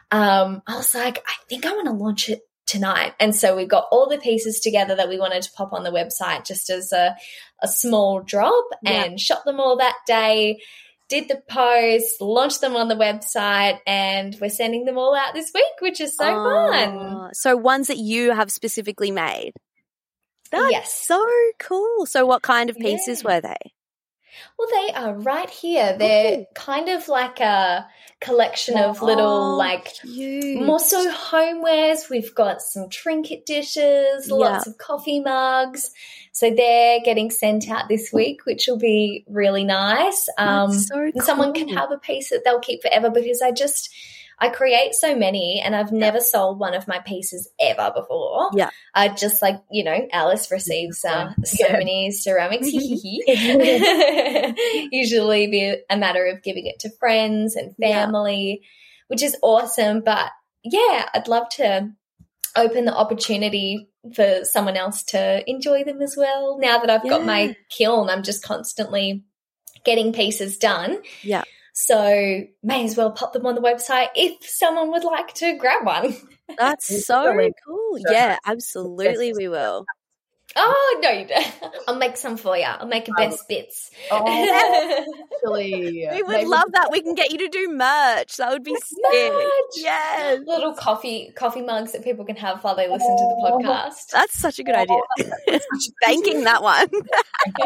um, 0.09 0.63
I 0.65 0.75
was 0.77 0.95
like, 0.95 1.19
I 1.19 1.33
think 1.47 1.63
I 1.67 1.73
want 1.73 1.85
to 1.85 1.93
launch 1.93 2.29
it 2.29 2.41
tonight. 2.73 3.13
And 3.19 3.35
so 3.35 3.55
we 3.55 3.65
got 3.65 3.87
all 3.91 4.09
the 4.09 4.17
pieces 4.17 4.59
together 4.59 4.95
that 4.95 5.07
we 5.09 5.17
wanted 5.19 5.43
to 5.43 5.51
pop 5.51 5.71
on 5.73 5.83
the 5.83 5.91
website 5.91 6.45
just 6.45 6.69
as 6.69 6.91
a, 6.91 7.15
a 7.61 7.67
small 7.67 8.21
drop 8.21 8.65
Yeah. 8.81 9.05
and 9.05 9.19
shot 9.19 9.45
them 9.45 9.59
all 9.59 9.77
that 9.77 9.95
day. 10.07 10.59
Did 11.09 11.27
the 11.29 11.41
post, 11.49 12.19
launched 12.21 12.61
them 12.61 12.75
on 12.75 12.87
the 12.87 12.95
website, 12.95 13.77
and 13.85 14.35
we're 14.41 14.49
sending 14.49 14.85
them 14.85 14.97
all 14.97 15.15
out 15.15 15.33
this 15.33 15.51
week, 15.53 15.63
which 15.79 16.01
is 16.01 16.15
so 16.17 16.23
fun. 16.25 17.29
So 17.33 17.55
ones 17.55 17.87
that 17.87 17.97
you 17.97 18.31
have 18.31 18.51
specifically 18.51 19.11
made. 19.11 19.51
That's 20.51 20.71
Yes. 20.71 20.93
so 21.05 21.23
cool. 21.59 22.05
So 22.05 22.25
what 22.25 22.41
kind 22.41 22.69
of 22.69 22.77
pieces 22.77 23.21
Yeah. 23.23 23.35
were 23.35 23.41
they? 23.41 23.72
Well, 24.57 24.67
they 24.71 24.93
are 24.93 25.13
right 25.13 25.49
here. 25.49 25.95
They're 25.97 26.45
kind 26.55 26.89
of 26.89 27.07
like 27.07 27.39
a 27.39 27.87
collection 28.19 28.77
of 28.77 29.01
little, 29.01 29.53
Oh, 29.53 29.57
like, 29.57 29.93
cute. 29.95 30.61
More 30.61 30.79
so 30.79 31.11
homewares. 31.11 32.09
We've 32.09 32.33
got 32.33 32.61
some 32.61 32.89
trinket 32.89 33.45
dishes, 33.45 34.29
lots 34.29 34.67
of 34.67 34.77
coffee 34.77 35.19
mugs. 35.19 35.91
So 36.31 36.49
they're 36.49 36.99
getting 37.03 37.29
sent 37.29 37.69
out 37.69 37.89
this 37.89 38.11
week, 38.11 38.45
which 38.45 38.65
will 38.67 38.79
be 38.79 39.23
really 39.27 39.63
nice. 39.63 40.27
Um, 40.37 40.73
so 40.73 40.97
and 40.99 41.23
someone 41.23 41.53
can 41.53 41.67
have 41.69 41.91
a 41.91 41.97
piece 41.97 42.29
that 42.29 42.41
they'll 42.43 42.59
keep 42.59 42.81
forever 42.81 43.09
because 43.09 43.41
I 43.41 43.51
just 43.51 43.93
I 44.39 44.49
create 44.49 44.93
so 44.93 45.15
many 45.15 45.61
and 45.63 45.75
I've 45.75 45.91
never 45.91 46.19
sold 46.19 46.59
one 46.59 46.73
of 46.73 46.87
my 46.87 46.99
pieces 46.99 47.49
ever 47.59 47.91
before. 47.95 48.49
Yeah. 48.53 48.69
I 48.93 49.09
just 49.09 49.41
like, 49.41 49.61
you 49.71 49.83
know, 49.83 50.07
Alice 50.11 50.51
receives 50.51 51.03
uh, 51.05 51.33
so 51.43 51.67
Yeah. 51.67 51.73
many 51.77 52.11
ceramics. 52.11 52.67
Usually 54.91 55.47
be 55.47 55.75
a 55.89 55.97
matter 55.97 56.25
of 56.25 56.43
giving 56.43 56.65
it 56.67 56.79
to 56.79 56.89
friends 56.99 57.55
and 57.55 57.73
Yeah. 57.77 58.05
family, 58.05 58.61
which 59.07 59.23
is 59.23 59.37
awesome. 59.41 60.01
But 60.01 60.31
yeah, 60.63 61.07
I'd 61.13 61.27
love 61.27 61.49
to 61.57 61.91
open 62.55 62.85
the 62.85 62.95
opportunity 62.95 63.89
for 64.15 64.41
someone 64.43 64.77
else 64.77 65.03
to 65.03 65.49
enjoy 65.49 65.83
them 65.83 66.01
as 66.01 66.15
well. 66.17 66.57
Now 66.59 66.79
that 66.79 66.89
I've 66.89 67.07
got 67.07 67.25
my 67.25 67.55
kiln, 67.69 68.09
I'm 68.09 68.23
just 68.23 68.43
constantly 68.43 69.23
getting 69.85 70.13
pieces 70.13 70.57
done. 70.57 70.99
Yeah. 71.21 71.43
So 71.73 72.43
may 72.61 72.85
as 72.85 72.95
well 72.95 73.11
pop 73.11 73.33
them 73.33 73.45
on 73.47 73.55
the 73.55 73.61
website 73.61 74.09
if 74.15 74.47
someone 74.47 74.91
would 74.91 75.03
like 75.03 75.33
to 75.35 75.57
grab 75.57 75.85
one. 75.85 76.15
That's 76.57 77.05
so 77.05 77.49
cool. 77.65 77.97
Yeah, 78.09 78.37
absolutely 78.45 79.33
we 79.33 79.47
will. 79.47 79.85
Oh 80.55 80.99
no, 81.01 81.09
you 81.09 81.27
don't. 81.27 81.53
I'll 81.87 81.95
make 81.97 82.15
some 82.17 82.37
for 82.37 82.55
you. 82.57 82.63
I'll 82.65 82.87
make 82.87 83.07
a 83.07 83.11
best 83.13 83.47
bits. 83.47 83.89
Oh, 84.11 84.27
actually, 85.43 86.07
We 86.11 86.21
would 86.23 86.27
maybe- 86.31 86.45
love 86.47 86.71
that. 86.73 86.89
We 86.91 87.01
can 87.01 87.15
get 87.15 87.31
you 87.31 87.37
to 87.39 87.47
do 87.49 87.69
merch. 87.71 88.37
That 88.37 88.51
would 88.51 88.63
be 88.63 88.75
sick. 88.75 88.97
Merch. 89.33 89.43
Yes. 89.77 90.39
Little 90.45 90.73
coffee 90.73 91.31
coffee 91.35 91.61
mugs 91.61 91.91
that 91.93 92.03
people 92.03 92.23
can 92.25 92.35
have 92.35 92.63
while 92.63 92.75
they 92.75 92.87
listen 92.87 93.07
to 93.07 93.23
the 93.23 93.49
Oh. 93.51 93.59
podcast. 93.59 94.07
That's 94.11 94.37
such 94.39 94.59
a 94.59 94.63
good 94.63 94.75
idea. 94.75 94.95
Oh. 95.19 95.59
Banking 96.01 96.43
that 96.43 96.61
one. 96.61 96.89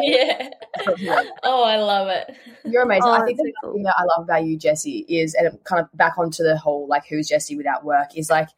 yeah. 0.01 0.49
Oh, 1.43 1.63
I 1.63 1.77
love 1.77 2.07
it. 2.07 2.35
You're 2.65 2.83
amazing. 2.83 3.03
Oh, 3.05 3.11
I 3.11 3.25
think 3.25 3.37
that's 3.37 3.47
the 3.49 3.53
so 3.63 3.73
thing 3.73 3.83
that 3.83 3.95
I 3.97 4.03
love 4.03 4.23
about 4.23 4.43
you, 4.45 4.57
Jessie, 4.57 5.05
is 5.09 5.33
and 5.33 5.57
kind 5.63 5.81
of 5.81 5.87
back 5.97 6.17
onto 6.17 6.43
the 6.43 6.57
whole 6.57 6.87
like 6.87 7.03
who's 7.09 7.27
Jessie 7.27 7.57
without 7.57 7.83
work 7.83 8.09
is 8.15 8.29
like 8.29 8.49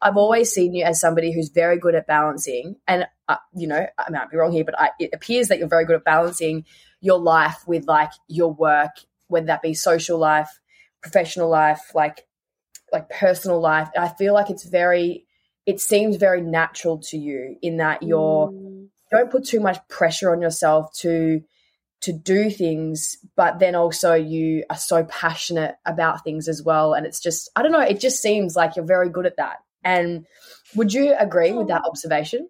I've 0.00 0.16
always 0.16 0.50
seen 0.50 0.74
you 0.74 0.84
as 0.84 1.00
somebody 1.00 1.32
who's 1.32 1.48
very 1.50 1.78
good 1.78 1.94
at 1.94 2.06
balancing, 2.08 2.74
and 2.88 3.06
uh, 3.28 3.36
you 3.54 3.66
know 3.66 3.86
I 3.98 4.10
might 4.10 4.30
be 4.30 4.36
wrong 4.36 4.52
here, 4.52 4.64
but 4.64 4.78
I, 4.78 4.90
it 4.98 5.10
appears 5.12 5.48
that 5.48 5.58
you're 5.58 5.68
very 5.68 5.84
good 5.84 5.96
at 5.96 6.04
balancing 6.04 6.64
your 7.00 7.18
life 7.18 7.62
with 7.66 7.86
like 7.86 8.12
your 8.28 8.52
work, 8.52 8.90
whether 9.28 9.46
that 9.46 9.62
be 9.62 9.74
social 9.74 10.18
life, 10.18 10.60
professional 11.02 11.48
life, 11.48 11.92
like 11.94 12.26
like 12.92 13.08
personal 13.08 13.60
life. 13.60 13.88
I 13.98 14.08
feel 14.08 14.34
like 14.34 14.50
it's 14.50 14.64
very, 14.64 15.26
it 15.66 15.80
seems 15.80 16.16
very 16.16 16.42
natural 16.42 16.98
to 16.98 17.16
you 17.16 17.56
in 17.62 17.78
that 17.78 18.02
you're 18.02 18.50
Mm. 18.50 18.88
don't 19.10 19.30
put 19.30 19.44
too 19.44 19.60
much 19.60 19.78
pressure 19.88 20.32
on 20.32 20.40
yourself 20.40 20.92
to 20.94 21.42
to 22.02 22.12
do 22.12 22.50
things 22.50 23.16
but 23.36 23.58
then 23.60 23.74
also 23.74 24.14
you 24.14 24.64
are 24.68 24.76
so 24.76 25.04
passionate 25.04 25.76
about 25.86 26.24
things 26.24 26.48
as 26.48 26.62
well 26.62 26.94
and 26.94 27.06
it's 27.06 27.20
just 27.20 27.48
i 27.54 27.62
don't 27.62 27.72
know 27.72 27.80
it 27.80 28.00
just 28.00 28.20
seems 28.20 28.56
like 28.56 28.74
you're 28.74 28.84
very 28.84 29.08
good 29.08 29.24
at 29.26 29.36
that 29.36 29.58
and 29.84 30.26
would 30.74 30.92
you 30.92 31.14
agree 31.18 31.52
with 31.52 31.68
that 31.68 31.82
observation 31.86 32.48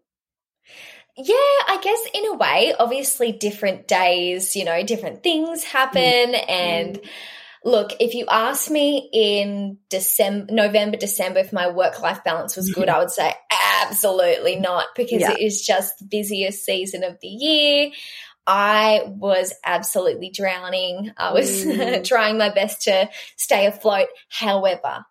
Yeah, 1.17 1.35
I 1.35 1.79
guess 1.83 2.01
in 2.15 2.27
a 2.27 2.35
way, 2.35 2.75
obviously 2.79 3.33
different 3.33 3.87
days, 3.87 4.57
you 4.57 4.65
know, 4.65 4.83
different 4.83 5.23
things 5.23 5.63
happen 5.63 6.01
and 6.03 6.99
look, 7.65 7.93
if 8.01 8.15
you 8.15 8.25
asked 8.31 8.71
me 8.71 9.11
in 9.13 9.79
December, 9.91 10.53
November, 10.53 10.97
December 10.97 11.41
if 11.41 11.53
my 11.53 11.69
work 11.69 12.01
life 12.01 12.25
balance 12.25 12.57
was 12.57 12.71
good, 12.73 12.89
I 12.89 12.99
would 12.99 13.11
say 13.11 13.33
absolutely 13.83 14.57
not 14.57 14.87
because 14.97 15.21
Yeah. 15.21 15.33
it 15.33 15.41
is 15.41 15.61
just 15.63 15.99
the 15.99 16.07
busiest 16.07 16.65
season 16.65 17.05
of 17.05 17.19
the 17.21 17.29
year. 17.29 17.91
I 18.47 19.03
was 19.07 19.55
absolutely 19.65 20.31
drowning. 20.31 21.13
I 21.17 21.33
was 21.33 21.49
Mm. 21.65 22.05
trying 22.05 22.39
my 22.39 22.49
best 22.49 22.83
to 22.83 23.09
stay 23.37 23.67
afloat. 23.67 24.09
However, 24.29 25.05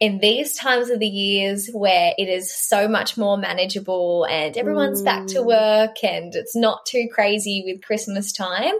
in 0.00 0.18
these 0.18 0.54
times 0.54 0.90
of 0.90 1.00
the 1.00 1.08
years 1.08 1.68
where 1.72 2.12
it 2.16 2.28
is 2.28 2.54
so 2.54 2.86
much 2.86 3.16
more 3.16 3.36
manageable 3.36 4.24
and 4.30 4.56
everyone's 4.56 5.02
back 5.02 5.26
to 5.26 5.40
Mm. 5.40 5.46
work 5.46 6.04
and 6.04 6.34
it's 6.36 6.54
not 6.54 6.86
too 6.86 7.08
crazy 7.12 7.64
with 7.66 7.82
Christmas 7.82 8.32
time, 8.32 8.74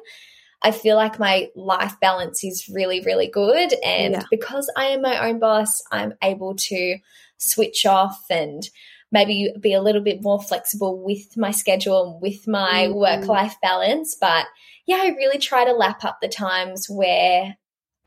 I 0.63 0.71
feel 0.71 0.97
like 0.97 1.19
my 1.19 1.51
life 1.57 1.99
balance 2.01 2.43
is 2.45 2.69
really, 2.69 3.01
really 3.01 3.27
good. 3.29 3.75
And 3.85 4.15
Yeah. 4.15 4.23
because 4.31 4.71
I 4.77 4.87
am 4.87 5.03
my 5.03 5.29
own 5.29 5.39
boss, 5.41 5.83
I'm 5.91 6.15
able 6.23 6.55
to 6.57 6.99
switch 7.37 7.85
off 7.85 8.25
and 8.31 8.69
maybe 9.11 9.53
be 9.61 9.73
a 9.73 9.83
little 9.83 10.03
bit 10.03 10.23
more 10.23 10.41
flexible 10.41 10.99
with 10.99 11.37
my 11.37 11.51
schedule 11.51 12.13
and 12.13 12.23
with 12.23 12.47
my 12.47 12.89
Mm. 12.89 12.95
work 12.95 13.27
life 13.27 13.57
balance. 13.61 14.17
But 14.21 14.47
yeah, 14.87 14.99
I 15.03 15.09
really 15.09 15.39
try 15.39 15.65
to 15.65 15.73
lap 15.73 16.05
up 16.05 16.21
the 16.21 16.29
times 16.29 16.89
where 16.89 17.57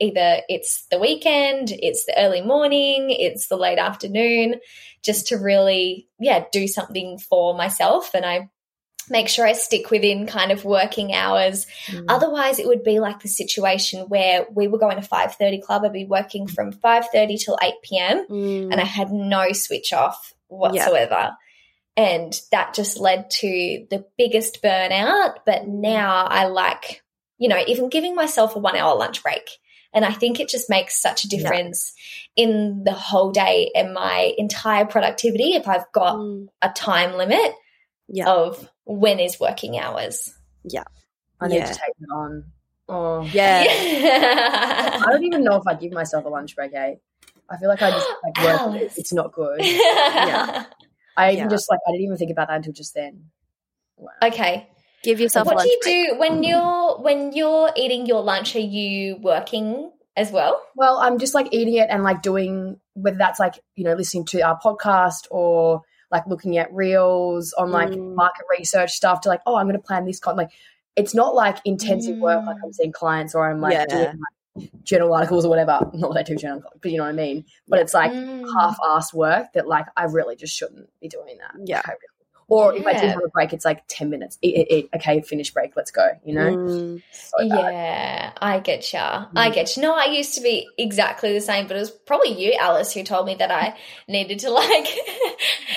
either 0.02 0.42
it's 0.48 0.86
the 0.90 0.98
weekend, 0.98 1.70
it's 1.70 2.04
the 2.04 2.18
early 2.18 2.42
morning, 2.42 3.10
it's 3.10 3.46
the 3.46 3.56
late 3.56 3.78
afternoon, 3.78 4.60
just 5.02 5.28
to 5.28 5.36
really, 5.36 6.08
yeah, 6.18 6.44
do 6.52 6.66
something 6.66 7.18
for 7.18 7.54
myself. 7.54 8.10
And 8.14 8.26
I 8.26 8.50
make 9.08 9.28
sure 9.28 9.46
I 9.46 9.52
stick 9.52 9.90
within 9.90 10.26
kind 10.26 10.52
of 10.52 10.64
working 10.64 11.12
hours. 11.12 11.66
Mm. 11.86 12.06
Otherwise, 12.08 12.58
it 12.58 12.66
would 12.66 12.82
be 12.82 13.00
like 13.00 13.20
the 13.20 13.28
situation 13.28 14.08
where 14.08 14.46
we 14.52 14.68
were 14.68 14.78
going 14.78 15.00
to 15.00 15.08
5.30 15.08 15.62
club. 15.62 15.82
I'd 15.84 15.92
be 15.92 16.04
working 16.04 16.46
from 16.46 16.72
5.30 16.72 17.44
till 17.44 17.58
8 17.62 17.74
p.m. 17.82 18.26
Mm. 18.28 18.72
and 18.72 18.80
I 18.80 18.84
had 18.84 19.10
no 19.10 19.52
switch 19.52 19.92
off 19.92 20.34
whatsoever. 20.48 21.32
And 21.96 22.40
that 22.52 22.74
just 22.74 22.98
led 22.98 23.30
to 23.30 23.86
the 23.90 24.06
biggest 24.16 24.62
burnout. 24.62 25.36
But 25.44 25.66
now 25.66 26.24
I 26.24 26.46
like, 26.46 27.02
you 27.38 27.48
know, 27.48 27.62
even 27.66 27.90
giving 27.90 28.14
myself 28.14 28.56
a 28.56 28.58
one 28.58 28.76
hour 28.76 28.96
lunch 28.96 29.22
break. 29.22 29.48
And 29.94 30.04
I 30.04 30.12
think 30.12 30.40
it 30.40 30.48
just 30.48 30.70
makes 30.70 31.00
such 31.00 31.24
a 31.24 31.28
difference 31.28 31.92
in 32.36 32.82
the 32.84 32.92
whole 32.92 33.30
day 33.30 33.70
and 33.74 33.92
my 33.92 34.32
entire 34.38 34.84
productivity 34.86 35.54
if 35.54 35.68
I've 35.68 35.90
got 35.92 36.16
Mm. 36.16 36.48
a 36.62 36.70
time 36.70 37.12
limit 37.16 37.52
Yeah. 38.08 38.30
of 38.30 38.68
when 38.84 39.20
is 39.20 39.38
working 39.38 39.78
hours. 39.78 40.32
Yeah. 40.64 40.84
I 41.40 41.48
need 41.48 41.56
Yeah. 41.56 41.66
to 41.66 41.74
take 41.74 41.94
it 42.00 42.08
on 42.12 42.44
oh 42.88 43.22
Yeah. 43.32 43.64
i 45.06 45.06
don't 45.10 45.22
even 45.24 45.44
know 45.44 45.54
if 45.56 45.62
i'd 45.68 45.78
give 45.78 45.92
myself 45.92 46.24
a 46.24 46.28
lunch 46.28 46.56
break 46.56 46.74
eh? 46.74 46.96
i 47.48 47.56
feel 47.56 47.68
like 47.68 47.80
i 47.80 47.90
just 47.90 48.08
like 48.24 48.36
work 48.44 48.60
Alice. 48.60 48.98
it's 48.98 49.12
not 49.12 49.32
good 49.32 49.60
yeah. 49.64 50.64
i 51.16 51.30
even 51.30 51.44
Yeah. 51.44 51.48
just 51.48 51.70
like 51.70 51.78
i 51.86 51.92
didn't 51.92 52.04
even 52.06 52.16
think 52.16 52.32
about 52.32 52.48
that 52.48 52.56
until 52.56 52.72
just 52.72 52.92
then 52.94 53.26
wow. 53.96 54.10
Okay. 54.24 54.68
Give 55.02 55.20
yourself 55.20 55.46
a 55.46 55.50
What 55.50 55.56
lunch 55.58 55.68
do 55.82 55.90
you 55.90 56.06
break. 56.06 56.12
do 56.12 56.18
when 56.18 56.42
you're 56.44 56.98
when 56.98 57.32
you're 57.32 57.70
eating 57.76 58.06
your 58.06 58.22
lunch? 58.22 58.54
Are 58.56 58.60
you 58.60 59.16
working 59.20 59.90
as 60.16 60.30
well? 60.30 60.62
Well, 60.76 60.98
I'm 60.98 61.18
just 61.18 61.34
like 61.34 61.48
eating 61.52 61.74
it 61.74 61.88
and 61.90 62.02
like 62.02 62.22
doing 62.22 62.78
whether 62.94 63.16
that's 63.18 63.40
like, 63.40 63.54
you 63.74 63.84
know, 63.84 63.94
listening 63.94 64.26
to 64.26 64.40
our 64.42 64.58
podcast 64.60 65.26
or 65.30 65.82
like 66.10 66.26
looking 66.26 66.58
at 66.58 66.72
reels 66.72 67.52
on 67.54 67.70
like 67.70 67.88
Mm. 67.90 68.14
market 68.14 68.44
research 68.58 68.92
stuff 68.92 69.22
to 69.22 69.28
like, 69.28 69.40
oh, 69.46 69.56
I'm 69.56 69.66
going 69.66 69.78
to 69.80 69.82
plan 69.82 70.04
this 70.04 70.20
con 70.20 70.36
like 70.36 70.50
it's 70.94 71.14
not 71.14 71.34
like 71.34 71.56
intensive 71.64 72.18
work 72.18 72.44
like 72.44 72.56
I'm 72.62 72.72
seeing 72.72 72.92
clients 72.92 73.34
or 73.34 73.50
I'm 73.50 73.60
like 73.62 73.72
Yeah. 73.72 73.86
doing 73.86 74.06
like 74.56 74.70
journal 74.84 75.14
articles 75.14 75.46
or 75.46 75.48
whatever. 75.48 75.90
Not 75.94 76.12
that 76.12 76.20
I 76.20 76.22
do 76.22 76.36
journal, 76.36 76.62
but 76.82 76.90
you 76.90 76.98
know 76.98 77.04
what 77.04 77.08
I 77.08 77.12
mean. 77.12 77.46
But 77.66 77.80
it's 77.80 77.94
like 77.94 78.12
Mm. 78.12 78.44
half-assed 78.54 79.14
work 79.14 79.54
that 79.54 79.66
like 79.66 79.86
I 79.96 80.04
really 80.04 80.36
just 80.36 80.54
shouldn't 80.54 80.90
be 81.00 81.08
doing 81.08 81.38
that. 81.38 81.52
Yeah. 81.64 81.76
Like, 81.78 81.88
I 81.88 81.90
really- 81.92 81.98
Or 82.52 82.74
if 82.74 82.86
I 82.86 82.92
do 82.92 82.98
Yeah. 83.06 83.12
have 83.12 83.24
a 83.24 83.28
break, 83.28 83.52
it's 83.52 83.64
like 83.64 83.82
ten 83.88 84.10
minutes. 84.10 84.38
Eat, 84.42 84.56
eat, 84.58 84.66
eat. 84.70 84.88
Okay, 84.96 85.20
finish 85.22 85.50
break. 85.52 85.74
Let's 85.76 85.90
go. 85.90 86.08
You 86.24 86.34
know. 86.34 86.50
Mm. 86.54 87.02
So. 87.12 87.42
Yeah, 87.42 88.32
I 88.40 88.58
get 88.60 88.92
ya. 88.92 89.26
I 89.34 89.50
Mm. 89.50 89.54
get 89.54 89.76
you. 89.76 89.82
No, 89.82 89.94
I 89.94 90.04
used 90.06 90.34
to 90.34 90.40
be 90.40 90.68
exactly 90.76 91.32
the 91.32 91.40
same, 91.40 91.66
but 91.66 91.76
it 91.76 91.80
was 91.80 91.90
probably 91.90 92.32
you, 92.32 92.52
Alice, 92.60 92.92
who 92.92 93.02
told 93.04 93.26
me 93.26 93.34
that 93.36 93.50
I 93.50 93.74
needed 94.08 94.40
to 94.40 94.50
like 94.50 94.86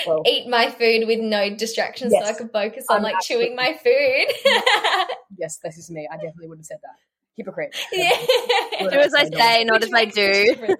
Well- 0.06 0.22
eat 0.26 0.48
my 0.48 0.70
food 0.70 1.06
with 1.06 1.20
no 1.20 1.48
distractions 1.54 2.12
so 2.12 2.22
I 2.24 2.32
could 2.34 2.52
focus 2.52 2.84
on 2.90 2.98
I'm 2.98 3.02
like 3.02 3.16
absolutely- 3.16 3.46
chewing 3.46 3.56
my 3.56 3.72
food. 3.82 5.06
Yes, 5.38 5.58
this 5.62 5.76
is 5.76 5.90
me. 5.90 6.08
I 6.10 6.16
definitely 6.16 6.48
would 6.48 6.58
have 6.58 6.64
said 6.66 6.78
that. 6.82 6.94
Hypocrite. 7.36 7.76
yeah. 7.92 8.10
Do 8.80 8.88
as 8.98 9.12
I 9.12 9.24
say, 9.28 9.64
not 9.64 9.82
as 9.82 9.92
I 9.92 10.04
Which 10.04 10.16
makes 10.16 10.16
a 10.16 10.56
do. 10.66 10.76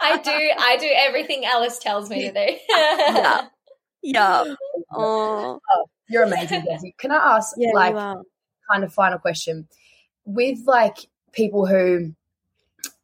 I 0.00 0.20
do. 0.24 0.50
I 0.58 0.76
do 0.80 0.88
everything 0.92 1.44
Alice 1.44 1.78
tells 1.78 2.10
me 2.10 2.22
to 2.22 2.32
do. 2.32 2.56
Yeah. 2.68 3.46
Yeah. 4.02 4.54
Oh, 4.98 5.58
You're 6.08 6.22
amazing, 6.22 6.64
Jessie. 6.70 6.94
Can 6.96 7.10
I 7.10 7.36
ask, 7.36 7.54
yeah, 7.58 7.70
like, 7.74 7.94
kind 7.94 8.84
of 8.84 8.92
final 8.94 9.18
question? 9.18 9.66
With 10.24 10.60
like 10.64 10.96
people 11.32 11.66
who 11.66 12.14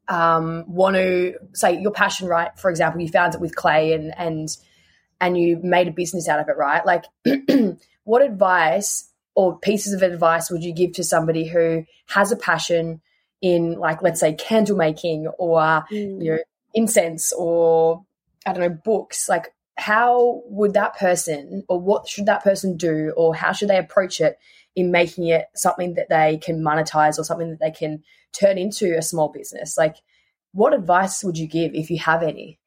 um, 0.08 0.64
want 0.68 0.94
to 0.96 1.34
say 1.54 1.80
your 1.80 1.90
passion, 1.90 2.28
right? 2.28 2.56
For 2.58 2.70
example, 2.70 3.00
you 3.02 3.08
found 3.08 3.34
it 3.34 3.40
with 3.40 3.56
clay 3.56 3.92
and 3.94 4.12
and 4.16 4.48
and 5.20 5.36
you 5.36 5.58
made 5.62 5.88
a 5.88 5.92
business 5.92 6.28
out 6.28 6.40
of 6.40 6.48
it, 6.48 6.56
right? 6.56 6.84
Like, 6.86 7.04
what 8.04 8.22
advice 8.22 9.10
or 9.34 9.58
pieces 9.58 9.92
of 9.92 10.02
advice 10.02 10.50
would 10.50 10.62
you 10.62 10.72
give 10.72 10.92
to 10.92 11.04
somebody 11.04 11.46
who 11.46 11.84
has 12.06 12.32
a 12.32 12.36
passion 12.36 13.00
in, 13.40 13.74
like, 13.78 14.02
let's 14.02 14.20
say, 14.20 14.34
candle 14.34 14.76
making 14.76 15.26
or 15.38 15.60
Mm. 15.90 16.22
you 16.24 16.30
know 16.32 16.38
incense 16.74 17.32
or 17.32 18.04
I 18.46 18.52
don't 18.52 18.62
know 18.62 18.78
books? 18.84 19.28
Like, 19.28 19.52
how 19.82 20.42
would 20.46 20.74
that 20.74 20.96
person 20.96 21.64
or 21.68 21.80
what 21.80 22.06
should 22.06 22.26
that 22.26 22.44
person 22.44 22.76
do 22.76 23.12
or 23.16 23.34
how 23.34 23.52
should 23.52 23.68
they 23.68 23.78
approach 23.78 24.20
it 24.20 24.38
in 24.76 24.92
making 24.92 25.26
it 25.26 25.46
something 25.56 25.94
that 25.94 26.08
they 26.08 26.38
can 26.38 26.62
monetize 26.62 27.18
or 27.18 27.24
something 27.24 27.50
that 27.50 27.58
they 27.58 27.72
can 27.72 28.04
turn 28.32 28.58
into 28.58 28.96
a 28.96 29.02
small 29.02 29.28
business? 29.28 29.76
Like, 29.76 29.96
what 30.52 30.72
advice 30.72 31.24
would 31.24 31.36
you 31.36 31.48
give 31.48 31.74
if 31.74 31.90
you 31.90 31.98
have 31.98 32.22
any? 32.22 32.60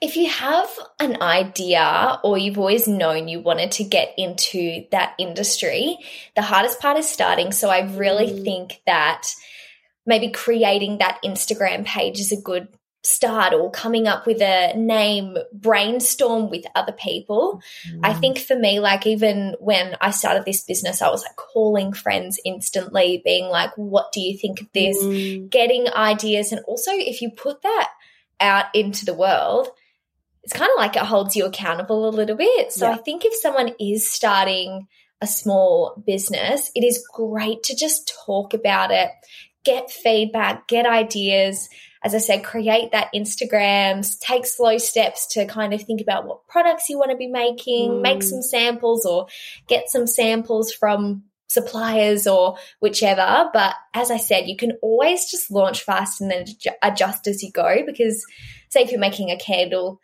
If 0.00 0.16
you 0.16 0.28
have 0.28 0.68
an 0.98 1.22
idea 1.22 2.18
or 2.24 2.36
you've 2.36 2.58
always 2.58 2.88
known 2.88 3.28
you 3.28 3.40
wanted 3.40 3.70
to 3.72 3.84
get 3.84 4.14
into 4.18 4.86
that 4.90 5.14
industry, 5.18 5.98
the 6.34 6.42
hardest 6.42 6.80
part 6.80 6.98
is 6.98 7.08
starting. 7.08 7.52
So 7.52 7.68
I 7.68 7.80
really 7.80 8.32
Mm. 8.32 8.44
think 8.44 8.80
that 8.86 9.28
maybe 10.04 10.30
creating 10.30 10.98
that 10.98 11.20
Instagram 11.22 11.84
page 11.84 12.18
is 12.18 12.32
a 12.32 12.40
good 12.40 12.68
start 13.08 13.54
or 13.54 13.70
coming 13.70 14.06
up 14.06 14.26
with 14.26 14.40
a 14.42 14.74
name, 14.76 15.36
brainstorm 15.52 16.50
with 16.50 16.64
other 16.74 16.92
people. 16.92 17.60
Mm. 17.90 18.00
I 18.02 18.12
think 18.14 18.38
for 18.38 18.56
me, 18.56 18.80
like 18.80 19.06
even 19.06 19.56
when 19.60 19.96
I 20.00 20.10
started 20.10 20.44
this 20.44 20.62
business, 20.64 21.02
I 21.02 21.10
was 21.10 21.22
like 21.22 21.36
calling 21.36 21.92
friends 21.92 22.38
instantly, 22.44 23.22
being 23.24 23.46
like, 23.46 23.70
what 23.76 24.12
do 24.12 24.20
you 24.20 24.36
think 24.36 24.60
of 24.60 24.68
this? 24.72 25.02
Mm. 25.02 25.50
Getting 25.50 25.88
ideas. 25.92 26.52
And 26.52 26.62
also, 26.66 26.90
if 26.92 27.22
you 27.22 27.30
put 27.30 27.62
that 27.62 27.88
out 28.40 28.66
into 28.74 29.04
the 29.04 29.14
world, 29.14 29.68
it's 30.44 30.52
kind 30.52 30.70
of 30.70 30.78
like 30.78 30.96
it 30.96 31.02
holds 31.02 31.36
you 31.36 31.44
accountable 31.44 32.08
a 32.08 32.10
little 32.10 32.36
bit. 32.36 32.72
So 32.72 32.86
yeah. 32.86 32.94
I 32.94 32.98
think 32.98 33.24
if 33.24 33.34
someone 33.34 33.72
is 33.80 34.10
starting 34.10 34.86
a 35.20 35.26
small 35.26 36.02
business, 36.06 36.70
it 36.74 36.84
is 36.84 37.06
great 37.12 37.64
to 37.64 37.76
just 37.76 38.12
talk 38.24 38.54
about 38.54 38.90
it, 38.90 39.10
get 39.64 39.90
feedback, 39.90 40.68
get 40.68 40.86
ideas. 40.86 41.68
As 42.08 42.14
I 42.14 42.18
said, 42.18 42.42
create 42.42 42.92
that 42.92 43.12
Instagrams, 43.14 44.18
take 44.18 44.46
slow 44.46 44.78
steps 44.78 45.26
to 45.32 45.44
kind 45.44 45.74
of 45.74 45.82
think 45.82 46.00
about 46.00 46.26
what 46.26 46.48
products 46.48 46.88
you 46.88 46.96
want 46.96 47.10
to 47.10 47.18
be 47.18 47.26
making, 47.26 47.90
mm. 47.90 48.00
make 48.00 48.22
some 48.22 48.40
samples 48.40 49.04
or 49.04 49.26
get 49.66 49.90
some 49.90 50.06
samples 50.06 50.72
from 50.72 51.24
suppliers 51.48 52.26
or 52.26 52.56
whichever. 52.80 53.50
But 53.52 53.74
as 53.92 54.10
I 54.10 54.16
said, 54.16 54.48
you 54.48 54.56
can 54.56 54.78
always 54.80 55.30
just 55.30 55.50
launch 55.50 55.82
fast 55.82 56.22
and 56.22 56.30
then 56.30 56.46
adjust 56.82 57.26
as 57.26 57.42
you 57.42 57.52
go 57.52 57.82
because, 57.84 58.24
say, 58.70 58.80
if 58.80 58.90
you're 58.90 58.98
making 58.98 59.30
a 59.30 59.36
candle, 59.36 60.00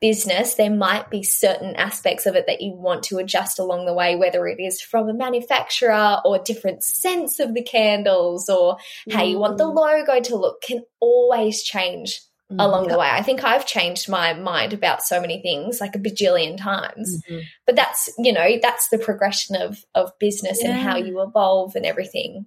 business, 0.00 0.54
there 0.54 0.74
might 0.74 1.10
be 1.10 1.22
certain 1.22 1.76
aspects 1.76 2.26
of 2.26 2.34
it 2.34 2.46
that 2.46 2.60
you 2.60 2.72
want 2.72 3.04
to 3.04 3.18
adjust 3.18 3.58
along 3.58 3.86
the 3.86 3.94
way, 3.94 4.16
whether 4.16 4.46
it 4.46 4.60
is 4.60 4.80
from 4.80 5.08
a 5.08 5.14
manufacturer 5.14 6.18
or 6.24 6.38
different 6.38 6.82
scents 6.82 7.40
of 7.40 7.54
the 7.54 7.62
candles 7.62 8.48
or 8.48 8.76
how 9.10 9.22
you 9.22 9.38
want 9.38 9.58
the 9.58 9.64
mm. 9.64 9.74
logo 9.74 10.20
to 10.20 10.36
look 10.36 10.60
can 10.62 10.82
always 11.00 11.62
change 11.62 12.20
mm-hmm. 12.50 12.60
along 12.60 12.88
the 12.88 12.98
way. 12.98 13.08
I 13.10 13.22
think 13.22 13.44
I've 13.44 13.66
changed 13.66 14.08
my 14.08 14.34
mind 14.34 14.72
about 14.72 15.02
so 15.02 15.20
many 15.20 15.40
things 15.40 15.80
like 15.80 15.94
a 15.94 15.98
bajillion 15.98 16.56
times. 16.56 17.22
Mm-hmm. 17.28 17.40
But 17.66 17.76
that's, 17.76 18.10
you 18.18 18.32
know, 18.32 18.58
that's 18.60 18.88
the 18.88 18.98
progression 18.98 19.56
of 19.56 19.78
of 19.94 20.12
business 20.18 20.60
yeah. 20.62 20.70
and 20.70 20.80
how 20.80 20.96
you 20.96 21.22
evolve 21.22 21.76
and 21.76 21.86
everything. 21.86 22.46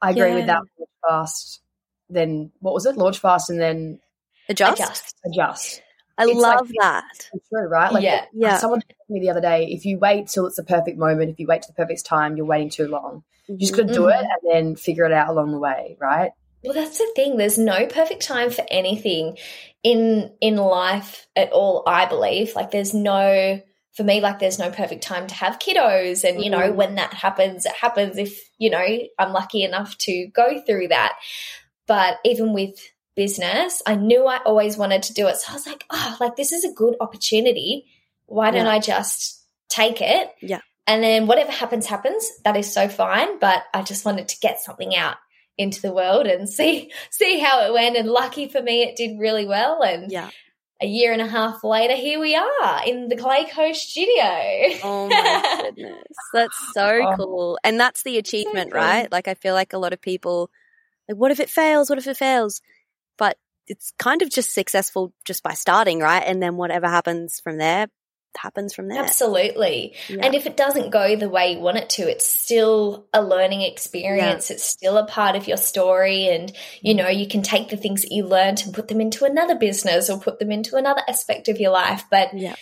I 0.00 0.10
agree 0.10 0.28
yeah. 0.28 0.34
with 0.34 0.46
that. 0.46 0.62
Fast, 1.08 1.60
then 2.08 2.50
what 2.60 2.74
was 2.74 2.86
it? 2.86 2.96
Launch 2.96 3.18
fast 3.18 3.50
and 3.50 3.60
then 3.60 4.00
adjust. 4.48 4.80
Adjust. 4.80 5.14
adjust. 5.24 5.82
I 6.18 6.24
love 6.24 6.66
like, 6.68 6.74
that. 6.80 7.30
True, 7.48 7.68
right? 7.68 7.92
Like, 7.92 8.02
yeah. 8.02 8.24
yeah. 8.32 8.58
Someone 8.58 8.80
told 8.80 9.08
me 9.08 9.20
the 9.20 9.30
other 9.30 9.40
day, 9.40 9.66
if 9.66 9.84
you 9.84 9.98
wait 9.98 10.26
till 10.26 10.46
it's 10.46 10.56
the 10.56 10.64
perfect 10.64 10.98
moment, 10.98 11.30
if 11.30 11.38
you 11.38 11.46
wait 11.46 11.62
to 11.62 11.68
the 11.68 11.74
perfect 11.74 12.04
time, 12.04 12.36
you're 12.36 12.46
waiting 12.46 12.70
too 12.70 12.88
long. 12.88 13.22
You 13.46 13.56
just 13.56 13.76
got 13.76 13.86
to 13.88 13.94
do 13.94 14.00
mm-hmm. 14.00 14.24
it 14.24 14.28
and 14.42 14.52
then 14.52 14.76
figure 14.76 15.04
it 15.04 15.12
out 15.12 15.28
along 15.28 15.52
the 15.52 15.58
way, 15.58 15.96
right? 16.00 16.32
Well, 16.64 16.74
that's 16.74 16.98
the 16.98 17.10
thing. 17.14 17.36
There's 17.36 17.56
no 17.56 17.86
perfect 17.86 18.22
time 18.22 18.50
for 18.50 18.64
anything 18.70 19.38
in 19.82 20.32
in 20.40 20.56
life 20.56 21.26
at 21.36 21.52
all. 21.52 21.84
I 21.86 22.06
believe 22.06 22.54
like 22.56 22.72
there's 22.72 22.94
no 22.94 23.60
for 23.92 24.04
me 24.04 24.20
like 24.20 24.38
there's 24.38 24.58
no 24.58 24.70
perfect 24.70 25.02
time 25.02 25.28
to 25.28 25.34
have 25.34 25.60
kiddos, 25.60 26.28
and 26.28 26.42
you 26.42 26.50
know 26.50 26.68
mm-hmm. 26.68 26.76
when 26.76 26.94
that 26.96 27.14
happens, 27.14 27.64
it 27.64 27.72
happens. 27.72 28.18
If 28.18 28.38
you 28.58 28.70
know 28.70 28.86
I'm 29.18 29.32
lucky 29.32 29.62
enough 29.62 29.96
to 29.98 30.26
go 30.34 30.60
through 30.60 30.88
that, 30.88 31.16
but 31.86 32.18
even 32.24 32.52
with 32.52 32.78
business. 33.18 33.82
I 33.84 33.96
knew 33.96 34.26
I 34.26 34.38
always 34.44 34.76
wanted 34.78 35.02
to 35.02 35.12
do 35.12 35.26
it. 35.26 35.36
So 35.36 35.50
I 35.50 35.54
was 35.54 35.66
like, 35.66 35.84
oh, 35.90 36.16
like 36.20 36.36
this 36.36 36.52
is 36.52 36.64
a 36.64 36.72
good 36.72 36.94
opportunity. 37.00 37.86
Why 38.26 38.52
don't 38.52 38.66
yeah. 38.66 38.72
I 38.72 38.78
just 38.78 39.42
take 39.68 40.00
it? 40.00 40.30
Yeah. 40.40 40.60
And 40.86 41.02
then 41.02 41.26
whatever 41.26 41.50
happens, 41.50 41.86
happens. 41.86 42.30
That 42.44 42.56
is 42.56 42.72
so 42.72 42.88
fine. 42.88 43.40
But 43.40 43.64
I 43.74 43.82
just 43.82 44.04
wanted 44.04 44.28
to 44.28 44.38
get 44.40 44.60
something 44.60 44.94
out 44.94 45.16
into 45.58 45.82
the 45.82 45.92
world 45.92 46.28
and 46.28 46.48
see 46.58 46.92
see 47.10 47.40
how 47.40 47.66
it 47.66 47.72
went. 47.72 47.96
And 47.96 48.08
lucky 48.08 48.48
for 48.48 48.62
me, 48.62 48.84
it 48.84 48.94
did 48.94 49.18
really 49.18 49.46
well. 49.46 49.82
And 49.82 50.10
yeah. 50.12 50.30
A 50.80 50.86
year 50.86 51.12
and 51.12 51.20
a 51.20 51.26
half 51.26 51.64
later, 51.64 51.96
here 51.96 52.20
we 52.20 52.36
are 52.36 52.86
in 52.86 53.08
the 53.08 53.16
Clay 53.16 53.46
Co 53.52 53.72
studio. 53.72 54.78
Oh 54.84 55.08
my 55.10 55.62
goodness. 55.64 56.04
That's 56.32 56.72
so 56.72 57.00
oh. 57.02 57.16
cool. 57.16 57.58
And 57.64 57.80
that's 57.80 58.04
the 58.04 58.16
achievement, 58.16 58.70
so 58.70 58.78
cool. 58.78 58.86
right? 58.86 59.10
Like, 59.10 59.26
I 59.26 59.34
feel 59.34 59.54
like 59.54 59.72
a 59.72 59.78
lot 59.78 59.92
of 59.92 60.00
people, 60.00 60.52
like, 61.08 61.18
what 61.18 61.32
if 61.32 61.40
it 61.40 61.50
fails? 61.50 61.90
What 61.90 61.98
if 61.98 62.06
it 62.06 62.16
fails? 62.16 62.62
But 63.18 63.36
it's 63.66 63.92
kind 63.98 64.22
of 64.22 64.30
just 64.30 64.54
successful 64.54 65.12
just 65.24 65.42
by 65.42 65.52
starting, 65.52 66.00
right? 66.00 66.22
And 66.24 66.42
then 66.42 66.56
whatever 66.56 66.88
happens 66.88 67.40
from 67.40 67.58
there 67.58 67.88
happens 68.36 68.74
from 68.74 68.88
there. 68.88 69.02
Absolutely. 69.02 69.94
Yeah. 70.08 70.20
And 70.22 70.34
if 70.34 70.46
it 70.46 70.56
doesn't 70.56 70.90
go 70.90 71.16
the 71.16 71.28
way 71.28 71.52
you 71.52 71.60
want 71.60 71.78
it 71.78 71.90
to, 71.90 72.08
it's 72.08 72.26
still 72.26 73.06
a 73.12 73.22
learning 73.22 73.62
experience. 73.62 74.48
Yeah. 74.48 74.54
It's 74.54 74.64
still 74.64 74.96
a 74.96 75.06
part 75.06 75.36
of 75.36 75.48
your 75.48 75.56
story. 75.56 76.28
And, 76.28 76.52
you 76.80 76.94
know, 76.94 77.08
you 77.08 77.26
can 77.26 77.42
take 77.42 77.68
the 77.68 77.76
things 77.76 78.02
that 78.02 78.12
you 78.12 78.24
learned 78.24 78.62
and 78.64 78.74
put 78.74 78.88
them 78.88 79.00
into 79.00 79.24
another 79.24 79.56
business 79.56 80.08
or 80.08 80.20
put 80.20 80.38
them 80.38 80.52
into 80.52 80.76
another 80.76 81.02
aspect 81.08 81.48
of 81.48 81.60
your 81.60 81.72
life. 81.72 82.04
But 82.10 82.32
yeah. 82.34 82.54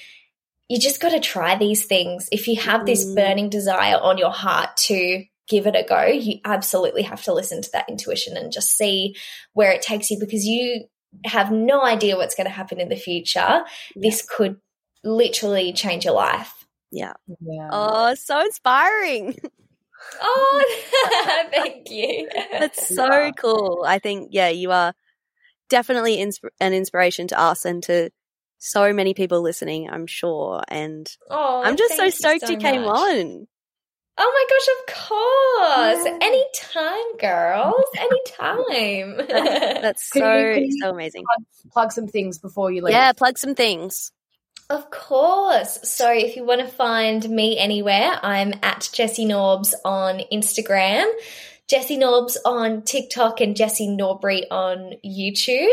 you 0.68 0.78
just 0.78 1.00
got 1.00 1.10
to 1.10 1.20
try 1.20 1.56
these 1.56 1.84
things. 1.84 2.28
If 2.32 2.48
you 2.48 2.60
have 2.60 2.86
this 2.86 3.04
mm. 3.04 3.14
burning 3.14 3.50
desire 3.50 3.96
on 3.96 4.18
your 4.18 4.32
heart 4.32 4.76
to 4.86 5.24
give 5.48 5.66
it 5.66 5.76
a 5.76 5.84
go, 5.88 6.04
you 6.04 6.40
absolutely 6.44 7.02
have 7.02 7.22
to 7.24 7.32
listen 7.32 7.62
to 7.62 7.70
that 7.72 7.88
intuition 7.88 8.36
and 8.36 8.52
just 8.52 8.76
see 8.76 9.16
where 9.52 9.72
it 9.72 9.82
takes 9.82 10.10
you 10.10 10.18
because 10.18 10.44
you 10.44 10.84
have 11.24 11.50
no 11.50 11.84
idea 11.84 12.16
what's 12.16 12.34
going 12.34 12.46
to 12.46 12.52
happen 12.52 12.80
in 12.80 12.88
the 12.88 12.96
future. 12.96 13.38
Yeah. 13.40 13.62
This 13.94 14.26
could 14.28 14.56
literally 15.04 15.72
change 15.72 16.04
your 16.04 16.14
life. 16.14 16.52
Yeah. 16.90 17.14
yeah. 17.40 17.68
Oh, 17.70 18.14
so 18.14 18.40
inspiring. 18.40 19.36
Oh, 20.20 21.46
thank 21.50 21.90
you. 21.90 22.28
That's 22.52 22.94
so 22.94 23.06
yeah. 23.06 23.30
cool. 23.32 23.84
I 23.84 23.98
think, 23.98 24.28
yeah, 24.30 24.50
you 24.50 24.70
are 24.70 24.94
definitely 25.68 26.18
insp- 26.18 26.48
an 26.60 26.74
inspiration 26.74 27.28
to 27.28 27.40
us 27.40 27.64
and 27.64 27.82
to 27.84 28.10
so 28.58 28.92
many 28.92 29.14
people 29.14 29.42
listening, 29.42 29.88
I'm 29.90 30.06
sure. 30.06 30.62
And 30.68 31.10
oh, 31.30 31.62
I'm 31.64 31.76
just 31.76 31.96
so 31.96 32.08
stoked 32.08 32.42
you, 32.42 32.46
so 32.46 32.52
you 32.52 32.58
came 32.58 32.82
much. 32.82 32.98
on. 32.98 33.46
Oh 34.18 34.32
my 34.32 34.44
gosh, 34.48 34.68
of 34.76 34.86
course. 35.08 36.04
Yeah. 36.06 36.18
Anytime, 36.22 37.16
girls. 37.18 37.84
Anytime. 37.98 39.26
That's 39.82 40.08
so, 40.08 40.66
so 40.80 40.90
amazing. 40.90 41.24
Plug, 41.24 41.72
plug, 41.72 41.92
some 41.92 42.08
things 42.08 42.38
before 42.38 42.70
you 42.72 42.82
leave. 42.82 42.94
Yeah, 42.94 43.12
plug 43.12 43.36
some 43.36 43.54
things. 43.54 44.12
Of 44.70 44.90
course. 44.90 45.78
So 45.84 46.10
if 46.10 46.34
you 46.34 46.44
want 46.44 46.60
to 46.62 46.66
find 46.66 47.28
me 47.28 47.58
anywhere, 47.58 48.18
I'm 48.22 48.54
at 48.62 48.88
Jessie 48.92 49.26
Norbs 49.26 49.74
on 49.84 50.22
Instagram. 50.32 51.06
Jessie 51.68 51.98
Norbs 51.98 52.36
on 52.44 52.82
TikTok 52.82 53.40
and 53.40 53.56
Jessie 53.56 53.88
Norbury 53.88 54.48
on 54.50 54.94
YouTube. 55.04 55.68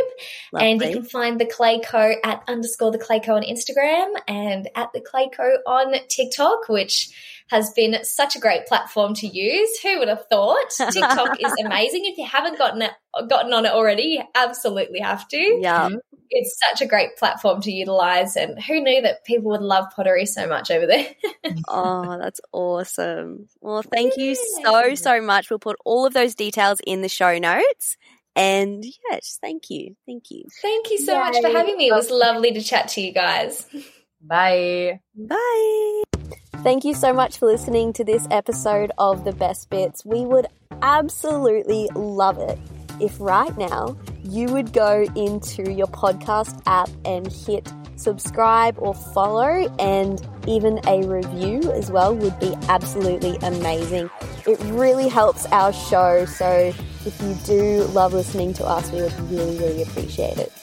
Lovely. 0.52 0.72
And 0.72 0.82
you 0.82 0.92
can 0.92 1.06
find 1.06 1.40
the 1.40 1.46
Clay 1.46 1.80
Co 1.82 2.16
at 2.24 2.44
underscore 2.48 2.92
the 2.92 2.98
Clay 2.98 3.20
Co 3.20 3.36
on 3.36 3.44
Instagram 3.44 4.14
and 4.28 4.68
at 4.76 4.92
the 4.94 5.02
Clay 5.02 5.30
Co 5.30 5.44
on 5.68 5.96
TikTok, 6.10 6.68
which 6.68 7.10
has 7.50 7.72
been 7.72 8.04
such 8.04 8.36
a 8.36 8.40
great 8.40 8.66
platform 8.66 9.14
to 9.16 9.28
use. 9.28 9.80
Who 9.82 10.00
would 10.00 10.08
have 10.08 10.26
thought? 10.30 10.70
TikTok 10.92 11.38
is 11.40 11.54
amazing. 11.66 12.06
If 12.06 12.18
you 12.18 12.26
haven't 12.26 12.58
gotten 12.58 12.82
it, 12.82 12.92
gotten 13.30 13.54
on 13.54 13.66
it 13.66 13.72
already, 13.72 14.04
you 14.04 14.24
absolutely 14.36 15.00
have 15.00 15.28
to. 15.30 15.60
Yeah. 15.62 15.90
It's 16.30 16.60
such 16.70 16.82
a 16.82 16.90
great 16.90 17.16
platform 17.18 17.62
to 17.62 17.72
utilize. 17.72 18.36
And 18.36 18.62
who 18.62 18.82
knew 18.82 19.02
that 19.04 19.24
people 19.24 19.52
would 19.52 19.62
love 19.62 19.86
pottery 19.96 20.26
so 20.26 20.48
much 20.48 20.72
over 20.72 20.88
there? 20.88 21.08
oh, 21.68 22.18
that's 22.18 22.42
awesome. 22.52 23.48
Well, 23.62 23.84
thank 23.84 24.18
you 24.18 24.36
so, 24.64 24.96
so 24.96 25.22
much. 25.22 25.50
We'll 25.50 25.60
put 25.60 25.78
all 25.86 26.08
of 26.08 26.14
those 26.14 26.34
details 26.34 26.80
in 26.86 27.02
the 27.02 27.10
show 27.10 27.38
notes. 27.38 27.98
And 28.36 28.84
yes, 29.12 29.38
thank 29.42 29.70
you. 29.70 29.96
Thank 30.08 30.32
you. 30.32 30.46
Thank 30.62 30.90
you 30.90 30.98
so 30.98 31.14
Yay. 31.14 31.20
much 31.20 31.42
for 31.42 31.50
having 31.50 31.78
me. 31.78 31.90
It 31.90 31.94
was 31.94 32.10
lovely 32.10 32.52
to 32.54 32.62
chat 32.62 32.88
to 32.90 33.02
you 33.02 33.14
guys. 33.14 33.68
Bye. 34.22 35.00
Bye. 35.16 36.03
Thank 36.64 36.86
you 36.86 36.94
so 36.94 37.12
much 37.12 37.40
for 37.40 37.46
listening 37.46 37.92
to 37.92 38.06
this 38.06 38.26
episode 38.32 38.94
of 38.98 39.26
The 39.26 39.34
Best 39.34 39.70
Bits. 39.70 40.06
We 40.06 40.22
would 40.22 40.48
absolutely 40.82 41.90
love 41.94 42.38
it 42.38 42.58
if 43.02 43.20
right 43.20 43.56
now 43.58 43.98
you 44.24 44.48
would 44.48 44.72
go 44.72 45.06
into 45.14 45.74
your 45.74 45.88
podcast 45.88 46.62
app 46.66 46.90
and 47.04 47.30
hit 47.30 47.70
subscribe 47.98 48.78
or 48.80 48.94
follow, 48.94 49.76
and 49.78 50.26
even 50.48 50.80
a 50.88 51.06
review 51.06 51.70
as 51.74 51.92
well 51.92 52.16
would 52.16 52.40
be 52.40 52.56
absolutely 52.70 53.36
amazing. 53.42 54.10
It 54.48 54.58
really 54.62 55.10
helps 55.10 55.46
our 55.48 55.74
show. 55.74 56.24
So 56.24 56.74
if 57.06 57.22
you 57.22 57.36
do 57.46 57.84
love 57.88 58.14
listening 58.14 58.54
to 58.54 58.66
us, 58.66 58.90
we 58.90 59.02
would 59.02 59.20
really, 59.30 59.58
really 59.58 59.84
appreciate 59.84 60.38
it. 60.38 60.54